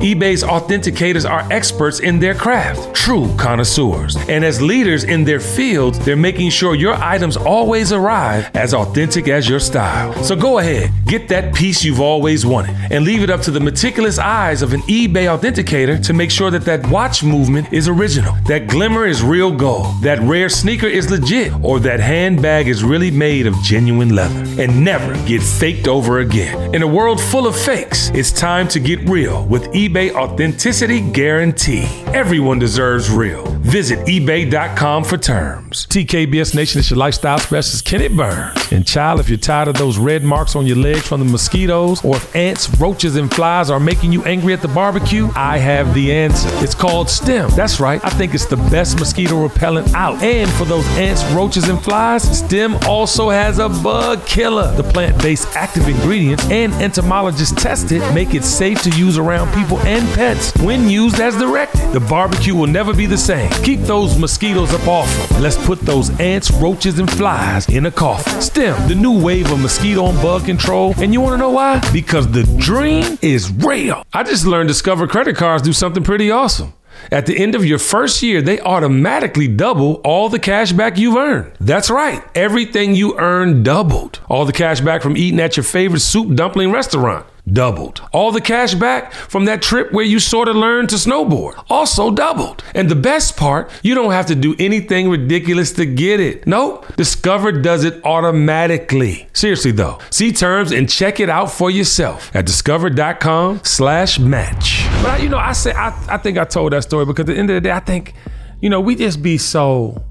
eBay's 0.00 0.42
authenticators 0.44 1.28
are 1.28 1.46
experts 1.52 2.00
in 2.00 2.18
their 2.18 2.34
craft, 2.34 2.94
true 2.94 3.28
connoisseurs. 3.36 4.16
And 4.28 4.44
as 4.44 4.62
leaders 4.62 5.04
in 5.04 5.24
their 5.24 5.40
field, 5.40 5.94
they're 5.96 6.16
making 6.16 6.50
sure 6.50 6.74
your 6.74 6.94
items 6.94 7.36
always 7.36 7.92
arrive 7.92 8.50
as 8.54 8.72
authentic 8.72 9.28
as 9.28 9.48
your 9.48 9.60
style. 9.60 10.12
So 10.22 10.36
go 10.36 10.58
ahead, 10.58 10.92
get 11.06 11.28
that 11.28 11.54
piece 11.54 11.82
you've 11.82 12.00
always 12.00 12.46
wanted, 12.46 12.76
and 12.90 13.04
leave 13.04 13.22
it 13.22 13.30
up 13.30 13.40
to 13.42 13.50
the 13.50 13.60
meticulous 13.60 14.18
eyes 14.18 14.62
of 14.62 14.72
an 14.72 14.82
eBay 14.82 15.26
authenticator 15.26 16.04
to 16.04 16.12
make 16.12 16.30
sure 16.30 16.50
that 16.50 16.64
that 16.64 16.86
watch 16.88 17.24
movement 17.24 17.72
is 17.72 17.88
original, 17.88 18.34
that 18.46 18.68
glimmer 18.68 19.06
is 19.06 19.22
real 19.22 19.50
gold, 19.50 20.00
that 20.02 20.20
rare 20.20 20.48
sneaker 20.48 20.86
is 20.86 21.10
legit, 21.10 21.52
or 21.64 21.80
that 21.80 22.00
handbag 22.00 22.68
is 22.68 22.84
really 22.84 23.10
made 23.10 23.46
of 23.46 23.54
genuine 23.62 24.14
leather, 24.14 24.62
and 24.62 24.84
never 24.84 25.14
get 25.26 25.42
faked 25.42 25.88
over 25.88 26.20
again. 26.20 26.74
In 26.74 26.82
a 26.82 26.86
world 26.86 27.20
full 27.20 27.46
of 27.46 27.56
fakes, 27.56 28.10
it's 28.10 28.30
time 28.30 28.68
to 28.68 28.80
get 28.80 29.00
real 29.08 29.31
with 29.40 29.64
eBay 29.72 30.12
Authenticity 30.14 31.00
Guarantee. 31.00 31.84
Everyone 32.08 32.58
deserves 32.58 33.10
real. 33.10 33.61
Visit 33.72 34.00
eBay.com 34.00 35.02
for 35.02 35.16
terms. 35.16 35.86
TKBS 35.86 36.54
Nation 36.54 36.80
is 36.80 36.90
your 36.90 36.98
lifestyle 36.98 37.38
specialist, 37.38 37.86
Kenneth 37.86 38.14
Burns. 38.14 38.70
And 38.70 38.86
child, 38.86 39.18
if 39.18 39.30
you're 39.30 39.38
tired 39.38 39.66
of 39.66 39.78
those 39.78 39.96
red 39.96 40.22
marks 40.22 40.54
on 40.54 40.66
your 40.66 40.76
legs 40.76 41.08
from 41.08 41.20
the 41.20 41.32
mosquitoes, 41.32 42.04
or 42.04 42.16
if 42.16 42.36
ants, 42.36 42.68
roaches, 42.78 43.16
and 43.16 43.32
flies 43.32 43.70
are 43.70 43.80
making 43.80 44.12
you 44.12 44.22
angry 44.24 44.52
at 44.52 44.60
the 44.60 44.68
barbecue, 44.68 45.30
I 45.34 45.56
have 45.56 45.94
the 45.94 46.12
answer. 46.12 46.50
It's 46.62 46.74
called 46.74 47.08
STEM. 47.08 47.48
That's 47.56 47.80
right. 47.80 47.98
I 48.04 48.10
think 48.10 48.34
it's 48.34 48.44
the 48.44 48.58
best 48.58 48.98
mosquito 48.98 49.42
repellent 49.42 49.94
out. 49.94 50.22
And 50.22 50.50
for 50.50 50.66
those 50.66 50.86
ants, 50.98 51.24
roaches, 51.32 51.70
and 51.70 51.82
flies, 51.82 52.24
STEM 52.40 52.76
also 52.86 53.30
has 53.30 53.58
a 53.58 53.70
bug 53.70 54.26
killer. 54.26 54.70
The 54.76 54.82
plant-based 54.82 55.56
active 55.56 55.88
ingredients 55.88 56.44
and 56.50 56.74
entomologists 56.74 57.62
tested 57.62 58.02
make 58.14 58.34
it 58.34 58.44
safe 58.44 58.82
to 58.82 58.90
use 58.90 59.16
around 59.16 59.50
people 59.54 59.78
and 59.78 60.06
pets 60.14 60.54
when 60.58 60.90
used 60.90 61.20
as 61.20 61.38
directed. 61.38 61.90
The 61.92 62.00
barbecue 62.00 62.54
will 62.54 62.66
never 62.66 62.92
be 62.94 63.06
the 63.06 63.16
same. 63.16 63.50
Keep 63.64 63.80
those 63.82 64.18
mosquitoes 64.18 64.74
up 64.74 64.88
off 64.88 65.30
them. 65.30 65.40
Let's 65.40 65.56
put 65.66 65.78
those 65.80 66.10
ants, 66.18 66.50
roaches, 66.50 66.98
and 66.98 67.08
flies 67.08 67.68
in 67.68 67.86
a 67.86 67.92
coffin. 67.92 68.42
STEM, 68.42 68.88
the 68.88 68.94
new 68.96 69.22
wave 69.22 69.52
of 69.52 69.60
mosquito 69.60 70.06
and 70.06 70.20
bug 70.20 70.46
control. 70.46 70.94
And 70.98 71.12
you 71.12 71.20
want 71.20 71.34
to 71.34 71.38
know 71.38 71.50
why? 71.50 71.80
Because 71.92 72.30
the 72.32 72.42
dream 72.58 73.18
is 73.22 73.52
real. 73.52 74.04
I 74.12 74.24
just 74.24 74.46
learned 74.46 74.68
Discover 74.68 75.06
credit 75.06 75.36
cards 75.36 75.62
do 75.62 75.72
something 75.72 76.02
pretty 76.02 76.28
awesome. 76.30 76.72
At 77.12 77.26
the 77.26 77.38
end 77.38 77.54
of 77.54 77.64
your 77.64 77.78
first 77.78 78.20
year, 78.22 78.42
they 78.42 78.58
automatically 78.60 79.46
double 79.46 80.00
all 80.04 80.28
the 80.28 80.40
cash 80.40 80.72
back 80.72 80.98
you've 80.98 81.16
earned. 81.16 81.52
That's 81.60 81.88
right. 81.88 82.22
Everything 82.34 82.96
you 82.96 83.16
earn 83.18 83.62
doubled. 83.62 84.18
All 84.28 84.44
the 84.44 84.52
cash 84.52 84.80
back 84.80 85.02
from 85.02 85.16
eating 85.16 85.38
at 85.38 85.56
your 85.56 85.64
favorite 85.64 86.00
soup 86.00 86.34
dumpling 86.34 86.72
restaurant 86.72 87.26
doubled. 87.50 88.02
All 88.12 88.30
the 88.30 88.40
cash 88.40 88.74
back 88.74 89.12
from 89.12 89.46
that 89.46 89.62
trip 89.62 89.92
where 89.92 90.04
you 90.04 90.20
sort 90.20 90.48
of 90.48 90.56
learned 90.56 90.90
to 90.90 90.96
snowboard 90.96 91.64
also 91.68 92.10
doubled. 92.10 92.62
And 92.74 92.88
the 92.88 92.94
best 92.94 93.36
part, 93.36 93.70
you 93.82 93.94
don't 93.94 94.12
have 94.12 94.26
to 94.26 94.34
do 94.34 94.54
anything 94.58 95.10
ridiculous 95.10 95.72
to 95.72 95.86
get 95.86 96.20
it. 96.20 96.46
Nope. 96.46 96.94
Discover 96.96 97.60
does 97.62 97.84
it 97.84 98.04
automatically. 98.04 99.28
Seriously 99.32 99.72
though, 99.72 99.98
see 100.10 100.32
terms 100.32 100.72
and 100.72 100.88
check 100.88 101.20
it 101.20 101.28
out 101.28 101.50
for 101.50 101.70
yourself 101.70 102.34
at 102.34 102.46
discover.com 102.46 103.60
slash 103.64 104.18
match. 104.18 104.86
But 105.02 105.10
I, 105.10 105.16
you 105.18 105.28
know, 105.28 105.38
I 105.38 105.52
say 105.52 105.72
I, 105.72 105.88
I 106.08 106.18
think 106.18 106.38
I 106.38 106.44
told 106.44 106.72
that 106.72 106.84
story 106.84 107.06
because 107.06 107.24
at 107.24 107.26
the 107.26 107.36
end 107.36 107.50
of 107.50 107.54
the 107.54 107.60
day, 107.60 107.72
I 107.72 107.80
think, 107.80 108.14
you 108.60 108.70
know, 108.70 108.80
we 108.80 108.94
just 108.94 109.22
be 109.22 109.38
so 109.38 110.04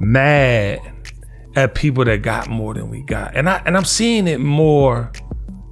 mad 0.00 0.80
at 1.56 1.74
people 1.74 2.04
that 2.04 2.22
got 2.22 2.48
more 2.48 2.74
than 2.74 2.88
we 2.88 3.02
got. 3.02 3.36
And 3.36 3.48
I 3.48 3.62
and 3.66 3.76
I'm 3.76 3.84
seeing 3.84 4.26
it 4.26 4.40
more 4.40 5.12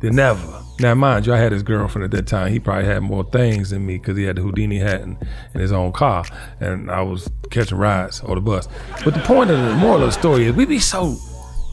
than 0.00 0.18
ever. 0.18 0.62
Now, 0.80 0.94
mind 0.94 1.26
you, 1.26 1.34
I 1.34 1.38
had 1.38 1.50
his 1.50 1.64
girlfriend 1.64 2.04
at 2.04 2.10
that 2.12 2.28
time. 2.28 2.52
He 2.52 2.60
probably 2.60 2.84
had 2.84 3.02
more 3.02 3.24
things 3.24 3.70
than 3.70 3.84
me 3.84 3.98
because 3.98 4.16
he 4.16 4.24
had 4.24 4.36
the 4.36 4.42
Houdini 4.42 4.78
hat 4.78 5.00
and, 5.00 5.16
and 5.52 5.60
his 5.60 5.72
own 5.72 5.90
car, 5.92 6.24
and 6.60 6.88
I 6.88 7.02
was 7.02 7.28
catching 7.50 7.78
rides 7.78 8.20
or 8.20 8.36
the 8.36 8.40
bus. 8.40 8.68
But 9.04 9.14
the 9.14 9.20
point 9.20 9.50
of 9.50 9.58
the 9.58 9.74
moral 9.74 10.04
of 10.04 10.08
the 10.08 10.12
story 10.12 10.44
is 10.46 10.54
we 10.54 10.66
be 10.66 10.78
so 10.78 11.16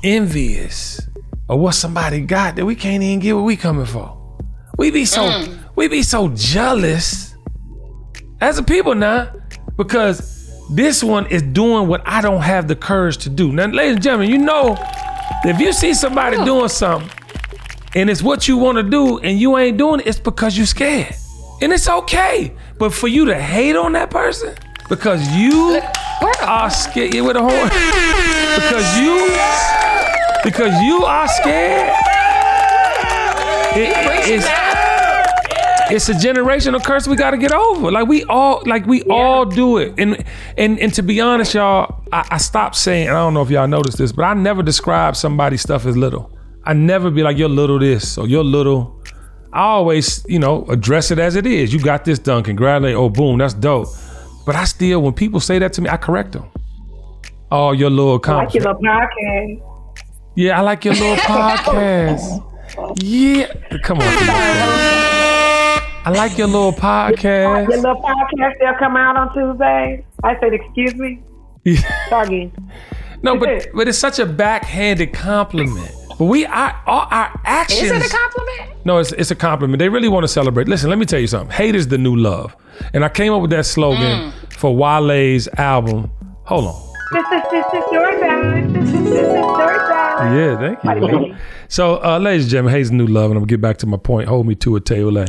envious 0.04 1.00
of 1.50 1.60
what 1.60 1.76
somebody 1.76 2.22
got 2.22 2.56
that 2.56 2.66
we 2.66 2.76
can't 2.76 3.04
even 3.04 3.20
get 3.20 3.34
what 3.34 3.44
we 3.44 3.56
coming 3.56 3.86
for. 3.86 4.22
We 4.78 4.90
be 4.90 5.06
so 5.06 5.22
mm. 5.22 5.58
we 5.76 5.88
be 5.88 6.02
so 6.02 6.30
jealous 6.30 7.36
as 8.42 8.58
a 8.58 8.64
people 8.64 8.96
now 8.96 9.32
because 9.78 10.34
this 10.72 11.04
one 11.04 11.28
is 11.28 11.44
doing 11.44 11.88
what 11.88 12.02
I 12.06 12.22
don't 12.22 12.42
have 12.42 12.68
the 12.68 12.76
courage 12.76 13.18
to 13.20 13.30
do. 13.30 13.52
Now, 13.52 13.68
ladies 13.68 13.96
and 13.96 14.04
gentlemen, 14.04 14.32
you 14.32 14.40
know 14.40 14.76
if 15.44 15.60
you 15.60 15.72
see 15.74 15.94
somebody 15.94 16.44
doing 16.44 16.70
something 16.70 17.10
and 17.96 18.10
it's 18.10 18.22
what 18.22 18.48
you 18.48 18.58
want 18.58 18.78
to 18.78 18.84
do 18.84 19.20
and 19.20 19.40
you 19.40 19.58
ain't 19.58 19.78
doing 19.78 20.02
it, 20.02 20.08
it's 20.08 20.20
because 20.20 20.58
you're 20.58 20.66
scared. 20.68 21.16
And 21.62 21.72
it's 21.72 21.88
okay. 21.88 22.54
But 22.78 22.94
for 22.94 23.08
you 23.08 23.26
to 23.26 23.42
hate 23.42 23.76
on 23.78 23.94
that 23.94 24.10
person 24.12 24.54
because 24.90 25.26
you 25.32 25.82
are 26.42 26.70
scared 26.70 27.14
yeah, 27.14 27.22
with 27.22 27.38
a 27.38 27.42
horn. 27.42 27.70
because 28.60 28.98
you 29.00 29.16
because 30.44 30.80
you 30.84 31.04
are 31.06 31.28
scared. 31.28 31.90
it- 33.76 33.96
it's, 34.28 34.46
it's 35.92 36.10
a 36.10 36.14
generational 36.14 36.84
curse 36.84 37.08
we 37.08 37.16
gotta 37.16 37.38
get 37.38 37.52
over. 37.54 37.92
Like 37.92 38.08
we 38.08 38.24
all 38.26 38.62
like 38.66 38.86
we 38.86 39.04
all 39.04 39.46
do 39.46 39.78
it. 39.78 39.94
And 39.98 40.24
and 40.58 40.80
and 40.80 40.94
to 40.96 41.04
be 41.04 41.22
honest, 41.22 41.54
y'all, 41.54 42.04
I, 42.12 42.28
I 42.32 42.38
stopped 42.38 42.76
saying, 42.76 43.08
I 43.10 43.14
don't 43.14 43.34
know 43.34 43.42
if 43.44 43.50
y'all 43.50 43.68
noticed 43.68 43.98
this, 43.98 44.12
but 44.12 44.24
I 44.24 44.34
never 44.34 44.62
describe 44.64 45.16
somebody's 45.16 45.62
stuff 45.62 45.86
as 45.86 45.96
little. 45.96 46.35
I 46.66 46.74
never 46.74 47.12
be 47.12 47.22
like, 47.22 47.38
you're 47.38 47.50
little 47.50 47.80
this 47.80 48.18
or 48.18 48.28
you're 48.28 48.44
little. 48.44 49.04
I 49.54 49.62
always, 49.62 50.26
you 50.28 50.40
know, 50.40 50.66
address 50.66 51.12
it 51.12 51.20
as 51.20 51.36
it 51.36 51.46
is. 51.46 51.72
You 51.72 51.80
got 51.80 52.06
this 52.06 52.20
done. 52.20 52.44
Congratulate. 52.44 52.96
Oh, 52.96 53.10
boom, 53.10 53.38
that's 53.38 53.54
dope. 53.54 53.88
But 54.46 54.56
I 54.56 54.66
still, 54.66 55.02
when 55.02 55.14
people 55.14 55.40
say 55.40 55.60
that 55.60 55.74
to 55.74 55.82
me, 55.82 55.90
I 55.90 55.98
correct 55.98 56.34
them. 56.34 56.50
Oh, 57.52 57.72
your 57.72 57.90
little 57.90 58.20
I 58.24 58.44
like 58.44 58.54
your 58.54 58.64
little 58.64 58.82
podcast. 58.82 59.62
Yeah, 60.36 60.60
I 60.60 60.62
like 60.62 60.84
your 60.84 60.94
little 60.96 61.16
podcast. 61.18 62.44
Yeah, 63.02 63.54
come 63.84 64.00
on. 64.00 64.06
I 66.08 66.12
like 66.14 66.38
your 66.38 66.48
little 66.48 66.74
podcast. 66.74 67.70
Your 67.70 67.78
little 67.78 68.02
podcast 68.02 68.56
still 68.56 68.74
come 68.78 68.98
out 68.98 69.16
on 69.16 69.34
Tuesday. 69.34 70.06
I 70.24 70.40
said, 70.40 70.54
excuse 70.54 70.96
me. 70.96 71.22
Again. 72.12 72.52
No, 73.24 73.38
but 73.38 73.68
but 73.74 73.88
it's 73.88 73.98
such 73.98 74.20
a 74.20 74.26
backhanded 74.26 75.14
compliment. 75.14 75.92
But 76.18 76.26
we 76.26 76.46
our 76.46 76.82
all 76.86 77.08
our 77.12 77.40
actions. 77.44 77.84
Is 77.84 77.92
it 77.92 78.06
a 78.06 78.16
compliment? 78.16 78.86
No, 78.86 79.00
it's, 79.00 79.12
it's 79.14 79.32
a 79.32 79.36
compliment. 79.36 79.80
They 79.80 79.90
really 79.90 80.08
want 80.08 80.24
to 80.24 80.28
celebrate. 80.28 80.68
Listen, 80.68 80.90
let 80.90 81.00
me 81.00 81.06
tell 81.06 81.20
you 81.20 81.28
something. 81.28 81.52
Hate 81.52 81.76
is 81.76 81.88
the 81.88 81.98
new 81.98 82.16
love. 82.16 82.56
And 82.94 83.04
I 83.04 83.10
came 83.10 83.34
up 83.34 83.42
with 83.42 83.52
that 83.52 83.66
slogan 83.66 84.32
for 84.52 84.76
Wale's 84.76 85.48
album. 85.58 86.12
Hold 86.46 86.66
on. 86.66 86.94
This 87.12 87.26
is 87.26 87.42
this 87.52 87.66
is 87.74 87.92
your 87.92 88.20
time. 88.20 88.74
This 88.74 88.90
is 88.90 89.04
this 89.04 89.28
is 89.28 89.34
your 89.34 89.78
time. 89.90 90.36
Yeah, 90.36 90.58
thank 90.58 91.02
you. 91.02 91.36
so, 91.68 92.04
uh, 92.04 92.18
ladies 92.20 92.46
and 92.46 92.52
gentlemen, 92.52 92.74
Hayes 92.74 92.92
New 92.92 93.08
Love, 93.08 93.32
and 93.32 93.34
I'm 93.34 93.44
gonna 93.44 93.48
get 93.48 93.62
back 93.62 93.78
to 93.78 93.86
my 93.86 93.98
point. 93.98 94.28
Hold 94.28 94.48
me 94.48 94.56
to 94.56 94.76
it, 94.76 94.86
Taylor. 94.86 95.26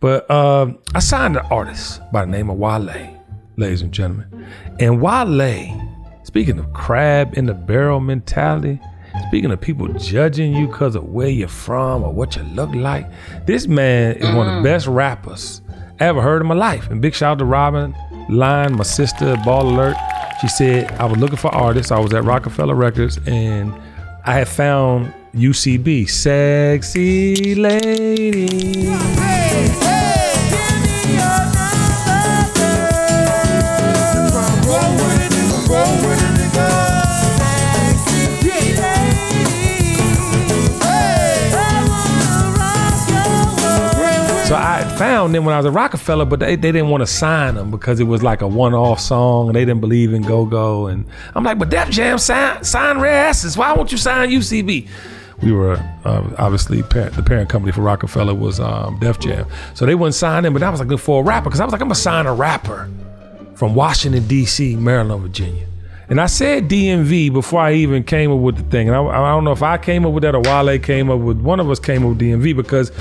But 0.00 0.30
uh, 0.30 0.72
I 0.94 0.98
signed 1.00 1.36
an 1.36 1.46
artist 1.50 2.00
by 2.12 2.24
the 2.24 2.30
name 2.30 2.50
of 2.50 2.58
Wale, 2.58 3.24
ladies 3.56 3.82
and 3.82 3.92
gentlemen. 3.92 4.46
And 4.78 5.00
Wale, 5.00 5.80
speaking 6.24 6.58
of 6.58 6.72
crab 6.74 7.36
in 7.36 7.46
the 7.46 7.54
barrel 7.54 8.00
mentality, 8.00 8.80
speaking 9.28 9.50
of 9.50 9.60
people 9.60 9.88
judging 9.94 10.54
you 10.54 10.66
because 10.66 10.94
of 10.94 11.04
where 11.04 11.28
you're 11.28 11.48
from 11.48 12.02
or 12.02 12.12
what 12.12 12.36
you 12.36 12.42
look 12.42 12.74
like, 12.74 13.08
this 13.46 13.66
man 13.66 14.16
is 14.16 14.34
one 14.34 14.48
of 14.48 14.54
the 14.54 14.60
mm. 14.60 14.64
best 14.64 14.86
rappers 14.86 15.62
I 16.00 16.04
ever 16.04 16.20
heard 16.20 16.42
in 16.42 16.48
my 16.48 16.54
life. 16.54 16.90
And 16.90 17.00
big 17.00 17.14
shout 17.14 17.32
out 17.32 17.38
to 17.38 17.44
Robin 17.44 17.94
Line, 18.28 18.76
my 18.76 18.84
sister, 18.84 19.36
Ball 19.44 19.68
Alert. 19.68 19.96
She 20.40 20.48
said 20.48 20.90
I 20.92 21.06
was 21.06 21.18
looking 21.18 21.38
for 21.38 21.54
artists. 21.54 21.90
I 21.90 21.98
was 21.98 22.12
at 22.12 22.24
Rockefeller 22.24 22.74
Records 22.74 23.18
and 23.26 23.72
I 24.24 24.34
had 24.34 24.48
found 24.48 25.12
UCB, 25.34 26.08
sexy 26.08 27.54
lady. 27.54 28.86
So 28.86 29.85
them 45.36 45.44
when 45.44 45.54
I 45.54 45.58
was 45.58 45.66
at 45.66 45.72
Rockefeller, 45.72 46.24
but 46.24 46.40
they, 46.40 46.56
they 46.56 46.72
didn't 46.72 46.88
want 46.88 47.02
to 47.02 47.06
sign 47.06 47.54
them 47.54 47.70
because 47.70 48.00
it 48.00 48.04
was 48.04 48.22
like 48.22 48.42
a 48.42 48.48
one-off 48.48 49.00
song 49.00 49.48
and 49.48 49.56
they 49.56 49.64
didn't 49.64 49.80
believe 49.80 50.12
in 50.12 50.22
go-go. 50.22 50.86
And 50.88 51.04
I'm 51.34 51.44
like, 51.44 51.58
but 51.58 51.70
Def 51.70 51.90
Jam 51.90 52.18
sign, 52.18 52.64
sign 52.64 52.98
Rare 52.98 53.26
Essence. 53.26 53.56
Why 53.56 53.72
won't 53.72 53.92
you 53.92 53.98
sign 53.98 54.30
UCB? 54.30 54.88
We 55.42 55.52
were 55.52 55.76
uh, 56.04 56.30
obviously 56.38 56.82
parent, 56.82 57.14
the 57.14 57.22
parent 57.22 57.50
company 57.50 57.70
for 57.72 57.82
Rockefeller 57.82 58.34
was 58.34 58.58
um, 58.58 58.98
Def 58.98 59.18
Jam, 59.20 59.46
so 59.74 59.84
they 59.84 59.94
wouldn't 59.94 60.14
sign 60.14 60.44
them. 60.44 60.54
But 60.54 60.62
I 60.62 60.70
was 60.70 60.80
like, 60.80 60.98
for 60.98 61.20
a 61.20 61.24
rapper, 61.24 61.50
because 61.50 61.60
I 61.60 61.64
was 61.64 61.72
like, 61.72 61.82
I'm 61.82 61.88
gonna 61.88 61.94
sign 61.94 62.26
a 62.26 62.34
rapper 62.34 62.90
from 63.54 63.74
Washington 63.74 64.26
D.C., 64.26 64.76
Maryland, 64.76 65.22
Virginia. 65.22 65.66
And 66.08 66.20
I 66.20 66.26
said 66.26 66.68
DMV 66.68 67.32
before 67.32 67.60
I 67.60 67.72
even 67.74 68.04
came 68.04 68.30
up 68.30 68.38
with 68.38 68.56
the 68.56 68.62
thing. 68.62 68.88
And 68.88 68.96
I, 68.96 69.04
I 69.04 69.32
don't 69.32 69.42
know 69.42 69.52
if 69.52 69.62
I 69.62 69.76
came 69.76 70.06
up 70.06 70.12
with 70.12 70.22
that 70.22 70.36
or 70.36 70.40
Wale 70.40 70.78
came 70.78 71.10
up 71.10 71.18
with 71.18 71.40
one 71.40 71.58
of 71.58 71.68
us 71.68 71.80
came 71.80 72.04
up 72.04 72.10
with 72.10 72.20
DMV 72.20 72.56
because 72.56 72.92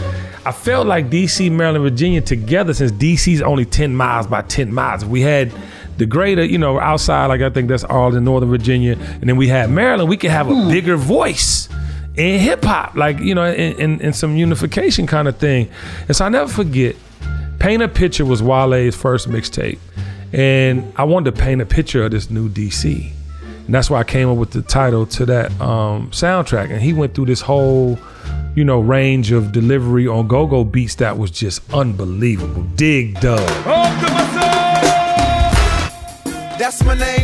I 0.45 0.51
felt 0.51 0.87
like 0.87 1.09
DC, 1.09 1.51
Maryland, 1.51 1.83
Virginia 1.83 2.21
together 2.21 2.73
since 2.73 2.91
DC's 2.91 3.41
only 3.41 3.65
10 3.65 3.95
miles 3.95 4.25
by 4.25 4.41
10 4.41 4.73
miles. 4.73 5.03
If 5.03 5.09
we 5.09 5.21
had 5.21 5.53
the 5.97 6.07
greater, 6.07 6.43
you 6.43 6.57
know, 6.57 6.79
outside, 6.79 7.27
like 7.27 7.41
I 7.41 7.49
think 7.51 7.67
that's 7.67 7.83
all 7.83 8.15
in 8.15 8.23
Northern 8.23 8.49
Virginia, 8.49 8.97
and 8.99 9.29
then 9.29 9.37
we 9.37 9.47
had 9.47 9.69
Maryland, 9.69 10.09
we 10.09 10.17
could 10.17 10.31
have 10.31 10.49
a 10.49 10.67
bigger 10.69 10.97
voice 10.97 11.69
in 12.17 12.39
hip 12.39 12.63
hop, 12.63 12.95
like, 12.95 13.19
you 13.19 13.35
know, 13.35 13.45
in, 13.45 13.79
in, 13.79 14.01
in 14.01 14.13
some 14.13 14.35
unification 14.35 15.05
kind 15.05 15.27
of 15.27 15.37
thing. 15.37 15.69
And 16.07 16.15
so 16.15 16.25
I 16.25 16.29
never 16.29 16.51
forget, 16.51 16.95
Paint 17.59 17.81
a 17.81 17.87
Picture 17.87 18.25
was 18.25 18.41
Wale's 18.41 18.95
first 18.95 19.29
mixtape. 19.29 19.79
And 20.35 20.91
I 20.97 21.05
wanted 21.05 21.33
to 21.33 21.41
paint 21.41 21.61
a 21.61 21.65
picture 21.65 22.03
of 22.03 22.11
this 22.11 22.29
new 22.29 22.49
DC. 22.49 23.09
And 23.65 23.73
that's 23.73 23.89
why 23.89 24.01
I 24.01 24.03
came 24.03 24.27
up 24.29 24.35
with 24.35 24.51
the 24.51 24.61
title 24.61 25.05
to 25.05 25.25
that 25.27 25.49
um, 25.61 26.11
soundtrack. 26.11 26.71
And 26.71 26.81
he 26.81 26.91
went 26.91 27.15
through 27.15 27.27
this 27.27 27.39
whole, 27.39 27.97
you 28.53 28.65
know, 28.65 28.81
range 28.81 29.31
of 29.31 29.53
delivery 29.53 30.09
on 30.09 30.27
go-go 30.27 30.65
beats 30.65 30.95
that 30.95 31.17
was 31.17 31.31
just 31.31 31.61
unbelievable. 31.73 32.63
Dig 32.75 33.17
Dug. 33.21 33.39
That's 36.59 36.83
my 36.83 36.95
name, 36.95 37.14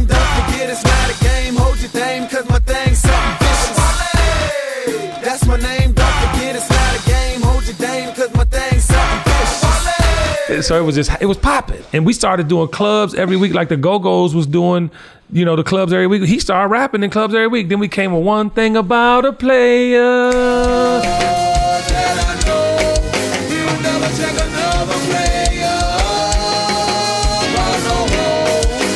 So 10.60 10.78
it 10.78 10.84
was 10.84 10.95
just, 10.95 11.12
it 11.22 11.26
was 11.26 11.38
popping. 11.38 11.82
And 11.93 12.06
we 12.06 12.12
started 12.12 12.49
doing 12.49 12.68
clubs 12.68 13.16
every 13.16 13.38
week, 13.38 13.54
like 13.54 13.70
the 13.70 13.78
Go-Go's 13.78 14.36
was 14.36 14.45
doing, 14.45 14.91
you 15.32 15.45
know, 15.45 15.56
the 15.56 15.64
clubs 15.64 15.93
every 15.93 16.08
week. 16.08 16.24
He 16.24 16.39
started 16.39 16.68
rapping 16.70 17.04
in 17.04 17.10
clubs 17.10 17.34
every 17.34 17.47
week. 17.47 17.70
Then 17.70 17.80
we 17.80 17.88
came 17.88 18.14
with 18.14 18.24
one 18.24 18.49
thing 18.49 18.76
about 18.76 19.24
a 19.24 19.32
player. 19.32 20.32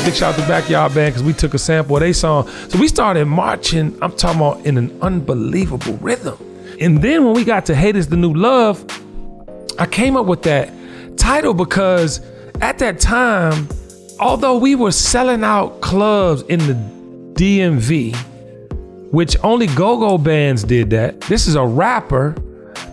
Big 0.05 0.13
shout 0.13 0.35
out 0.35 0.39
to 0.39 0.47
Backyard 0.47 0.93
Band 0.93 1.13
because 1.15 1.23
we 1.23 1.33
took 1.33 1.53
a 1.55 1.57
sample 1.57 1.95
of 1.95 2.01
their 2.01 2.13
song. 2.13 2.47
So 2.69 2.77
we 2.77 2.87
started 2.87 3.25
marching, 3.25 3.97
I'm 4.03 4.15
talking 4.15 4.39
about 4.39 4.65
in 4.65 4.77
an 4.77 4.95
unbelievable 5.01 5.97
rhythm. 5.97 6.37
And 6.79 7.01
then 7.01 7.25
when 7.25 7.33
we 7.33 7.43
got 7.43 7.65
to 7.67 7.75
Hate 7.75 7.95
is 7.95 8.09
the 8.09 8.17
New 8.17 8.33
Love, 8.33 8.85
I 9.79 9.85
came 9.87 10.15
up 10.15 10.25
with 10.25 10.43
that 10.43 10.69
title 11.25 11.55
because 11.55 12.21
at 12.61 12.77
that 12.77 12.99
time, 12.99 13.67
although 14.19 14.59
we 14.59 14.75
were 14.75 14.91
selling 14.91 15.43
out 15.43 15.81
clubs 15.81 16.43
in 16.43 16.59
the 16.59 16.75
DMV, 17.33 18.15
which 19.11 19.35
only 19.43 19.65
go-go 19.65 20.19
bands 20.19 20.63
did 20.63 20.91
that. 20.91 21.19
This 21.21 21.47
is 21.47 21.55
a 21.55 21.65
rapper 21.65 22.35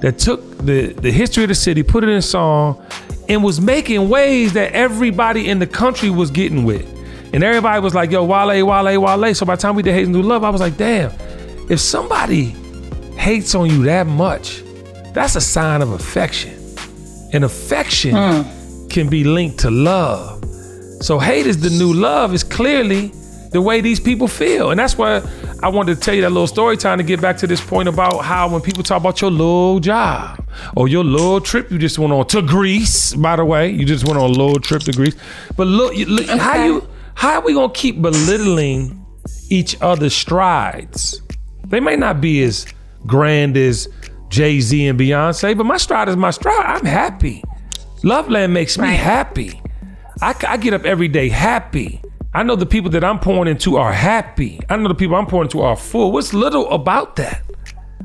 that 0.01 0.19
took 0.19 0.41
the, 0.65 0.95
the 0.95 1.13
history 1.13 1.45
of 1.45 1.51
the 1.51 1.55
city, 1.55 1.83
put 1.83 2.05
it 2.05 2.09
in 2.09 2.23
song, 2.23 2.83
and 3.29 3.45
was 3.45 3.61
making 3.61 4.09
waves 4.09 4.55
that 4.55 4.73
everybody 4.73 5.51
in 5.51 5.59
the 5.59 5.67
country 5.67 6.09
was 6.09 6.31
getting 6.31 6.65
with. 6.65 6.89
And 7.35 7.45
everybody 7.45 7.83
was 7.83 7.95
like, 7.95 8.11
yo, 8.11 8.25
Wale, 8.25 8.65
Wale, 8.67 8.99
Wale. 8.99 9.35
So 9.35 9.45
by 9.45 9.57
the 9.57 9.61
time 9.61 9.77
we 9.77 9.83
did 9.83 9.93
Hate 9.93 10.05
and 10.05 10.13
New 10.15 10.23
Love, 10.23 10.43
I 10.43 10.49
was 10.49 10.63
like, 10.63 10.79
damn, 10.79 11.13
if 11.69 11.81
somebody 11.81 12.45
hates 13.15 13.55
on 13.55 13.69
you 13.69 13.83
that 13.83 14.07
much, 14.07 14.63
that's 15.13 15.37
a 15.37 15.41
sign 15.43 15.83
of 15.83 15.93
affection. 15.93 16.62
And 17.33 17.45
affection 17.45 18.15
can 18.89 19.09
be 19.09 19.25
linked 19.25 19.59
to 19.61 19.71
love. 19.71 20.45
So 21.01 21.19
hate 21.19 21.47
is 21.47 21.61
the 21.61 21.71
new 21.71 21.93
love 21.93 22.33
is 22.35 22.45
clearly 22.45 23.13
the 23.51 23.61
way 23.61 23.81
these 23.81 24.01
people 24.01 24.29
feel. 24.29 24.71
And 24.71 24.79
that's 24.79 24.97
why 24.97 25.23
I 25.63 25.69
wanted 25.69 25.95
to 25.97 26.01
tell 26.01 26.15
you 26.15 26.23
that 26.23 26.31
little 26.31 26.47
story 26.47 26.77
time 26.77 26.99
to 26.99 27.05
get 27.05 27.21
back 27.21 27.37
to 27.39 27.47
this 27.47 27.61
point 27.61 27.89
about 27.89 28.19
how 28.21 28.49
when 28.49 28.61
people 28.63 28.83
talk 28.83 29.01
about 29.01 29.21
your 29.21 29.31
little 29.31 29.79
job 29.81 30.45
or 30.77 30.89
your 30.89 31.05
little 31.05 31.41
trip 31.41 31.71
you 31.71 31.79
just 31.79 31.99
went 31.99 32.13
on 32.13 32.27
to 32.29 32.43
Greece, 32.43 33.15
by 33.15 33.37
the 33.37 33.45
way, 33.45 33.71
you 33.71 33.85
just 33.85 34.07
went 34.07 34.19
on 34.19 34.31
a 34.31 34.33
little 34.33 34.59
trip 34.59 34.83
to 34.83 34.93
Greece. 34.93 35.15
But 35.57 35.67
look, 35.67 35.95
look 35.97 36.27
how 36.27 36.65
you 36.65 36.89
how 37.15 37.35
are 37.35 37.43
we 37.43 37.53
gonna 37.55 37.73
keep 37.73 38.01
belittling 38.01 39.05
each 39.51 39.77
other's 39.81 40.15
strides? 40.15 41.21
They 41.67 41.81
may 41.81 41.97
not 41.97 42.21
be 42.21 42.43
as 42.43 42.67
grand 43.07 43.57
as 43.57 43.89
Jay-Z 44.33 44.87
and 44.87 44.99
Beyonce, 44.99 45.55
but 45.55 45.65
my 45.65 45.77
stride 45.77 46.09
is 46.09 46.17
my 46.17 46.31
stride. 46.31 46.65
I'm 46.65 46.87
happy. 46.87 47.45
Loveland 48.03 48.55
makes 48.55 48.79
me 48.79 48.89
happy. 48.89 49.61
I, 50.23 50.35
I 50.49 50.57
get 50.57 50.73
up 50.73 50.87
every 50.87 51.07
day 51.07 51.29
happy. 51.29 52.01
I 52.33 52.43
know 52.43 52.57
the 52.57 52.65
people 52.65 52.91
that 52.93 53.05
I'm 53.05 53.19
pouring 53.19 53.51
into 53.51 53.77
are 53.77 53.93
happy. 53.93 54.59
I 54.71 54.77
know 54.79 54.89
the 54.89 54.95
people 54.95 55.17
I'm 55.17 55.27
pouring 55.27 55.49
into 55.49 55.61
are 55.61 55.77
full. 55.77 56.13
What's 56.13 56.33
little 56.33 56.69
about 56.71 57.17
that? 57.17 57.43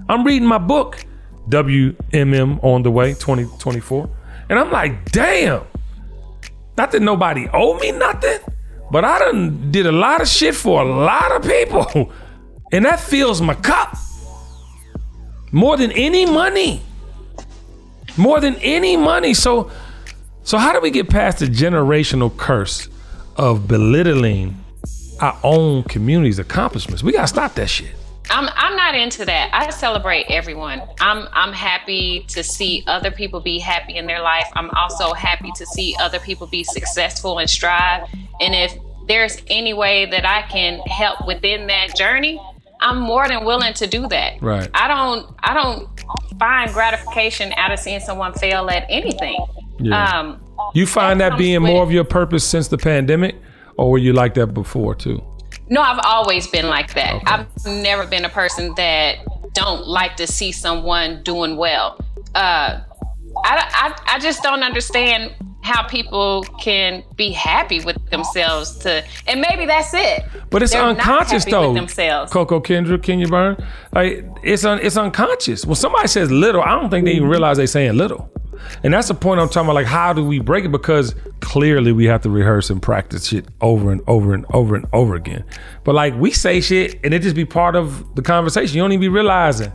I'm 0.10 0.26
reading 0.26 0.48
my 0.48 0.58
book, 0.58 1.06
WMM 1.48 2.62
on 2.62 2.84
the 2.84 2.92
way 2.92 3.14
2024, 3.14 4.10
and 4.50 4.60
I'm 4.60 4.70
like, 4.70 5.12
damn. 5.12 5.64
Not 6.78 6.92
that 6.92 7.02
nobody 7.02 7.48
owe 7.54 7.80
me 7.80 7.94
nothing, 7.94 8.40
but 8.92 9.06
I 9.06 9.18
done 9.20 9.72
did 9.72 9.86
a 9.86 9.94
lot 9.94 10.22
of 10.22 10.28
shit 10.28 10.56
for 10.56 10.82
a 10.82 10.86
lot 10.86 11.32
of 11.32 11.50
people, 11.50 12.12
and 12.74 12.84
that 12.84 13.00
fills 13.00 13.42
my 13.42 13.54
cup 13.56 13.96
more 15.58 15.78
than 15.78 15.92
any 15.92 16.26
money. 16.26 16.82
More 18.16 18.40
than 18.40 18.56
any 18.56 18.98
money. 18.98 19.34
So, 19.34 19.72
so 20.44 20.58
how 20.58 20.74
do 20.74 20.80
we 20.80 20.90
get 20.92 21.10
past 21.10 21.40
the 21.40 21.46
generational 21.46 22.36
curse 22.36 22.88
of 23.36 23.68
belittling 23.68 24.64
our 25.20 25.38
own 25.44 25.84
community's 25.84 26.40
accomplishments. 26.40 27.04
We 27.04 27.12
gotta 27.12 27.28
stop 27.28 27.56
that 27.56 27.70
shit. 27.70 27.94
I'm 28.30 28.50
I'm 28.56 28.76
not 28.76 28.94
into 28.94 29.26
that. 29.26 29.50
I 29.54 29.70
celebrate 29.70 30.26
everyone. 30.30 30.82
I'm 31.00 31.28
I'm 31.32 31.54
happy 31.54 32.26
to 32.30 32.44
see 32.44 32.84
other 32.88 33.10
people 33.10 33.40
be 33.40 33.58
happy 33.58 33.96
in 33.96 34.06
their 34.06 34.22
life. 34.22 34.48
I'm 34.54 34.70
also 34.72 35.14
happy 35.14 35.52
to 35.56 35.66
see 35.66 35.96
other 36.00 36.20
people 36.20 36.46
be 36.48 36.64
successful 36.64 37.40
and 37.40 37.50
strive. 37.50 38.08
And 38.42 38.54
if 38.54 38.78
there's 39.08 39.42
any 39.48 39.74
way 39.74 40.06
that 40.08 40.26
I 40.26 40.42
can 40.44 40.80
help 40.80 41.26
within 41.26 41.68
that 41.68 41.96
journey, 41.96 42.42
I'm 42.82 43.00
more 43.00 43.28
than 43.28 43.44
willing 43.46 43.74
to 43.76 43.88
do 43.88 44.08
that. 44.08 44.42
Right. 44.42 44.70
I 44.74 44.88
don't 44.88 45.36
I 45.44 45.54
don't 45.54 45.90
find 46.40 46.72
gratification 46.74 47.54
out 47.58 47.72
of 47.72 47.80
seeing 47.80 48.00
someone 48.00 48.34
fail 48.34 48.70
at 48.70 48.86
anything. 48.90 49.38
Yeah. 49.80 50.20
Um 50.20 50.40
You 50.74 50.86
find 50.88 51.20
that 51.22 51.30
comes 51.32 51.40
being 51.40 51.62
with- 51.64 51.72
more 51.72 51.84
of 51.84 51.92
your 51.92 52.04
purpose 52.04 52.44
since 52.44 52.68
the 52.68 52.78
pandemic, 52.78 53.36
or 53.78 53.92
were 53.92 53.98
you 53.98 54.14
like 54.14 54.34
that 54.36 54.48
before 54.54 54.96
too? 54.96 55.22
No, 55.70 55.82
I've 55.82 56.00
always 56.04 56.48
been 56.48 56.68
like 56.68 56.94
that. 56.94 57.14
Okay. 57.16 57.26
I've 57.28 57.48
never 57.66 58.06
been 58.08 58.26
a 58.26 58.30
person 58.30 58.74
that 58.78 59.18
don't 59.54 59.86
like 59.88 60.16
to 60.18 60.28
see 60.28 60.52
someone 60.52 61.22
doing 61.24 61.58
well. 61.58 62.00
Uh, 62.36 62.80
I, 63.44 63.94
I, 64.06 64.16
I 64.16 64.20
just 64.20 64.42
don't 64.44 64.64
understand 64.64 65.34
how 65.68 65.84
people 65.84 66.44
can 66.60 67.04
be 67.18 67.32
happy 67.32 67.84
with 67.84 67.98
themselves 68.10 68.78
to, 68.80 69.04
and 69.28 69.42
maybe 69.42 69.66
that's 69.66 69.94
it. 69.94 70.24
But 70.50 70.64
it's 70.64 70.72
They're 70.72 70.82
unconscious 70.82 71.44
though. 71.44 71.74
Themselves. 71.74 72.32
Coco 72.32 72.62
Kendra, 72.62 73.02
Kenya 73.04 73.28
Burn. 73.28 73.58
Like 73.92 74.26
it's 74.44 74.64
un, 74.64 74.80
it's 74.82 74.96
unconscious. 74.96 75.66
When 75.66 75.76
somebody 75.76 76.08
says 76.08 76.32
little, 76.32 76.62
I 76.62 76.70
don't 76.70 76.90
think 76.90 77.06
they 77.06 77.12
even 77.12 77.28
realize 77.28 77.58
they're 77.58 77.68
saying 77.68 77.98
little. 77.98 78.32
And 78.84 78.94
that's 78.94 79.10
the 79.10 79.14
point 79.14 79.40
I'm 79.40 79.50
talking 79.50 79.68
about. 79.68 79.76
Like, 79.76 79.86
how 79.86 80.14
do 80.14 80.26
we 80.26 80.40
break 80.40 80.66
it? 80.66 80.72
Because 80.72 81.14
clearly 81.42 81.92
we 81.92 82.06
have 82.06 82.22
to 82.22 82.30
rehearse 82.30 82.70
and 82.70 82.82
practice 82.82 83.28
shit 83.28 83.46
over 83.62 83.92
and 83.92 84.02
over 84.08 84.34
and 84.34 84.46
over 84.54 84.76
and 84.76 84.86
over 84.94 85.16
again. 85.16 85.44
But 85.84 85.96
like 85.96 86.16
we 86.16 86.32
say 86.32 86.62
shit 86.62 87.00
and 87.04 87.14
it 87.14 87.22
just 87.22 87.36
be 87.36 87.46
part 87.46 87.76
of 87.76 88.16
the 88.16 88.22
conversation. 88.22 88.76
You 88.76 88.84
don't 88.84 88.94
even 88.94 89.02
be 89.02 89.10
realizing 89.10 89.72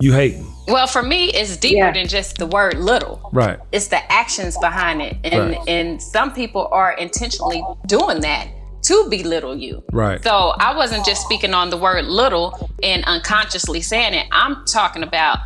you 0.00 0.12
hating. 0.12 0.46
Well, 0.68 0.86
for 0.86 1.02
me, 1.02 1.26
it's 1.30 1.56
deeper 1.56 1.76
Yeah. 1.76 1.92
than 1.92 2.06
just 2.08 2.38
the 2.38 2.46
word 2.46 2.78
little. 2.78 3.30
Right. 3.32 3.58
It's 3.72 3.88
the 3.88 4.00
actions 4.12 4.56
behind 4.58 5.00
it, 5.02 5.16
and 5.24 5.50
Right. 5.56 5.68
and 5.68 6.00
some 6.02 6.32
people 6.32 6.68
are 6.72 6.92
intentionally 6.92 7.64
doing 7.86 8.20
that 8.20 8.48
to 8.82 9.06
belittle 9.10 9.56
you. 9.56 9.82
Right. 9.92 10.22
So 10.22 10.52
I 10.58 10.76
wasn't 10.76 11.04
just 11.04 11.22
speaking 11.22 11.52
on 11.54 11.70
the 11.70 11.76
word 11.76 12.04
little 12.04 12.70
and 12.82 13.02
unconsciously 13.06 13.80
saying 13.80 14.14
it. 14.14 14.26
I'm 14.30 14.64
talking 14.66 15.02
about 15.02 15.38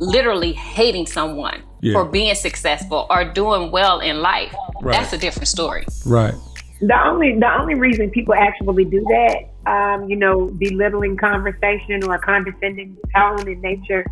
literally 0.00 0.52
hating 0.52 1.06
someone 1.06 1.62
Yeah. 1.80 1.94
for 1.94 2.04
being 2.04 2.34
successful 2.34 3.06
or 3.08 3.24
doing 3.24 3.70
well 3.70 4.00
in 4.00 4.20
life. 4.20 4.54
Right. 4.82 4.92
That's 4.98 5.12
a 5.12 5.18
different 5.18 5.48
story. 5.48 5.86
Right. 6.04 6.34
The 6.80 7.06
only 7.06 7.38
the 7.38 7.50
only 7.58 7.74
reason 7.74 8.10
people 8.10 8.34
actually 8.34 8.84
do 8.84 9.00
that, 9.00 9.36
um, 9.66 10.08
you 10.08 10.16
know, 10.16 10.46
belittling 10.58 11.16
conversation 11.16 12.04
or 12.04 12.18
condescending 12.18 12.96
tone 13.14 13.48
in 13.48 13.60
nature, 13.60 14.04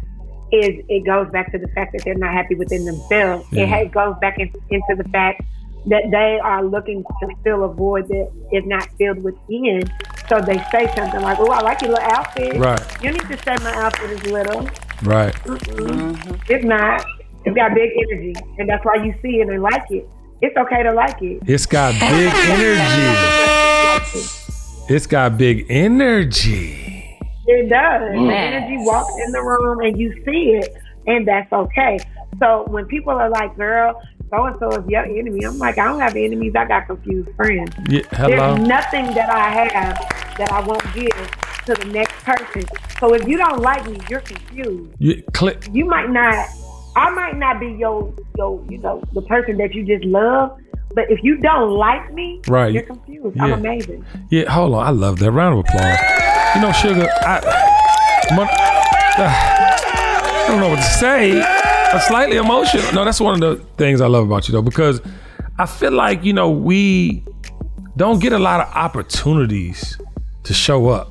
is 0.53 0.85
it 0.89 1.05
goes 1.07 1.31
back 1.31 1.51
to 1.53 1.59
the 1.59 1.69
fact 1.69 1.93
that 1.93 2.05
they're 2.05 2.15
not 2.15 2.33
happy 2.33 2.55
within 2.55 2.85
themselves. 2.85 3.47
It, 3.53 3.93
goes 3.93 4.15
back 4.21 4.39
in, 4.39 4.53
into 4.71 5.03
the 5.03 5.09
fact 5.09 5.43
that 5.87 6.05
they 6.11 6.39
are 6.43 6.63
looking 6.63 7.03
to 7.05 7.29
fill 7.43 7.65
a 7.65 7.69
void 7.73 8.09
that 8.09 8.31
is 8.53 8.65
not 8.67 8.87
filled 8.99 9.23
within. 9.23 9.83
So 10.29 10.41
they 10.41 10.59
say 10.71 10.93
something 10.95 11.21
like, 11.21 11.39
"Oh, 11.41 11.51
I 11.51 11.61
like 11.63 11.81
your 11.83 11.91
little 11.91 12.05
outfit." 12.05 12.57
Right. 12.57 13.03
You 13.03 13.13
need 13.13 13.29
to 13.29 13.37
say 13.43 13.57
my 13.63 13.75
outfit 13.75 14.11
is 14.11 14.25
little. 14.27 14.69
Right. 15.03 15.35
It's 16.49 16.65
not. 16.65 17.05
It's 17.45 17.57
got 17.57 17.75
big 17.75 17.91
energy, 18.09 18.35
and 18.59 18.69
that's 18.69 18.85
why 18.85 19.03
you 19.03 19.15
see 19.21 19.41
it 19.41 19.49
and 19.49 19.63
like 19.63 19.91
it. 19.91 20.09
It's 20.41 20.57
okay 20.57 20.83
to 20.85 20.93
like 20.93 21.21
it. 21.23 21.43
It's 21.47 21.67
got 21.67 21.93
big 21.95 22.33
energy. 22.35 24.29
It's 24.89 25.07
got 25.07 25.39
big 25.39 25.65
energy. 25.69 27.19
It 27.47 27.69
does. 27.69 28.03
Mm. 28.03 28.29
The 28.29 28.35
energy 28.35 28.77
walks 28.79 29.13
in 29.25 29.33
the 29.33 29.41
room 29.41 29.81
and 29.81 29.99
you 29.99 30.13
see 30.25 30.59
it, 30.61 30.75
and 31.07 31.27
that's 31.27 31.53
okay. 31.53 31.99
So 32.41 32.65
when 32.69 32.87
people 32.87 33.13
are 33.13 33.31
like, 33.31 33.57
girl, 33.57 34.03
so 34.31 34.45
and 34.45 34.57
so 34.59 34.71
is 34.71 34.89
your 34.89 35.05
enemy, 35.05 35.45
I'm 35.45 35.59
like, 35.59 35.79
I 35.79 35.85
don't 35.85 36.01
have 36.01 36.17
enemies. 36.17 36.55
I 36.57 36.65
got 36.65 36.87
confused 36.87 37.29
friends. 37.37 37.71
Yeah, 37.89 38.03
hello. 38.13 38.57
There's 38.57 38.69
nothing 38.69 39.07
that 39.15 39.31
I 39.31 39.51
have 39.51 40.37
that 40.39 40.51
I 40.53 40.61
won't 40.61 40.85
give 40.95 41.31
to 41.67 41.75
the 41.75 41.85
next 41.93 42.15
person. 42.25 42.65
So 42.99 43.15
if 43.15 43.27
you 43.29 43.37
don't 43.37 43.61
like 43.61 43.89
me, 43.89 43.99
you're 44.11 44.21
confused. 44.21 44.95
You 44.99 45.23
click. 45.33 45.69
You 45.73 45.85
might 45.85 46.11
not, 46.11 46.49
I 46.97 47.11
might 47.11 47.37
not 47.37 47.61
be 47.61 47.69
your, 47.69 48.13
your, 48.37 48.65
you 48.69 48.79
know, 48.79 49.03
the 49.13 49.23
person 49.23 49.59
that 49.59 49.75
you 49.75 49.85
just 49.85 50.05
love. 50.05 50.59
But 50.95 51.11
if 51.11 51.23
you 51.23 51.37
don't 51.39 51.71
like 51.71 52.13
me, 52.13 52.41
Right. 52.49 52.73
you're 52.73 52.83
confused. 52.83 53.37
Yeah. 53.37 53.45
I'm 53.45 53.53
amazing. 53.55 54.05
Yeah, 54.31 54.51
hold 54.51 54.75
on. 54.75 54.87
I 54.87 54.91
love 54.91 55.19
that 55.21 55.31
round 55.31 55.59
of 55.59 55.65
applause. 55.65 55.99
You 56.55 56.61
know, 56.61 56.73
sugar. 56.73 57.09
I, 57.23 57.41
mon- 58.35 58.49
uh, 58.49 59.29
I 59.29 60.45
don't 60.49 60.61
know 60.61 60.69
what 60.69 60.77
to 60.77 60.83
say. 60.83 61.41
I'm 61.43 62.01
slightly 62.01 62.37
emotional. 62.37 62.93
No, 62.93 63.05
that's 63.05 63.21
one 63.21 63.35
of 63.35 63.41
the 63.41 63.65
things 63.77 64.01
I 64.01 64.07
love 64.07 64.25
about 64.27 64.49
you 64.49 64.53
though, 64.53 64.63
because 64.63 65.01
I 65.59 65.67
feel 65.67 65.93
like 65.93 66.25
you 66.25 66.33
know 66.33 66.51
we 66.51 67.25
don't 67.97 68.19
get 68.21 68.33
a 68.33 68.39
lot 68.39 68.61
of 68.67 68.75
opportunities 68.75 69.99
to 70.45 70.55
show 70.55 70.89
up. 70.89 71.11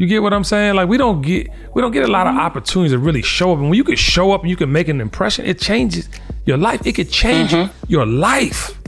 You 0.00 0.06
get 0.06 0.22
what 0.22 0.32
I'm 0.32 0.44
saying? 0.44 0.76
Like 0.76 0.88
we 0.88 0.96
don't 0.96 1.20
get 1.20 1.50
we 1.74 1.82
don't 1.82 1.92
get 1.92 2.04
a 2.04 2.10
lot 2.10 2.26
of 2.26 2.30
mm-hmm. 2.30 2.40
opportunities 2.40 2.92
to 2.92 2.98
really 2.98 3.20
show 3.20 3.52
up. 3.52 3.58
And 3.58 3.68
when 3.68 3.76
you 3.76 3.84
can 3.84 3.96
show 3.96 4.32
up 4.32 4.40
and 4.40 4.48
you 4.48 4.56
can 4.56 4.72
make 4.72 4.88
an 4.88 4.98
impression, 4.98 5.44
it 5.44 5.60
changes 5.60 6.08
your 6.46 6.56
life. 6.56 6.86
It 6.86 6.94
could 6.94 7.10
change 7.10 7.50
mm-hmm. 7.50 7.70
your 7.86 8.06
life. 8.06 8.80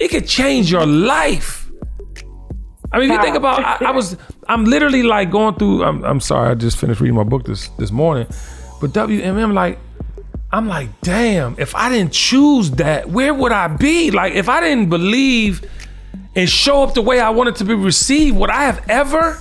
It 0.00 0.08
could 0.08 0.26
change 0.26 0.68
your 0.72 0.84
life. 0.84 1.70
I 2.90 2.98
mean, 2.98 3.08
if 3.08 3.16
you 3.16 3.22
think 3.22 3.36
about, 3.36 3.62
I, 3.62 3.86
I 3.86 3.90
was, 3.92 4.16
I'm 4.48 4.64
literally 4.64 5.04
like 5.04 5.30
going 5.30 5.54
through. 5.54 5.84
I'm, 5.84 6.02
I'm 6.02 6.18
sorry, 6.18 6.50
I 6.50 6.54
just 6.56 6.76
finished 6.76 7.00
reading 7.00 7.14
my 7.14 7.22
book 7.22 7.44
this 7.44 7.68
this 7.78 7.92
morning, 7.92 8.26
but 8.80 8.90
WMM, 8.90 9.52
like, 9.52 9.78
I'm 10.50 10.66
like, 10.66 10.88
damn, 11.02 11.54
if 11.56 11.76
I 11.76 11.88
didn't 11.88 12.12
choose 12.12 12.72
that, 12.72 13.08
where 13.10 13.32
would 13.32 13.52
I 13.52 13.68
be? 13.68 14.10
Like, 14.10 14.32
if 14.32 14.48
I 14.48 14.60
didn't 14.60 14.88
believe 14.88 15.64
and 16.34 16.50
show 16.50 16.82
up 16.82 16.94
the 16.94 17.02
way 17.02 17.20
I 17.20 17.30
wanted 17.30 17.54
to 17.56 17.64
be 17.64 17.74
received, 17.74 18.36
would 18.38 18.50
I 18.50 18.64
have 18.64 18.84
ever 18.88 19.38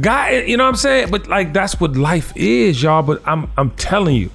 got 0.00 0.32
it? 0.32 0.44
Eh, 0.44 0.46
you 0.46 0.56
know 0.56 0.64
what 0.64 0.70
I'm 0.70 0.76
saying? 0.76 1.10
But 1.10 1.26
like, 1.26 1.52
that's 1.52 1.80
what 1.80 1.96
life 1.96 2.32
is, 2.36 2.82
y'all. 2.82 3.02
But 3.02 3.22
I'm, 3.26 3.50
I'm 3.56 3.70
telling 3.72 4.16
you, 4.16 4.30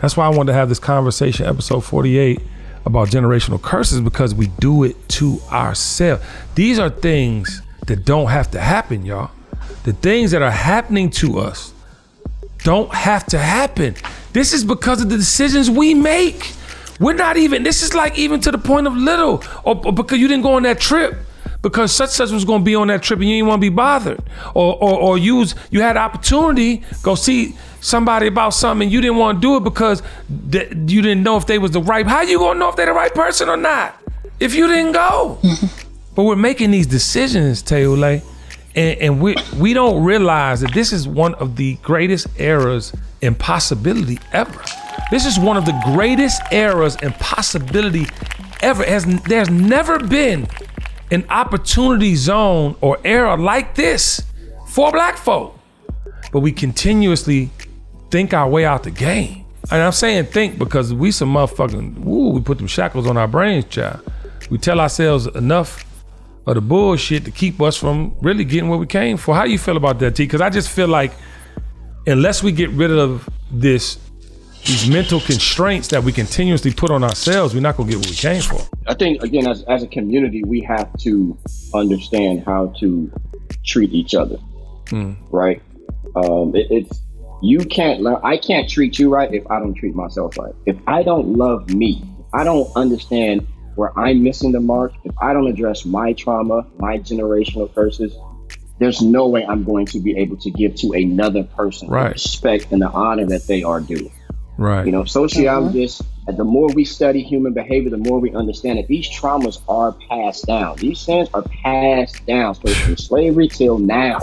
that's 0.00 0.16
why 0.16 0.26
I 0.26 0.28
wanted 0.28 0.52
to 0.52 0.54
have 0.54 0.68
this 0.68 0.78
conversation, 0.78 1.46
episode 1.46 1.80
48, 1.80 2.40
about 2.84 3.08
generational 3.08 3.60
curses 3.60 4.00
because 4.00 4.34
we 4.34 4.46
do 4.60 4.84
it 4.84 5.08
to 5.10 5.40
ourselves. 5.50 6.24
These 6.54 6.78
are 6.78 6.90
things 6.90 7.62
that 7.86 8.04
don't 8.04 8.28
have 8.28 8.50
to 8.52 8.60
happen, 8.60 9.04
y'all. 9.04 9.30
The 9.84 9.92
things 9.92 10.32
that 10.32 10.42
are 10.42 10.50
happening 10.50 11.10
to 11.10 11.38
us 11.38 11.72
don't 12.58 12.92
have 12.92 13.26
to 13.26 13.38
happen. 13.38 13.94
This 14.32 14.52
is 14.52 14.64
because 14.64 15.00
of 15.00 15.08
the 15.08 15.16
decisions 15.16 15.70
we 15.70 15.94
make. 15.94 16.52
We're 16.98 17.14
not 17.14 17.36
even, 17.36 17.62
this 17.62 17.82
is 17.82 17.94
like 17.94 18.18
even 18.18 18.40
to 18.40 18.50
the 18.50 18.58
point 18.58 18.86
of 18.86 18.96
little, 18.96 19.42
or, 19.64 19.80
or 19.84 19.92
because 19.92 20.18
you 20.18 20.28
didn't 20.28 20.42
go 20.42 20.54
on 20.54 20.62
that 20.64 20.80
trip. 20.80 21.25
Because 21.62 21.92
such 21.92 22.10
such 22.10 22.30
was 22.30 22.44
going 22.44 22.60
to 22.60 22.64
be 22.64 22.74
on 22.74 22.88
that 22.88 23.02
trip 23.02 23.18
and 23.18 23.28
you 23.28 23.36
didn't 23.36 23.48
want 23.48 23.60
to 23.60 23.70
be 23.70 23.74
bothered, 23.74 24.22
or 24.54 24.76
or 24.76 24.98
or 24.98 25.18
use 25.18 25.54
you 25.70 25.80
had 25.80 25.96
opportunity 25.96 26.82
go 27.02 27.14
see 27.14 27.56
somebody 27.80 28.26
about 28.26 28.50
something 28.50 28.86
and 28.86 28.92
you 28.92 29.00
didn't 29.00 29.16
want 29.16 29.38
to 29.38 29.40
do 29.40 29.56
it 29.56 29.64
because 29.64 30.02
th- 30.50 30.72
you 30.86 31.02
didn't 31.02 31.22
know 31.22 31.36
if 31.36 31.46
they 31.46 31.58
was 31.58 31.72
the 31.72 31.80
right. 31.80 32.06
How 32.06 32.22
you 32.22 32.38
gonna 32.38 32.58
know 32.58 32.68
if 32.68 32.76
they're 32.76 32.86
the 32.86 32.92
right 32.92 33.14
person 33.14 33.48
or 33.48 33.56
not 33.56 33.96
if 34.40 34.54
you 34.54 34.66
didn't 34.68 34.92
go? 34.92 35.38
But 36.14 36.22
we're 36.24 36.34
making 36.34 36.70
these 36.70 36.86
decisions, 36.86 37.62
Teule, 37.62 38.22
and, 38.74 39.00
and 39.00 39.20
we 39.20 39.36
we 39.58 39.74
don't 39.74 40.02
realize 40.02 40.62
that 40.62 40.72
this 40.72 40.90
is 40.90 41.06
one 41.06 41.34
of 41.34 41.56
the 41.56 41.74
greatest 41.82 42.26
errors 42.38 42.94
in 43.20 43.34
possibility 43.34 44.18
ever. 44.32 44.64
This 45.10 45.26
is 45.26 45.38
one 45.38 45.58
of 45.58 45.66
the 45.66 45.78
greatest 45.84 46.40
errors 46.50 46.96
in 47.02 47.12
possibility 47.12 48.06
ever. 48.62 48.82
Has 48.82 49.04
there's 49.24 49.50
never 49.50 49.98
been 49.98 50.46
an 51.10 51.24
opportunity 51.28 52.14
zone 52.14 52.76
or 52.80 52.98
era 53.04 53.36
like 53.36 53.74
this 53.74 54.22
for 54.68 54.90
black 54.92 55.16
folk. 55.16 55.58
But 56.32 56.40
we 56.40 56.52
continuously 56.52 57.50
think 58.10 58.34
our 58.34 58.48
way 58.48 58.64
out 58.64 58.82
the 58.82 58.90
game. 58.90 59.44
And 59.70 59.82
I'm 59.82 59.92
saying 59.92 60.26
think 60.26 60.58
because 60.58 60.94
we 60.94 61.10
some 61.10 61.32
motherfucking 61.32 61.98
woo, 61.98 62.30
we 62.30 62.40
put 62.40 62.58
them 62.58 62.66
shackles 62.66 63.06
on 63.06 63.16
our 63.16 63.28
brains, 63.28 63.64
child. 63.66 64.00
We 64.50 64.58
tell 64.58 64.80
ourselves 64.80 65.26
enough 65.26 65.84
of 66.46 66.54
the 66.54 66.60
bullshit 66.60 67.24
to 67.24 67.30
keep 67.32 67.60
us 67.60 67.76
from 67.76 68.14
really 68.20 68.44
getting 68.44 68.68
what 68.68 68.78
we 68.78 68.86
came 68.86 69.16
for. 69.16 69.34
How 69.34 69.44
you 69.44 69.58
feel 69.58 69.76
about 69.76 69.98
that, 69.98 70.14
T? 70.14 70.24
Because 70.24 70.40
I 70.40 70.50
just 70.50 70.68
feel 70.70 70.86
like 70.86 71.12
unless 72.06 72.42
we 72.42 72.52
get 72.52 72.70
rid 72.70 72.92
of 72.92 73.28
this 73.50 73.98
these 74.66 74.88
mental 74.90 75.20
constraints 75.20 75.88
that 75.88 76.02
we 76.02 76.12
continuously 76.12 76.72
put 76.72 76.90
on 76.90 77.04
ourselves, 77.04 77.54
we're 77.54 77.60
not 77.60 77.76
gonna 77.76 77.88
get 77.90 77.98
what 77.98 78.08
we 78.08 78.14
came 78.16 78.42
for. 78.42 78.60
I 78.86 78.94
think 78.94 79.22
again, 79.22 79.46
as 79.46 79.62
as 79.64 79.82
a 79.82 79.86
community, 79.86 80.42
we 80.44 80.60
have 80.62 80.92
to 80.98 81.38
understand 81.74 82.44
how 82.44 82.72
to 82.80 83.10
treat 83.64 83.92
each 83.92 84.14
other, 84.14 84.38
right? 85.30 85.62
Um, 86.16 86.54
it, 86.54 86.66
it's 86.70 87.00
you 87.42 87.60
can't. 87.60 88.04
I 88.24 88.36
can't 88.38 88.68
treat 88.68 88.98
you 88.98 89.08
right 89.08 89.32
if 89.32 89.48
I 89.50 89.58
don't 89.60 89.74
treat 89.74 89.94
myself 89.94 90.36
right. 90.38 90.54
If 90.64 90.76
I 90.86 91.02
don't 91.02 91.36
love 91.36 91.70
me, 91.70 92.02
if 92.18 92.34
I 92.34 92.44
don't 92.44 92.70
understand 92.74 93.46
where 93.76 93.96
I'm 93.98 94.22
missing 94.22 94.52
the 94.52 94.60
mark, 94.60 94.92
if 95.04 95.14
I 95.20 95.32
don't 95.32 95.46
address 95.46 95.84
my 95.84 96.14
trauma, 96.14 96.66
my 96.78 96.98
generational 96.98 97.72
curses, 97.74 98.16
there's 98.78 99.02
no 99.02 99.28
way 99.28 99.44
I'm 99.44 99.64
going 99.64 99.86
to 99.86 100.00
be 100.00 100.16
able 100.16 100.38
to 100.38 100.50
give 100.50 100.74
to 100.76 100.92
another 100.92 101.44
person 101.44 101.88
Right. 101.88 102.08
the 102.08 102.12
respect 102.14 102.72
and 102.72 102.80
the 102.80 102.88
honor 102.88 103.26
that 103.26 103.46
they 103.46 103.62
are 103.62 103.80
due. 103.80 104.10
Right. 104.58 104.86
You 104.86 104.92
know, 104.92 105.04
sociologists, 105.04 106.02
and 106.26 106.36
the 106.36 106.44
more 106.44 106.68
we 106.74 106.84
study 106.84 107.22
human 107.22 107.52
behavior, 107.52 107.90
the 107.90 107.98
more 107.98 108.18
we 108.18 108.34
understand 108.34 108.78
that 108.78 108.88
these 108.88 109.08
traumas 109.08 109.60
are 109.68 109.92
passed 109.92 110.46
down. 110.46 110.76
These 110.78 111.00
sins 111.00 111.28
are 111.34 111.42
passed 111.42 112.24
down. 112.26 112.54
So 112.54 112.68
from 112.68 112.96
slavery 112.96 113.48
till 113.48 113.78
now, 113.78 114.18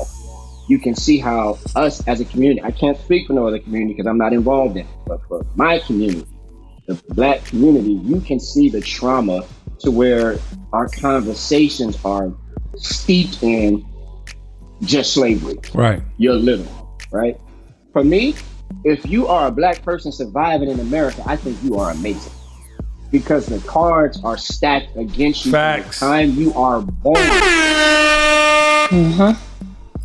you 0.68 0.80
can 0.80 0.96
see 0.96 1.20
how 1.20 1.60
us 1.76 2.06
as 2.08 2.20
a 2.20 2.26
community, 2.26 2.62
I 2.64 2.72
can't 2.72 2.98
speak 2.98 3.28
for 3.28 3.34
no 3.34 3.48
other 3.48 3.60
community 3.60 3.94
because 3.94 4.08
I'm 4.08 4.18
not 4.18 4.34
involved 4.34 4.78
in 4.78 4.86
it, 4.86 4.92
but 5.06 5.22
for 5.28 5.46
my 5.56 5.80
community, 5.80 6.26
the 6.88 6.96
black 7.10 7.46
community, 7.46 7.94
you 7.94 8.20
can 8.22 8.40
see 8.40 8.70
the 8.70 8.82
trauma 8.82 9.46
to 9.80 9.92
where 9.92 10.38
our 10.72 10.88
conversations 10.88 11.98
are 12.04 12.34
steeped 12.76 13.44
in 13.44 13.86
just 14.82 15.14
slavery 15.14 15.58
right. 15.74 16.02
you're 16.18 16.34
little, 16.34 16.98
right? 17.12 17.40
For 17.94 18.04
me, 18.04 18.36
if 18.84 19.06
you 19.06 19.28
are 19.28 19.48
a 19.48 19.52
black 19.52 19.82
person 19.84 20.12
surviving 20.12 20.70
in 20.70 20.80
America, 20.80 21.24
I 21.26 21.36
think 21.36 21.58
you 21.64 21.78
are 21.78 21.92
amazing. 21.92 22.34
Because 23.12 23.46
the 23.46 23.60
cards 23.68 24.20
are 24.24 24.38
stacked 24.38 24.98
against 24.98 25.46
you 25.46 25.52
Facts. 25.52 26.00
from 26.00 26.10
the 26.10 26.16
time 26.16 26.32
you 26.32 26.54
are 26.54 26.82
born. 26.82 27.16
Mm-hmm. 28.90 29.32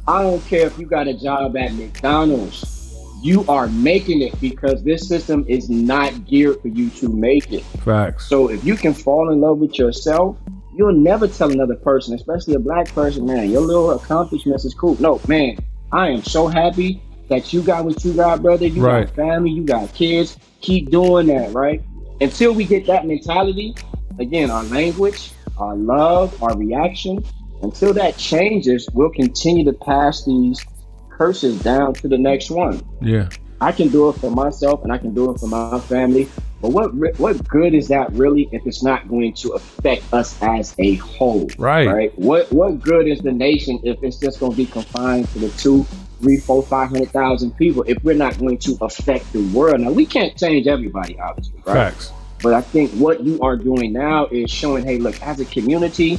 I 0.07 0.23
don't 0.23 0.45
care 0.47 0.67
if 0.67 0.79
you 0.79 0.87
got 0.87 1.09
a 1.09 1.15
job 1.15 1.57
at 1.57 1.73
McDonald's. 1.73 2.75
You 3.21 3.45
are 3.49 3.67
making 3.69 4.23
it 4.23 4.39
because 4.41 4.85
this 4.85 5.09
system 5.09 5.45
is 5.49 5.69
not 5.69 6.27
geared 6.27 6.63
for 6.63 6.69
you 6.69 6.89
to 6.91 7.09
make 7.09 7.53
it. 7.53 7.63
Facts. 7.85 8.29
So 8.29 8.49
if 8.49 8.65
you 8.65 8.77
can 8.77 8.95
fall 8.95 9.33
in 9.33 9.41
love 9.41 9.59
with 9.59 9.77
yourself, 9.79 10.39
you'll 10.77 10.93
never 10.93 11.27
tell 11.27 11.51
another 11.51 11.75
person, 11.75 12.15
especially 12.15 12.55
a 12.55 12.61
black 12.61 12.87
person, 12.95 13.27
man, 13.27 13.51
your 13.51 13.63
little 13.63 13.91
accomplishments 13.91 14.65
is 14.65 14.75
cool. 14.75 14.97
No, 15.01 15.21
man, 15.27 15.59
I 15.91 16.11
am 16.11 16.23
so 16.23 16.47
happy 16.47 17.03
that 17.29 17.53
you 17.53 17.63
got 17.63 17.85
what 17.85 18.05
you 18.05 18.13
got, 18.13 18.43
brother. 18.43 18.67
You 18.67 18.83
Right. 18.83 19.07
got 19.07 19.15
family, 19.15 19.51
you 19.51 19.63
got 19.63 19.93
kids. 19.95 20.37
Keep 20.61 20.91
doing 20.91 21.27
that, 21.29 21.53
right? 21.53 21.83
Until 22.21 22.53
we 22.53 22.65
get 22.65 22.87
that 22.87 23.07
mentality, 23.07 23.75
again, 24.19 24.51
our 24.51 24.65
language, 24.65 25.31
our 25.59 25.77
love, 25.77 26.43
our 26.43 26.57
reaction, 26.57 27.23
until 27.63 27.93
that 27.95 28.17
changes, 28.17 28.89
we'll 28.93 29.11
continue 29.11 29.65
to 29.65 29.73
pass 29.73 30.25
these 30.25 30.65
curses 31.11 31.61
down 31.61 31.95
to 31.95 32.09
the 32.09 32.19
next 32.19 32.51
one. 32.51 32.81
Yeah. 33.01 33.29
I 33.61 33.73
can 33.73 33.89
do 33.89 34.09
it 34.09 34.15
for 34.15 34.31
myself 34.31 34.85
and 34.85 34.93
I 34.93 34.99
can 34.99 35.15
do 35.15 35.33
it 35.33 35.41
for 35.41 35.49
my 35.49 35.81
family. 35.81 36.29
But 36.61 36.71
what 36.71 36.95
what 37.19 37.47
good 37.49 37.75
is 37.75 37.89
that 37.89 38.13
really 38.13 38.49
if 38.51 38.67
it's 38.67 38.83
not 38.83 39.09
going 39.09 39.33
to 39.35 39.51
affect 39.51 40.13
us 40.13 40.41
as 40.43 40.75
a 40.79 40.95
whole? 40.97 41.49
Right. 41.59 41.87
Right. 41.87 42.19
What 42.19 42.53
what 42.53 42.81
good 42.81 43.07
is 43.07 43.21
the 43.21 43.33
nation 43.33 43.79
if 43.85 44.03
it's 44.03 44.17
just 44.19 44.41
going 44.41 44.53
to 44.53 44.57
be 44.57 44.67
confined 44.67 45.29
to 45.31 45.39
the 45.39 45.51
two, 45.51 45.87
three, 46.21 46.39
four, 46.39 46.63
five 46.63 46.91
hundred 46.91 47.11
thousand 47.11 47.57
people 47.57 47.85
if 47.87 48.03
we're 48.05 48.15
not 48.15 48.39
going 48.39 48.59
to 48.59 48.77
affect 48.81 49.33
the 49.33 49.47
world? 49.49 49.81
Now 49.81 49.91
we 49.91 50.07
can't 50.07 50.37
change 50.37 50.67
everybody, 50.67 51.19
obviously, 51.19 51.61
right? 51.65 51.93
Facts. 51.93 52.13
But 52.43 52.55
I 52.55 52.61
think 52.61 52.93
what 52.93 53.25
you 53.25 53.41
are 53.41 53.57
doing 53.57 53.93
now 53.93 54.27
is 54.27 54.51
showing, 54.51 54.85
hey, 54.85 54.99
look, 54.99 55.21
as 55.23 55.41
a 55.41 55.45
community, 55.45 56.19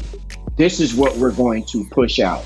this 0.58 0.82
is 0.82 0.94
what 0.94 1.16
we're 1.16 1.32
going 1.32 1.64
to 1.66 1.86
push 1.92 2.20
out. 2.20 2.44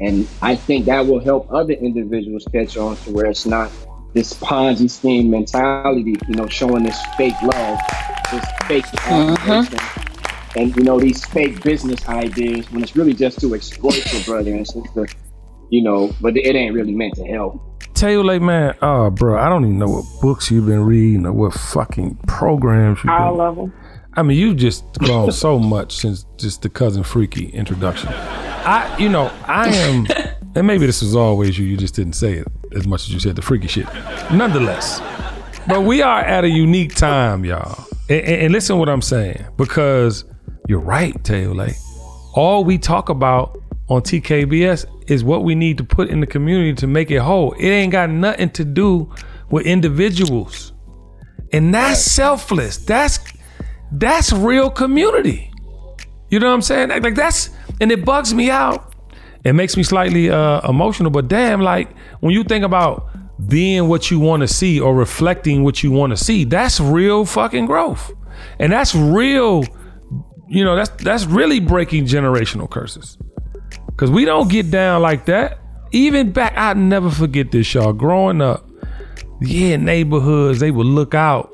And 0.00 0.28
I 0.42 0.56
think 0.56 0.86
that 0.86 1.06
will 1.06 1.20
help 1.20 1.50
other 1.50 1.72
individuals 1.72 2.46
catch 2.52 2.76
on 2.76 2.96
to 2.96 3.12
where 3.12 3.26
it's 3.26 3.46
not 3.46 3.70
this 4.12 4.34
Ponzi 4.34 4.90
scheme 4.90 5.30
mentality, 5.30 6.16
you 6.28 6.34
know, 6.34 6.46
showing 6.48 6.82
this 6.82 7.00
fake 7.16 7.40
love, 7.42 7.78
this 8.30 8.44
fake 8.66 8.84
mm-hmm. 8.84 9.50
admiration, 9.50 9.78
and, 10.56 10.76
you 10.76 10.84
know, 10.84 11.00
these 11.00 11.24
fake 11.24 11.62
business 11.62 12.06
ideas 12.08 12.70
when 12.70 12.82
it's 12.82 12.94
really 12.94 13.14
just 13.14 13.40
to 13.40 13.54
exploit 13.54 14.12
your 14.12 14.22
brother 14.24 14.52
and 14.52 14.66
sister, 14.66 15.08
you 15.70 15.82
know, 15.82 16.12
but 16.20 16.36
it 16.36 16.54
ain't 16.56 16.74
really 16.74 16.94
meant 16.94 17.14
to 17.16 17.24
help. 17.26 17.60
Taylor 17.94 18.24
Lake, 18.24 18.42
man, 18.42 18.74
oh, 18.82 19.10
bro, 19.10 19.38
I 19.38 19.48
don't 19.48 19.64
even 19.64 19.78
know 19.78 19.86
what 19.88 20.04
books 20.20 20.50
you've 20.50 20.66
been 20.66 20.80
reading 20.84 21.26
or 21.26 21.32
what 21.32 21.54
fucking 21.54 22.16
programs 22.26 22.98
you've 23.04 23.12
All 23.12 23.36
been. 23.36 23.40
of 23.46 23.56
them. 23.56 23.72
I 24.14 24.22
mean, 24.22 24.36
you've 24.38 24.56
just 24.56 24.84
grown 24.98 25.30
so 25.32 25.58
much 25.58 25.96
since 25.96 26.24
just 26.36 26.62
the 26.62 26.68
cousin 26.68 27.02
freaky 27.02 27.46
introduction. 27.50 28.08
I, 28.10 28.96
you 28.98 29.08
know, 29.08 29.30
I 29.46 29.68
am, 29.68 30.06
and 30.54 30.66
maybe 30.66 30.86
this 30.86 31.02
was 31.02 31.14
always 31.16 31.58
you. 31.58 31.66
You 31.66 31.76
just 31.76 31.94
didn't 31.94 32.12
say 32.14 32.34
it 32.34 32.46
as 32.76 32.86
much 32.86 33.02
as 33.04 33.12
you 33.14 33.20
said 33.20 33.36
the 33.36 33.42
freaky 33.42 33.68
shit. 33.68 33.86
Nonetheless, 34.32 35.00
but 35.68 35.82
we 35.82 36.02
are 36.02 36.20
at 36.20 36.44
a 36.44 36.48
unique 36.48 36.94
time, 36.94 37.44
y'all. 37.44 37.84
And, 38.08 38.20
and- 38.20 38.42
and 38.42 38.52
listen 38.52 38.78
what 38.78 38.88
I'm 38.88 39.02
saying 39.02 39.44
because 39.56 40.24
you're 40.68 40.80
right, 40.80 41.22
Taylor 41.24 41.54
Lake. 41.54 41.74
All 42.34 42.64
we 42.64 42.78
talk 42.78 43.08
about 43.08 43.58
on 43.88 44.02
TKBS 44.02 45.10
is 45.10 45.22
what 45.22 45.44
we 45.44 45.54
need 45.54 45.78
to 45.78 45.84
put 45.84 46.08
in 46.08 46.20
the 46.20 46.26
community 46.26 46.74
to 46.74 46.86
make 46.86 47.10
it 47.10 47.18
whole. 47.18 47.52
It 47.52 47.68
ain't 47.68 47.92
got 47.92 48.10
nothing 48.10 48.50
to 48.50 48.64
do 48.64 49.12
with 49.50 49.66
individuals. 49.66 50.72
And 51.52 51.74
that's 51.74 52.00
selfless. 52.00 52.78
That's 52.78 53.18
that's 53.92 54.32
real 54.32 54.70
community. 54.70 55.52
You 56.30 56.40
know 56.40 56.48
what 56.48 56.54
I'm 56.54 56.62
saying? 56.62 56.88
Like, 56.88 57.14
that's 57.14 57.50
and 57.80 57.92
it 57.92 58.04
bugs 58.04 58.34
me 58.34 58.50
out. 58.50 58.94
It 59.44 59.52
makes 59.52 59.76
me 59.76 59.82
slightly 59.82 60.30
uh, 60.30 60.68
emotional, 60.68 61.10
but 61.10 61.28
damn, 61.28 61.60
like 61.60 61.94
when 62.20 62.32
you 62.32 62.44
think 62.44 62.64
about 62.64 63.08
being 63.46 63.88
what 63.88 64.10
you 64.10 64.18
want 64.18 64.40
to 64.40 64.48
see 64.48 64.80
or 64.80 64.94
reflecting 64.94 65.62
what 65.62 65.82
you 65.82 65.90
want 65.90 66.10
to 66.10 66.16
see, 66.16 66.44
that's 66.44 66.80
real 66.80 67.26
fucking 67.26 67.66
growth. 67.66 68.10
And 68.58 68.72
that's 68.72 68.94
real, 68.94 69.64
you 70.48 70.64
know, 70.64 70.74
that's 70.74 70.90
that's 71.02 71.26
really 71.26 71.60
breaking 71.60 72.06
generational 72.06 72.68
curses. 72.68 73.18
Cause 73.96 74.10
we 74.10 74.24
don't 74.24 74.50
get 74.50 74.70
down 74.70 75.02
like 75.02 75.26
that. 75.26 75.58
Even 75.92 76.32
back, 76.32 76.54
I 76.56 76.74
never 76.74 77.10
forget 77.10 77.52
this, 77.52 77.72
y'all. 77.74 77.92
Growing 77.92 78.40
up, 78.42 78.68
yeah, 79.40 79.76
neighborhoods, 79.76 80.58
they 80.58 80.72
would 80.72 80.86
look 80.86 81.14
out. 81.14 81.52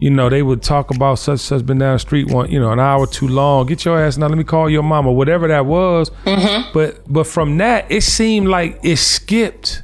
You 0.00 0.08
know, 0.08 0.30
they 0.30 0.42
would 0.42 0.62
talk 0.62 0.90
about 0.90 1.18
such 1.18 1.40
such 1.40 1.66
been 1.66 1.76
down 1.76 1.94
the 1.94 1.98
street 1.98 2.28
one, 2.28 2.50
you 2.50 2.58
know, 2.58 2.72
an 2.72 2.80
hour 2.80 3.06
too 3.06 3.28
long. 3.28 3.66
Get 3.66 3.84
your 3.84 4.02
ass 4.02 4.16
now. 4.16 4.28
Let 4.28 4.38
me 4.38 4.44
call 4.44 4.70
your 4.70 4.82
mama, 4.82 5.12
whatever 5.12 5.46
that 5.48 5.66
was. 5.66 6.10
Mm-hmm. 6.24 6.72
But 6.72 7.12
but 7.12 7.26
from 7.26 7.58
that, 7.58 7.90
it 7.90 8.02
seemed 8.02 8.48
like 8.48 8.80
it 8.82 8.96
skipped 8.96 9.82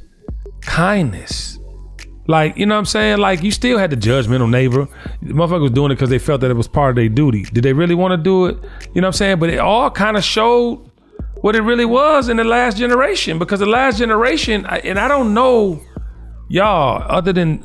kindness. 0.62 1.58
Like, 2.28 2.56
you 2.56 2.66
know 2.66 2.74
what 2.74 2.80
I'm 2.80 2.86
saying? 2.86 3.18
Like, 3.18 3.42
you 3.42 3.52
still 3.52 3.78
had 3.78 3.90
the 3.90 3.96
judgmental 3.96 4.50
neighbor. 4.50 4.88
The 5.22 5.32
motherfucker 5.32 5.60
was 5.60 5.70
doing 5.70 5.92
it 5.92 5.94
because 5.94 6.10
they 6.10 6.18
felt 6.18 6.40
that 6.40 6.50
it 6.50 6.54
was 6.54 6.66
part 6.66 6.90
of 6.90 6.96
their 6.96 7.08
duty. 7.08 7.42
Did 7.42 7.62
they 7.62 7.72
really 7.72 7.94
want 7.94 8.12
to 8.12 8.16
do 8.16 8.46
it? 8.46 8.56
You 8.94 9.00
know 9.00 9.02
what 9.02 9.06
I'm 9.06 9.12
saying? 9.12 9.38
But 9.38 9.50
it 9.50 9.58
all 9.58 9.90
kind 9.90 10.16
of 10.16 10.24
showed 10.24 10.90
what 11.46 11.54
it 11.54 11.62
really 11.62 11.84
was 11.84 12.28
in 12.28 12.38
the 12.38 12.42
last 12.42 12.76
generation 12.76 13.38
because 13.38 13.60
the 13.60 13.66
last 13.66 13.98
generation, 13.98 14.66
and 14.66 14.98
I 14.98 15.06
don't 15.06 15.32
know 15.32 15.80
y'all, 16.48 17.06
other 17.08 17.32
than 17.32 17.62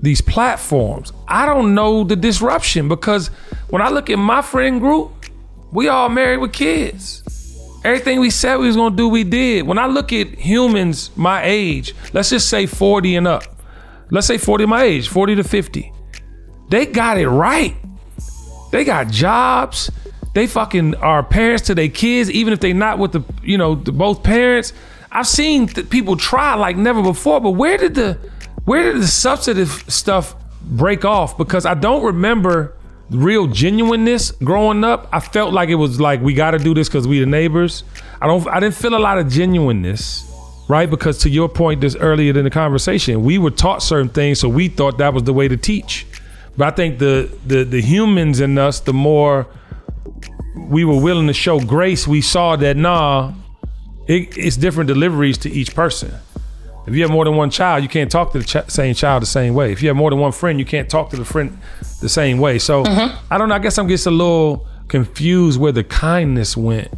these 0.00 0.22
platforms, 0.22 1.12
I 1.28 1.44
don't 1.44 1.74
know 1.74 2.02
the 2.02 2.16
disruption 2.16 2.88
because 2.88 3.26
when 3.68 3.82
I 3.82 3.90
look 3.90 4.08
at 4.08 4.16
my 4.16 4.40
friend 4.40 4.80
group, 4.80 5.26
we 5.70 5.88
all 5.88 6.08
married 6.08 6.38
with 6.38 6.54
kids. 6.54 7.22
Everything 7.84 8.20
we 8.20 8.30
said 8.30 8.56
we 8.56 8.68
was 8.68 8.76
gonna 8.76 8.96
do, 8.96 9.06
we 9.06 9.22
did. 9.22 9.66
When 9.66 9.76
I 9.76 9.84
look 9.84 10.10
at 10.14 10.28
humans 10.28 11.10
my 11.14 11.42
age, 11.44 11.94
let's 12.14 12.30
just 12.30 12.48
say 12.48 12.64
40 12.64 13.16
and 13.16 13.28
up. 13.28 13.42
Let's 14.10 14.26
say 14.26 14.38
40 14.38 14.64
my 14.64 14.84
age, 14.84 15.10
40 15.10 15.34
to 15.34 15.44
50. 15.44 15.92
They 16.70 16.86
got 16.86 17.18
it 17.18 17.28
right. 17.28 17.76
They 18.72 18.84
got 18.84 19.08
jobs. 19.08 19.90
They 20.38 20.46
fucking 20.46 20.94
are 20.94 21.24
parents 21.24 21.64
to 21.66 21.74
their 21.74 21.88
kids, 21.88 22.30
even 22.30 22.52
if 22.52 22.60
they 22.60 22.72
not 22.72 23.00
with 23.00 23.10
the, 23.10 23.24
you 23.42 23.58
know, 23.58 23.74
the, 23.74 23.90
both 23.90 24.22
parents. 24.22 24.72
I've 25.10 25.26
seen 25.26 25.66
th- 25.66 25.90
people 25.90 26.16
try 26.16 26.54
like 26.54 26.76
never 26.76 27.02
before, 27.02 27.40
but 27.40 27.50
where 27.50 27.76
did 27.76 27.96
the, 27.96 28.20
where 28.64 28.92
did 28.92 29.02
the 29.02 29.08
substantive 29.08 29.84
stuff 29.88 30.36
break 30.62 31.04
off? 31.04 31.36
Because 31.36 31.66
I 31.66 31.74
don't 31.74 32.04
remember 32.04 32.76
real 33.10 33.48
genuineness 33.48 34.30
growing 34.30 34.84
up. 34.84 35.08
I 35.12 35.18
felt 35.18 35.52
like 35.52 35.70
it 35.70 35.74
was 35.74 36.00
like 36.00 36.20
we 36.20 36.34
got 36.34 36.52
to 36.52 36.58
do 36.60 36.72
this 36.72 36.88
because 36.88 37.08
we 37.08 37.18
the 37.18 37.26
neighbors. 37.26 37.82
I 38.22 38.28
don't. 38.28 38.46
I 38.46 38.60
didn't 38.60 38.76
feel 38.76 38.94
a 38.94 39.02
lot 39.02 39.18
of 39.18 39.28
genuineness, 39.28 40.24
right? 40.68 40.88
Because 40.88 41.18
to 41.22 41.30
your 41.30 41.48
point, 41.48 41.80
this 41.80 41.96
earlier 41.96 42.38
in 42.38 42.44
the 42.44 42.50
conversation, 42.50 43.24
we 43.24 43.38
were 43.38 43.50
taught 43.50 43.82
certain 43.82 44.08
things, 44.08 44.38
so 44.38 44.48
we 44.48 44.68
thought 44.68 44.98
that 44.98 45.12
was 45.12 45.24
the 45.24 45.32
way 45.32 45.48
to 45.48 45.56
teach. 45.56 46.06
But 46.56 46.74
I 46.74 46.76
think 46.76 47.00
the 47.00 47.28
the 47.44 47.64
the 47.64 47.80
humans 47.82 48.38
in 48.38 48.56
us, 48.56 48.78
the 48.78 48.92
more 48.92 49.48
we 50.56 50.84
were 50.84 51.00
willing 51.00 51.26
to 51.26 51.32
show 51.32 51.60
grace, 51.60 52.06
we 52.06 52.20
saw 52.20 52.56
that 52.56 52.76
nah, 52.76 53.32
it, 54.06 54.36
it's 54.36 54.56
different 54.56 54.88
deliveries 54.88 55.38
to 55.38 55.50
each 55.50 55.74
person. 55.74 56.12
If 56.86 56.94
you 56.94 57.02
have 57.02 57.10
more 57.10 57.26
than 57.26 57.36
one 57.36 57.50
child, 57.50 57.82
you 57.82 57.88
can't 57.88 58.10
talk 58.10 58.32
to 58.32 58.38
the 58.38 58.44
ch- 58.44 58.70
same 58.70 58.94
child 58.94 59.22
the 59.22 59.26
same 59.26 59.52
way. 59.52 59.72
If 59.72 59.82
you 59.82 59.88
have 59.88 59.96
more 59.96 60.08
than 60.08 60.18
one 60.18 60.32
friend, 60.32 60.58
you 60.58 60.64
can't 60.64 60.88
talk 60.88 61.10
to 61.10 61.16
the 61.16 61.24
friend 61.24 61.58
the 62.00 62.08
same 62.08 62.38
way. 62.38 62.58
So 62.58 62.82
mm-hmm. 62.82 63.16
I 63.30 63.36
don't 63.36 63.50
know. 63.50 63.54
I 63.54 63.58
guess 63.58 63.76
I'm 63.76 63.88
just 63.88 64.06
a 64.06 64.10
little 64.10 64.66
confused 64.88 65.60
where 65.60 65.72
the 65.72 65.84
kindness 65.84 66.56
went 66.56 66.88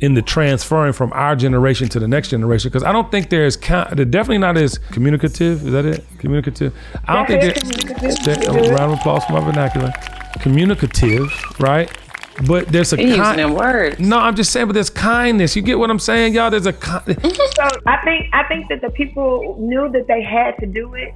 in 0.00 0.12
the 0.14 0.22
transferring 0.22 0.92
from 0.92 1.10
our 1.14 1.36
generation 1.36 1.88
to 1.88 1.98
the 1.98 2.08
next 2.08 2.28
generation 2.28 2.68
because 2.68 2.84
I 2.84 2.92
don't 2.92 3.10
think 3.10 3.30
there's 3.30 3.56
con- 3.56 3.88
they're 3.94 4.04
definitely 4.04 4.38
not 4.38 4.58
as 4.58 4.76
communicative. 4.76 5.66
Is 5.66 5.72
that 5.72 5.86
it? 5.86 6.04
Communicative. 6.18 6.74
I 7.06 7.14
don't 7.14 7.26
think 7.26 7.40
they're, 7.40 7.52
communicative. 7.52 8.24
they're- 8.24 8.72
a 8.72 8.74
round 8.74 8.92
of 8.92 8.98
applause 8.98 9.24
for 9.24 9.32
my 9.32 9.40
vernacular. 9.40 9.92
Communicative, 10.40 11.32
right? 11.58 11.90
But 12.46 12.68
there's 12.68 12.92
a 12.92 12.96
He 12.96 13.04
using 13.04 13.20
kind. 13.22 13.38
them 13.38 13.54
words. 13.54 13.98
No, 13.98 14.18
I'm 14.18 14.34
just 14.34 14.52
saying, 14.52 14.66
but 14.66 14.72
there's 14.72 14.90
kindness. 14.90 15.56
You 15.56 15.62
get 15.62 15.78
what 15.78 15.90
I'm 15.90 15.98
saying, 15.98 16.34
y'all? 16.34 16.50
There's 16.50 16.66
a 16.66 16.72
ki- 16.72 17.14
So 17.56 17.68
I 17.86 17.98
think 18.04 18.28
I 18.32 18.44
think 18.44 18.68
that 18.68 18.80
the 18.80 18.90
people 18.90 19.56
knew 19.58 19.90
that 19.90 20.06
they 20.06 20.22
had 20.22 20.56
to 20.58 20.66
do 20.66 20.94
it, 20.94 21.14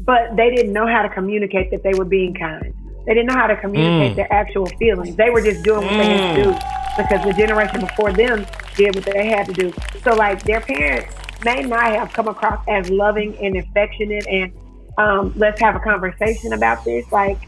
but 0.00 0.36
they 0.36 0.50
didn't 0.54 0.72
know 0.72 0.86
how 0.86 1.02
to 1.02 1.08
communicate 1.08 1.70
that 1.70 1.82
they 1.82 1.94
were 1.94 2.04
being 2.04 2.34
kind. 2.34 2.74
They 3.06 3.14
didn't 3.14 3.28
know 3.28 3.38
how 3.40 3.46
to 3.46 3.56
communicate 3.56 4.16
their 4.16 4.30
actual 4.32 4.66
feelings. 4.66 5.16
They 5.16 5.30
were 5.30 5.40
just 5.40 5.64
doing 5.64 5.86
what 5.86 5.96
they 5.96 6.06
had 6.06 6.34
to 6.36 6.42
do 6.44 6.50
because 6.98 7.24
the 7.24 7.32
generation 7.32 7.80
before 7.80 8.12
them 8.12 8.44
did 8.76 8.94
what 8.94 9.04
they 9.04 9.28
had 9.28 9.46
to 9.46 9.52
do. 9.52 9.72
So 10.02 10.14
like 10.14 10.42
their 10.42 10.60
parents 10.60 11.14
may 11.44 11.62
not 11.62 11.92
have 11.92 12.12
come 12.12 12.28
across 12.28 12.62
as 12.68 12.90
loving 12.90 13.34
and 13.38 13.56
affectionate 13.56 14.26
and 14.26 14.52
um, 14.98 15.32
let's 15.36 15.60
have 15.60 15.76
a 15.76 15.80
conversation 15.80 16.52
about 16.52 16.84
this. 16.84 17.10
Like 17.10 17.38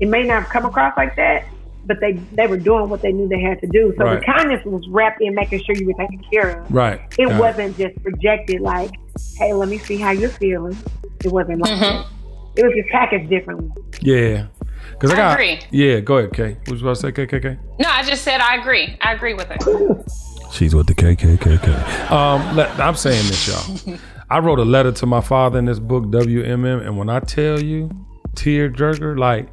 it 0.00 0.08
may 0.08 0.24
not 0.24 0.42
have 0.42 0.52
come 0.52 0.66
across 0.66 0.94
like 0.96 1.16
that, 1.16 1.46
but 1.88 1.98
they 2.00 2.12
they 2.34 2.46
were 2.46 2.56
doing 2.58 2.88
what 2.88 3.02
they 3.02 3.10
knew 3.10 3.26
they 3.28 3.40
had 3.40 3.60
to 3.62 3.66
do. 3.66 3.92
So 3.98 4.04
Right. 4.04 4.20
the 4.20 4.24
kindness 4.26 4.64
was 4.64 4.86
wrapped 4.88 5.20
in 5.20 5.34
making 5.34 5.64
sure 5.64 5.74
you 5.74 5.86
were 5.86 5.94
taken 5.94 6.22
care 6.30 6.60
of 6.60 6.70
right. 6.72 7.00
it 7.18 7.26
Got 7.28 7.40
wasn't 7.40 7.76
just 7.76 8.00
projected 8.04 8.60
like, 8.60 8.90
hey, 9.38 9.52
let 9.54 9.68
me 9.68 9.78
see 9.78 9.96
how 9.96 10.12
you're 10.12 10.28
feeling. 10.30 10.76
It 11.24 11.32
wasn't 11.32 11.60
like 11.62 11.80
that. 11.80 12.06
It 12.54 12.64
was 12.64 12.74
just 12.76 12.88
packaged 12.90 13.28
differently. 13.28 13.70
Yeah. 14.00 14.46
Because 14.92 15.10
I, 15.10 15.14
I 15.14 15.16
got. 15.16 15.32
agree. 15.34 15.60
Yeah, 15.70 16.00
go 16.00 16.18
ahead, 16.18 16.32
Kay. 16.32 16.52
What 16.64 16.70
was 16.70 16.80
you 16.80 16.86
about 16.88 16.96
to 16.96 17.00
say, 17.00 17.12
KKK? 17.12 17.58
No, 17.80 17.88
I 17.88 18.02
just 18.04 18.22
said 18.22 18.40
I 18.40 18.56
agree. 18.56 18.96
I 19.00 19.12
agree 19.14 19.34
with 19.34 19.48
it. 19.50 19.62
She's 20.52 20.74
with 20.74 20.86
the 20.86 20.94
KKKK. 20.94 22.10
Um, 22.10 22.56
let- 22.56 22.70
I'm 22.80 22.94
saying 22.96 23.26
this, 23.26 23.48
y'all. 23.86 23.96
I 24.30 24.40
wrote 24.40 24.58
a 24.58 24.64
letter 24.64 24.92
to 24.92 25.06
my 25.06 25.20
father 25.20 25.58
in 25.58 25.64
this 25.64 25.78
book, 25.78 26.04
WMM, 26.06 26.84
and 26.86 26.98
when 26.98 27.08
I 27.08 27.20
tell 27.20 27.62
you, 27.62 27.90
tear 28.34 28.68
jerker, 28.70 29.18
like 29.18 29.48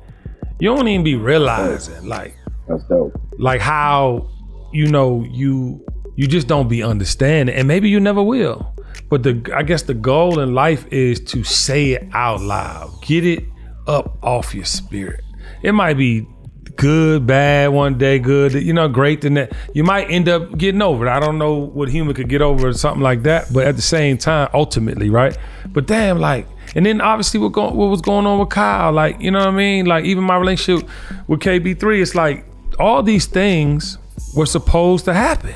you 0.60 0.74
don't 0.74 0.88
even 0.88 1.04
be 1.04 1.16
realizing, 1.16 2.08
like, 2.08 2.36
That's 2.68 2.84
dope. 2.86 3.14
like 3.38 3.62
how 3.62 4.30
you 4.74 4.88
know 4.88 5.26
you 5.30 5.86
you 6.16 6.28
just 6.28 6.48
don't 6.48 6.68
be 6.70 6.82
understanding, 6.84 7.56
and 7.56 7.68
maybe 7.68 7.90
you 7.90 8.00
never 8.00 8.24
will. 8.24 8.74
But 9.10 9.24
the 9.24 9.52
I 9.54 9.64
guess 9.64 9.84
the 9.84 9.94
goal 9.94 10.40
in 10.40 10.54
life 10.54 10.86
is 10.92 11.20
to 11.26 11.44
say 11.44 11.92
it 11.92 12.08
out 12.14 12.42
loud, 12.42 13.02
get 13.02 13.26
it 13.26 13.44
up 13.88 14.18
off 14.24 14.56
your 14.56 14.66
spirit. 14.66 15.22
It 15.62 15.74
might 15.74 15.96
be 15.96 16.28
good, 16.76 17.26
bad 17.26 17.70
one 17.72 17.98
day, 17.98 18.20
good, 18.20 18.54
you 18.54 18.74
know, 18.74 18.88
great 18.88 19.22
the 19.22 19.30
next. 19.30 19.56
You 19.74 19.84
might 19.84 20.10
end 20.10 20.28
up 20.28 20.58
getting 20.58 20.82
over 20.82 21.06
it. 21.08 21.10
I 21.10 21.20
don't 21.20 21.38
know 21.38 21.54
what 21.54 21.90
human 21.90 22.14
could 22.16 22.28
get 22.30 22.42
over 22.42 22.72
something 22.74 23.02
like 23.02 23.24
that, 23.24 23.52
but 23.54 23.66
at 23.68 23.76
the 23.76 23.82
same 23.82 24.18
time, 24.18 24.50
ultimately, 24.54 25.10
right? 25.10 25.38
But 25.68 25.86
damn, 25.88 26.20
like, 26.20 26.48
and 26.76 26.86
then 26.86 27.02
obviously 27.02 27.40
what 27.40 27.54
going 27.54 27.76
what 27.76 27.88
was 27.88 28.02
going 28.02 28.26
on 28.26 28.40
with 28.40 28.50
Kyle, 28.50 28.92
like, 28.92 29.20
you 29.20 29.32
know 29.32 29.40
what 29.40 29.48
I 29.48 29.52
mean? 29.52 29.86
Like 29.86 30.06
even 30.06 30.24
my 30.24 30.38
relationship 30.38 30.88
with 31.28 31.40
KB3, 31.40 32.02
it's 32.02 32.14
like 32.14 32.46
all 32.78 33.02
these 33.02 33.26
things 33.26 33.98
were 34.36 34.46
supposed 34.46 35.06
to 35.06 35.14
happen 35.14 35.56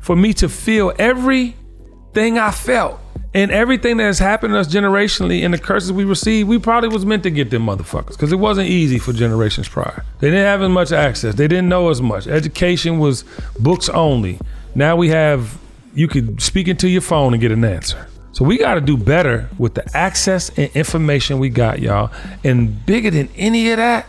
for 0.00 0.16
me 0.16 0.32
to 0.34 0.48
feel 0.48 0.92
everything 0.98 2.38
I 2.38 2.52
felt 2.52 3.00
and 3.34 3.50
everything 3.50 3.96
that 3.96 4.04
has 4.04 4.18
happened 4.18 4.54
to 4.54 4.60
us 4.60 4.72
generationally 4.72 5.42
and 5.42 5.54
the 5.54 5.58
curses 5.58 5.90
we 5.90 6.04
received, 6.04 6.48
we 6.48 6.58
probably 6.58 6.90
was 6.90 7.06
meant 7.06 7.22
to 7.22 7.30
get 7.30 7.50
them 7.50 7.66
motherfuckers 7.66 8.10
because 8.10 8.30
it 8.30 8.36
wasn't 8.36 8.68
easy 8.68 8.98
for 8.98 9.12
generations 9.12 9.68
prior. 9.68 10.04
They 10.20 10.28
didn't 10.28 10.44
have 10.44 10.62
as 10.62 10.68
much 10.68 10.92
access. 10.92 11.34
They 11.34 11.48
didn't 11.48 11.68
know 11.68 11.88
as 11.88 12.02
much. 12.02 12.26
Education 12.26 12.98
was 12.98 13.24
books 13.58 13.88
only. 13.88 14.38
Now 14.74 14.96
we 14.96 15.08
have 15.08 15.58
you 15.94 16.08
could 16.08 16.40
speak 16.40 16.68
into 16.68 16.88
your 16.88 17.02
phone 17.02 17.34
and 17.34 17.40
get 17.40 17.52
an 17.52 17.64
answer. 17.64 18.08
So 18.32 18.44
we 18.44 18.58
got 18.58 18.74
to 18.74 18.80
do 18.80 18.96
better 18.96 19.48
with 19.58 19.74
the 19.74 19.96
access 19.96 20.50
and 20.58 20.70
information 20.74 21.38
we 21.38 21.50
got, 21.50 21.80
y'all. 21.80 22.10
And 22.42 22.84
bigger 22.86 23.10
than 23.10 23.28
any 23.36 23.70
of 23.70 23.76
that, 23.76 24.06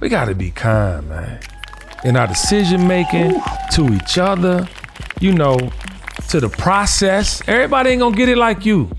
we 0.00 0.08
got 0.08 0.26
to 0.26 0.34
be 0.34 0.50
kind, 0.50 1.08
man 1.08 1.40
in 2.04 2.16
our 2.16 2.26
decision 2.26 2.86
making 2.86 3.40
to 3.72 3.92
each 3.94 4.18
other, 4.18 4.68
you 5.20 5.32
know, 5.32 5.56
to 6.28 6.38
the 6.38 6.48
process. 6.48 7.42
Everybody 7.48 7.90
ain't 7.90 8.00
gonna 8.00 8.14
get 8.14 8.28
it 8.28 8.36
like 8.36 8.64
you. 8.64 8.90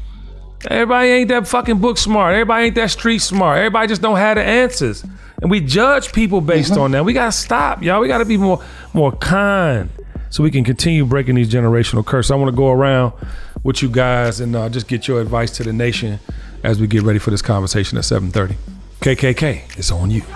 Everybody 0.67 1.09
ain't 1.09 1.29
that 1.29 1.47
fucking 1.47 1.79
book 1.79 1.99
smart. 1.99 2.33
Everybody 2.33 2.65
ain't 2.65 2.75
that 2.75 2.89
street 2.89 3.19
smart. 3.19 3.59
Everybody 3.59 3.87
just 3.87 4.01
don't 4.01 4.17
have 4.17 4.37
the 4.37 4.43
answers. 4.43 5.05
And 5.41 5.51
we 5.51 5.59
judge 5.61 6.11
people 6.11 6.41
based 6.41 6.71
mm-hmm. 6.71 6.81
on 6.81 6.91
that. 6.91 7.05
We 7.05 7.13
gotta 7.13 7.31
stop, 7.31 7.83
y'all. 7.83 8.01
We 8.01 8.07
gotta 8.07 8.25
be 8.25 8.37
more 8.37 8.63
more 8.93 9.11
kind 9.11 9.89
so 10.31 10.41
we 10.43 10.49
can 10.49 10.63
continue 10.63 11.05
breaking 11.05 11.35
these 11.35 11.51
generational 11.51 12.03
curses. 12.03 12.31
I 12.31 12.35
want 12.35 12.49
to 12.49 12.57
go 12.57 12.71
around 12.71 13.13
with 13.65 13.81
you 13.81 13.89
guys 13.89 14.39
and 14.39 14.55
uh, 14.55 14.69
just 14.69 14.87
get 14.87 15.07
your 15.07 15.19
advice 15.19 15.49
to 15.49 15.63
the 15.63 15.73
nation 15.73 16.19
as 16.63 16.79
we 16.79 16.85
get 16.85 17.01
ready 17.01 17.17
for 17.19 17.31
this 17.31 17.41
conversation 17.41 17.97
at 17.97 18.03
7:30. 18.05 18.55
KKK, 19.01 19.77
it's 19.77 19.91
on 19.91 20.09
you. 20.09 20.21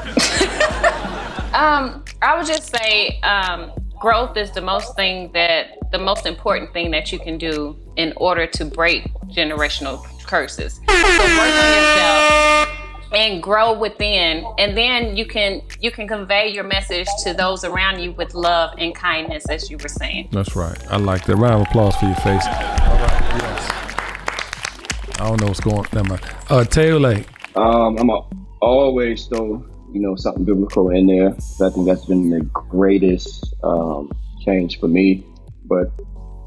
Um, 1.52 2.06
I 2.22 2.38
would 2.38 2.48
just 2.48 2.74
say 2.74 3.20
um, 3.20 3.72
growth 4.00 4.38
is 4.38 4.52
the 4.52 4.62
most 4.62 4.96
thing 4.96 5.30
that 5.34 5.78
the 5.92 5.98
most 5.98 6.26
important 6.26 6.72
thing 6.72 6.90
that 6.92 7.12
you 7.12 7.20
can 7.20 7.38
do 7.38 7.76
in 7.98 8.14
order 8.16 8.48
to 8.48 8.64
break 8.64 9.12
generational 9.28 10.02
curses. 10.26 10.76
So 10.76 10.94
work 10.94 11.54
on 11.66 11.74
yourself 11.74 12.89
and 13.12 13.42
grow 13.42 13.78
within, 13.78 14.46
and 14.58 14.78
then 14.78 15.18
you 15.18 15.26
can 15.26 15.62
you 15.80 15.92
can 15.92 16.08
convey 16.08 16.50
your 16.50 16.64
message 16.64 17.08
to 17.24 17.34
those 17.34 17.64
around 17.64 18.00
you 18.02 18.12
with 18.14 18.34
love 18.34 18.74
and 18.78 18.94
kindness, 18.94 19.46
as 19.50 19.70
you 19.70 19.78
were 19.78 19.90
saying. 19.90 20.30
That's 20.32 20.56
right. 20.56 20.78
I 20.92 20.98
like 20.98 21.26
that. 21.26 21.36
Round 21.36 21.62
of 21.62 21.68
applause 21.68 21.96
for 21.96 22.06
your 22.06 22.16
face. 22.16 22.46
All 22.46 22.98
right. 22.98 23.22
Yes. 23.40 23.70
I 25.20 25.28
don't 25.28 25.42
know 25.42 25.48
what's 25.48 25.60
going 25.60 25.80
on. 25.80 25.88
Never 25.94 26.10
mind. 26.10 26.22
Uh, 26.50 26.64
Taylor, 26.64 27.24
Um, 27.56 27.98
I'm 27.98 28.10
a, 28.10 28.28
always 28.62 29.26
throw 29.26 29.66
you 29.92 30.00
know 30.00 30.16
something 30.16 30.46
biblical 30.46 30.90
in 30.90 31.08
there. 31.08 31.30
I 31.30 31.70
think 31.70 31.86
that's 31.86 32.06
been 32.06 32.30
the 32.30 32.42
greatest 32.42 33.54
um, 33.64 34.12
change 34.46 34.80
for 34.80 34.88
me. 34.88 35.26
But 35.66 35.92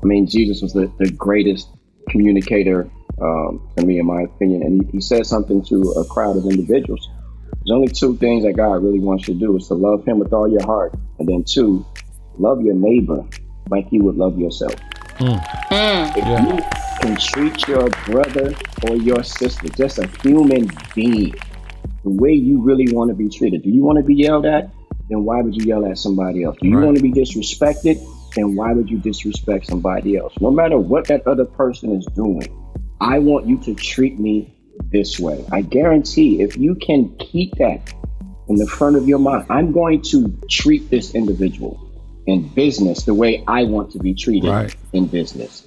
I 0.02 0.06
mean, 0.06 0.26
Jesus 0.26 0.62
was 0.62 0.72
the, 0.72 0.92
the 0.98 1.10
greatest 1.10 1.68
communicator 2.08 2.90
um, 3.22 3.60
to 3.78 3.86
me, 3.86 3.98
in 3.98 4.06
my 4.06 4.22
opinion, 4.22 4.62
and 4.62 4.84
he, 4.84 4.92
he 4.92 5.00
said 5.00 5.26
something 5.26 5.64
to 5.66 5.92
a 5.92 6.04
crowd 6.04 6.36
of 6.36 6.44
individuals. 6.44 7.08
There's 7.64 7.74
only 7.74 7.88
two 7.88 8.16
things 8.16 8.44
that 8.44 8.54
God 8.54 8.82
really 8.82 8.98
wants 9.00 9.28
you 9.28 9.34
to 9.34 9.40
do: 9.40 9.56
is 9.56 9.68
to 9.68 9.74
love 9.74 10.04
Him 10.04 10.18
with 10.18 10.32
all 10.32 10.48
your 10.48 10.64
heart, 10.66 10.92
and 11.18 11.28
then 11.28 11.44
two, 11.46 11.84
love 12.38 12.60
your 12.62 12.74
neighbor 12.74 13.24
like 13.70 13.86
you 13.92 14.02
would 14.04 14.16
love 14.16 14.38
yourself. 14.38 14.74
If 16.14 16.26
you 16.26 16.58
can 17.00 17.16
treat 17.16 17.68
your 17.68 17.88
brother 18.06 18.54
or 18.88 18.96
your 18.96 19.22
sister, 19.22 19.68
just 19.68 19.98
a 19.98 20.06
human 20.22 20.68
being, 20.94 21.34
the 22.04 22.10
way 22.10 22.32
you 22.32 22.60
really 22.62 22.92
want 22.92 23.10
to 23.10 23.14
be 23.14 23.28
treated. 23.28 23.62
Do 23.62 23.70
you 23.70 23.82
want 23.82 23.98
to 23.98 24.04
be 24.04 24.14
yelled 24.14 24.46
at? 24.46 24.70
Then 25.08 25.24
why 25.24 25.40
would 25.42 25.54
you 25.54 25.64
yell 25.66 25.86
at 25.86 25.98
somebody 25.98 26.42
else? 26.44 26.56
Do 26.60 26.68
you 26.68 26.76
Right. 26.76 26.86
want 26.86 26.96
to 26.96 27.02
be 27.02 27.12
disrespected? 27.12 28.00
Then 28.34 28.56
why 28.56 28.72
would 28.72 28.90
you 28.90 28.98
disrespect 28.98 29.66
somebody 29.66 30.16
else? 30.16 30.34
No 30.40 30.50
matter 30.50 30.78
what 30.78 31.06
that 31.08 31.26
other 31.26 31.44
person 31.44 31.94
is 31.94 32.06
doing, 32.14 32.48
I 33.02 33.18
want 33.18 33.46
you 33.48 33.58
to 33.64 33.74
treat 33.74 34.18
me 34.20 34.54
this 34.92 35.18
way. 35.18 35.44
I 35.50 35.62
guarantee 35.62 36.40
if 36.40 36.56
you 36.56 36.76
can 36.76 37.16
keep 37.18 37.52
that 37.56 37.92
in 38.48 38.56
the 38.56 38.66
front 38.66 38.94
of 38.94 39.08
your 39.08 39.18
mind, 39.18 39.46
I'm 39.50 39.72
going 39.72 40.02
to 40.02 40.28
treat 40.48 40.88
this 40.88 41.12
individual 41.14 41.80
in 42.26 42.46
business 42.54 43.02
the 43.02 43.12
way 43.14 43.42
I 43.48 43.64
want 43.64 43.90
to 43.92 43.98
be 43.98 44.14
treated 44.14 44.48
Right. 44.48 44.76
in 44.92 45.06
business. 45.06 45.66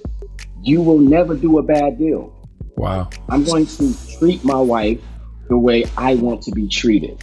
You 0.62 0.80
will 0.80 0.98
never 0.98 1.34
do 1.34 1.58
a 1.58 1.62
bad 1.62 1.98
deal. 1.98 2.32
wow. 2.76 3.10
I'm 3.28 3.44
going 3.44 3.66
to 3.66 3.94
treat 4.18 4.42
my 4.42 4.60
wife 4.60 5.00
the 5.50 5.58
way 5.58 5.84
I 5.96 6.14
want 6.14 6.42
to 6.44 6.52
be 6.52 6.68
treated. 6.68 7.18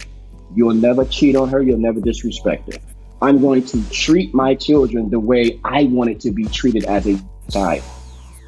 You'll 0.54 0.74
never 0.74 1.04
cheat 1.04 1.34
on 1.34 1.48
her, 1.48 1.60
you'll 1.60 1.78
never 1.78 2.00
disrespect 2.00 2.72
her. 2.72 2.78
I'm 3.20 3.40
going 3.40 3.64
to 3.66 3.82
treat 3.90 4.32
my 4.32 4.54
children 4.54 5.10
the 5.10 5.18
way 5.18 5.58
I 5.64 5.84
want 5.84 6.10
it 6.10 6.20
to 6.20 6.30
be 6.30 6.44
treated 6.44 6.84
as 6.84 7.06
a 7.08 7.18
child. 7.50 7.82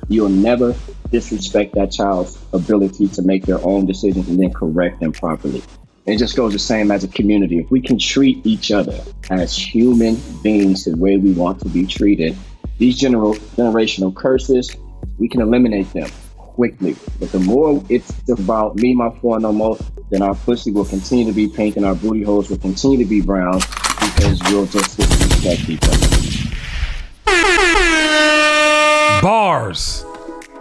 You'll 0.08 0.28
never 0.28 0.74
disrespect 1.10 1.74
that 1.74 1.90
child's 1.90 2.38
ability 2.52 3.08
to 3.08 3.22
make 3.22 3.44
their 3.44 3.64
own 3.64 3.86
decisions 3.86 4.28
and 4.28 4.40
then 4.40 4.52
correct 4.52 5.00
them 5.00 5.12
properly. 5.12 5.62
It 6.06 6.18
just 6.18 6.36
goes 6.36 6.52
the 6.52 6.58
same 6.60 6.92
as 6.92 7.02
a 7.02 7.08
community. 7.08 7.58
If 7.58 7.70
we 7.70 7.80
can 7.80 7.98
treat 7.98 8.46
each 8.46 8.70
other 8.70 8.98
as 9.30 9.56
human 9.56 10.16
beings 10.42 10.84
the 10.84 10.96
way 10.96 11.16
we 11.16 11.32
want 11.32 11.60
to 11.62 11.68
be 11.68 11.84
treated, 11.84 12.36
these 12.78 12.96
general 12.96 13.34
generational 13.34 14.14
curses, 14.14 14.70
we 15.18 15.28
can 15.28 15.40
eliminate 15.40 15.92
them 15.92 16.08
quickly. 16.36 16.94
But 17.18 17.32
the 17.32 17.40
more 17.40 17.82
it's 17.88 18.12
about 18.28 18.76
me, 18.76 18.94
my 18.94 19.10
four, 19.20 19.40
no 19.40 19.52
more, 19.52 19.76
then 20.10 20.22
our 20.22 20.34
pussy 20.34 20.70
will 20.70 20.84
continue 20.84 21.24
to 21.24 21.32
be 21.32 21.48
pink 21.48 21.76
and 21.76 21.84
our 21.84 21.94
booty 21.96 22.22
holes 22.22 22.50
will 22.50 22.58
continue 22.58 22.98
to 22.98 23.04
be 23.04 23.20
brown 23.20 23.54
because 23.54 24.40
we'll 24.44 24.66
just 24.66 24.96
disrespect 24.96 25.68
each 25.68 25.82
other. 25.82 26.16
Bars. 29.22 30.04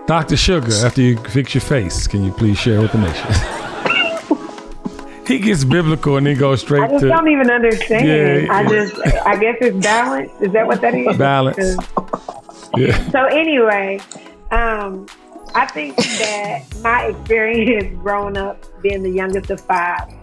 Dr. 0.08 0.38
Sugar, 0.38 0.74
after 0.86 1.02
you 1.02 1.18
fix 1.18 1.54
your 1.54 1.62
face, 1.62 2.08
can 2.08 2.24
you 2.24 2.32
please 2.32 2.58
share 2.58 2.80
with 2.82 2.92
the 2.92 3.00
nation? 3.00 3.28
he 5.28 5.40
gets 5.40 5.64
biblical 5.64 6.18
and 6.18 6.28
he 6.28 6.36
goes 6.36 6.62
straight 6.62 6.84
I 6.84 6.88
just 6.88 7.02
to 7.02 7.08
don't 7.10 7.28
even 7.28 7.50
understand. 7.50 8.08
Yeah, 8.08 8.54
I 8.54 8.62
yeah. 8.62 8.70
just, 8.70 8.96
I 9.26 9.36
guess 9.38 9.58
it's 9.62 9.78
balance. 9.84 10.32
Is 10.42 10.52
that 10.54 10.68
what 10.68 10.82
that 10.82 10.94
is? 10.94 11.18
balance. 11.18 11.58
Yeah. 12.78 13.10
So 13.10 13.26
anyway, 13.26 14.00
um, 14.52 15.08
I 15.56 15.66
think 15.66 15.96
that 15.96 16.64
my 16.82 17.06
experience 17.06 17.98
growing 18.02 18.38
up, 18.38 18.64
being 18.82 19.02
the 19.02 19.10
youngest 19.10 19.50
of 19.50 19.62
five, 19.62 20.14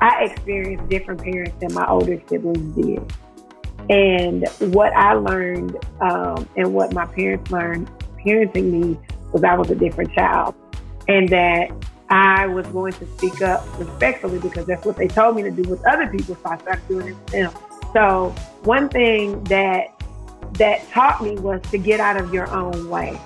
I 0.00 0.24
experienced 0.24 0.88
different 0.88 1.22
parents 1.22 1.56
than 1.60 1.72
my 1.74 1.86
older 1.88 2.20
siblings 2.28 2.74
did. 2.76 3.12
And 3.90 4.46
what 4.74 4.92
I 4.94 5.12
learned 5.14 5.76
um, 6.00 6.48
and 6.56 6.72
what 6.74 6.92
my 6.92 7.06
parents 7.06 7.50
learned 7.50 7.90
parenting 8.24 8.70
me 8.70 8.98
was 9.32 9.44
I 9.44 9.54
was 9.54 9.70
a 9.70 9.74
different 9.74 10.12
child. 10.12 10.54
And 11.08 11.28
that 11.28 11.70
I 12.08 12.46
was 12.46 12.66
going 12.68 12.92
to 12.94 13.06
speak 13.16 13.42
up 13.42 13.66
respectfully 13.78 14.38
because 14.38 14.66
that's 14.66 14.84
what 14.86 14.96
they 14.96 15.08
told 15.08 15.36
me 15.36 15.42
to 15.42 15.50
do 15.50 15.68
with 15.68 15.84
other 15.86 16.06
people. 16.06 16.34
So 16.36 16.50
I 16.50 16.58
started 16.58 16.86
doing 16.88 17.08
it 17.08 17.14
with 17.14 17.26
them. 17.26 17.52
So 17.92 18.34
one 18.62 18.88
thing 18.88 19.42
that 19.44 19.88
that 20.54 20.88
taught 20.90 21.22
me 21.22 21.36
was 21.36 21.60
to 21.70 21.78
get 21.78 22.00
out 22.00 22.16
of 22.16 22.32
your 22.32 22.48
own 22.50 22.88
way. 22.88 23.18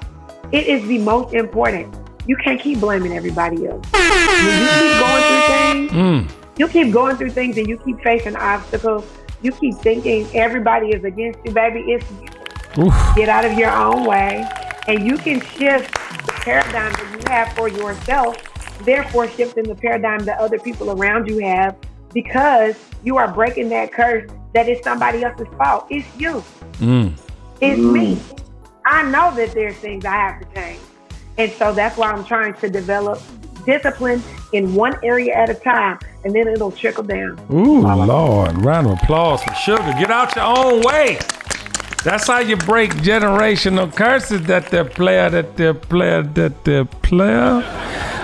It 0.50 0.66
is 0.66 0.86
the 0.88 0.98
most 0.98 1.34
important. 1.34 1.94
You 2.26 2.36
can't 2.36 2.60
keep 2.60 2.80
blaming 2.80 3.12
everybody 3.12 3.66
else. 3.66 3.84
When 3.92 4.60
you 4.60 4.68
keep 4.68 4.98
going 4.98 5.22
through 5.22 5.46
things, 5.46 5.90
Mm. 5.92 6.30
you 6.58 6.68
keep 6.68 6.92
going 6.92 7.16
through 7.16 7.30
things 7.30 7.56
and 7.58 7.66
you 7.66 7.76
keep 7.78 8.00
facing 8.00 8.36
obstacles. 8.36 9.04
You 9.42 9.52
keep 9.52 9.76
thinking 9.76 10.28
everybody 10.34 10.88
is 10.88 11.04
against 11.04 11.38
you, 11.44 11.52
baby. 11.52 11.80
It's 11.92 12.10
you. 12.10 12.84
Oof. 12.84 12.94
Get 13.16 13.28
out 13.28 13.44
of 13.44 13.54
your 13.54 13.70
own 13.70 14.04
way, 14.04 14.48
and 14.86 15.06
you 15.06 15.16
can 15.16 15.40
shift 15.40 15.92
the 16.26 16.32
paradigm 16.32 16.92
that 16.92 17.12
you 17.12 17.32
have 17.32 17.52
for 17.54 17.68
yourself. 17.68 18.36
Therefore, 18.84 19.28
shifting 19.28 19.64
the 19.64 19.74
paradigm 19.74 20.20
that 20.20 20.38
other 20.38 20.58
people 20.58 20.90
around 20.90 21.28
you 21.28 21.38
have, 21.38 21.76
because 22.12 22.76
you 23.02 23.16
are 23.16 23.28
breaking 23.32 23.68
that 23.70 23.92
curse 23.92 24.28
that 24.54 24.68
is 24.68 24.82
somebody 24.82 25.24
else's 25.24 25.48
fault. 25.56 25.86
It's 25.90 26.06
you. 26.16 26.42
Mm. 26.74 27.12
It's 27.60 27.80
me. 27.80 28.20
I 28.86 29.02
know 29.02 29.34
that 29.36 29.52
there's 29.52 29.76
things 29.76 30.04
I 30.04 30.14
have 30.14 30.40
to 30.40 30.54
change. 30.54 30.80
And 31.36 31.52
so 31.52 31.72
that's 31.72 31.96
why 31.96 32.10
I'm 32.10 32.24
trying 32.24 32.54
to 32.54 32.68
develop 32.68 33.20
discipline 33.68 34.22
in 34.52 34.74
one 34.74 34.96
area 35.04 35.34
at 35.34 35.50
a 35.50 35.54
time, 35.54 35.98
and 36.24 36.34
then 36.34 36.48
it'll 36.48 36.72
trickle 36.72 37.04
down. 37.04 37.38
Ooh, 37.52 37.82
Lord. 37.82 38.56
Round 38.64 38.86
of 38.86 38.94
applause 38.94 39.42
for 39.42 39.54
Sugar. 39.54 39.92
Get 40.00 40.10
out 40.10 40.34
your 40.34 40.46
own 40.46 40.80
way. 40.82 41.18
That's 42.02 42.26
how 42.26 42.38
you 42.38 42.56
break 42.56 42.90
generational 42.92 43.94
curses 43.94 44.42
that 44.46 44.68
the 44.70 44.84
player, 44.84 45.28
that 45.28 45.56
the 45.56 45.74
player, 45.74 46.22
that 46.22 46.64
the 46.64 46.88
player. 47.02 47.62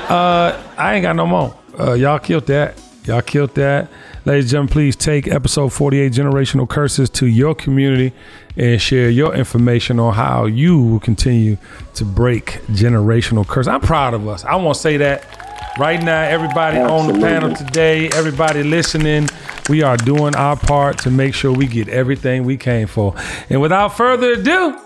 Uh, 0.09 0.63
I 0.79 0.95
ain't 0.95 1.03
got 1.03 1.17
no 1.17 1.27
more. 1.27 1.55
Uh, 1.79 1.93
y'all 1.93 2.19
killed 2.19 2.47
that. 2.47 2.81
Y'all 3.05 3.21
killed 3.21 3.55
that. 3.57 3.91
Ladies 4.27 4.45
and 4.47 4.51
gentlemen, 4.53 4.73
please 4.73 4.97
take 4.97 5.29
episode 5.29 5.71
48 5.71 6.11
Generational 6.13 6.67
Curses 6.69 7.11
to 7.11 7.27
your 7.27 7.55
community 7.55 8.15
and 8.57 8.81
share 8.81 9.11
your 9.11 9.35
information 9.35 10.01
on 10.01 10.15
how 10.15 10.47
you 10.47 10.81
will 10.83 11.01
continue 11.01 11.59
to 11.95 12.07
break 12.07 12.53
generational 12.69 13.47
curses. 13.47 13.69
I'm 13.69 13.83
proud 13.83 14.15
of 14.15 14.27
us. 14.27 14.43
I 14.47 14.55
want 14.57 14.77
to 14.77 14.81
say 14.81 14.97
that 14.97 15.75
right 15.79 16.03
now, 16.03 16.23
everybody 16.23 16.79
on 16.79 17.13
the 17.13 17.19
panel 17.21 17.55
today, 17.55 18.09
everybody 18.15 18.63
listening, 18.63 19.29
we 19.69 19.83
are 19.83 19.99
doing 19.99 20.35
our 20.37 20.57
part 20.57 20.97
to 21.01 21.11
make 21.11 21.35
sure 21.35 21.53
we 21.53 21.67
get 21.67 21.91
everything 21.91 22.45
we 22.45 22.57
came 22.57 22.87
for. 22.87 23.15
And 23.51 23.61
without 23.61 23.95
further 23.95 24.33
ado, 24.33 24.79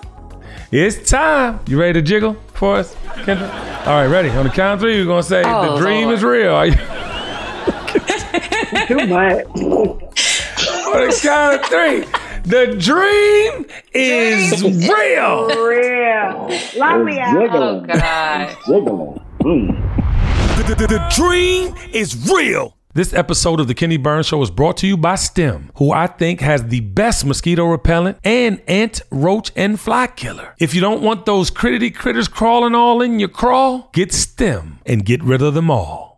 it's 0.72 1.08
time. 1.08 1.60
You 1.68 1.78
ready 1.78 1.92
to 1.92 2.02
jiggle 2.02 2.34
for 2.54 2.74
us, 2.76 2.92
Kendra? 3.24 3.48
All 3.86 4.02
right, 4.02 4.06
ready. 4.08 4.30
On 4.30 4.42
the 4.44 4.50
count 4.50 4.74
of 4.74 4.80
three, 4.80 4.98
we're 4.98 5.04
going 5.06 5.22
to 5.22 5.28
say 5.28 5.44
Oh, 5.46 5.74
the 5.76 5.80
dream 5.80 6.06
Lord. 6.08 6.16
is 6.18 6.24
real. 6.24 6.97
Are 8.90 8.94
you? 8.94 9.00
Too 9.00 9.06
much. 9.06 9.44
On 10.86 11.06
the 11.06 11.20
count 11.22 11.60
of 11.60 11.66
three, 11.66 12.00
the 12.44 12.74
dream 12.78 13.66
is 13.92 14.62
real. 14.62 15.48
Real. 15.48 16.48
Lock 16.76 17.04
me 17.04 17.18
out. 17.18 17.36
Oh 17.54 17.80
God. 17.80 18.56
Jiggling. 18.66 19.20
Mm. 19.40 20.66
The, 20.66 20.74
the, 20.74 20.86
the 20.86 21.06
dream 21.14 21.74
is 21.92 22.30
real. 22.30 22.74
This 22.94 23.12
episode 23.12 23.60
of 23.60 23.68
the 23.68 23.74
Kenny 23.74 23.98
Burns 23.98 24.26
Show 24.26 24.40
is 24.42 24.50
brought 24.50 24.78
to 24.78 24.86
you 24.86 24.96
by 24.96 25.16
STEM, 25.16 25.70
who 25.76 25.92
I 25.92 26.06
think 26.06 26.40
has 26.40 26.64
the 26.64 26.80
best 26.80 27.26
mosquito 27.26 27.66
repellent 27.66 28.18
and 28.24 28.62
ant, 28.66 29.02
roach, 29.10 29.52
and 29.54 29.78
fly 29.78 30.06
killer. 30.06 30.54
If 30.58 30.74
you 30.74 30.80
don't 30.80 31.02
want 31.02 31.26
those 31.26 31.50
crittity 31.50 31.94
critters 31.94 32.26
crawling 32.26 32.74
all 32.74 33.02
in 33.02 33.20
your 33.20 33.28
crawl, 33.28 33.90
get 33.92 34.12
STEM 34.12 34.78
and 34.86 35.04
get 35.04 35.22
rid 35.22 35.42
of 35.42 35.52
them 35.52 35.70
all. 35.70 36.06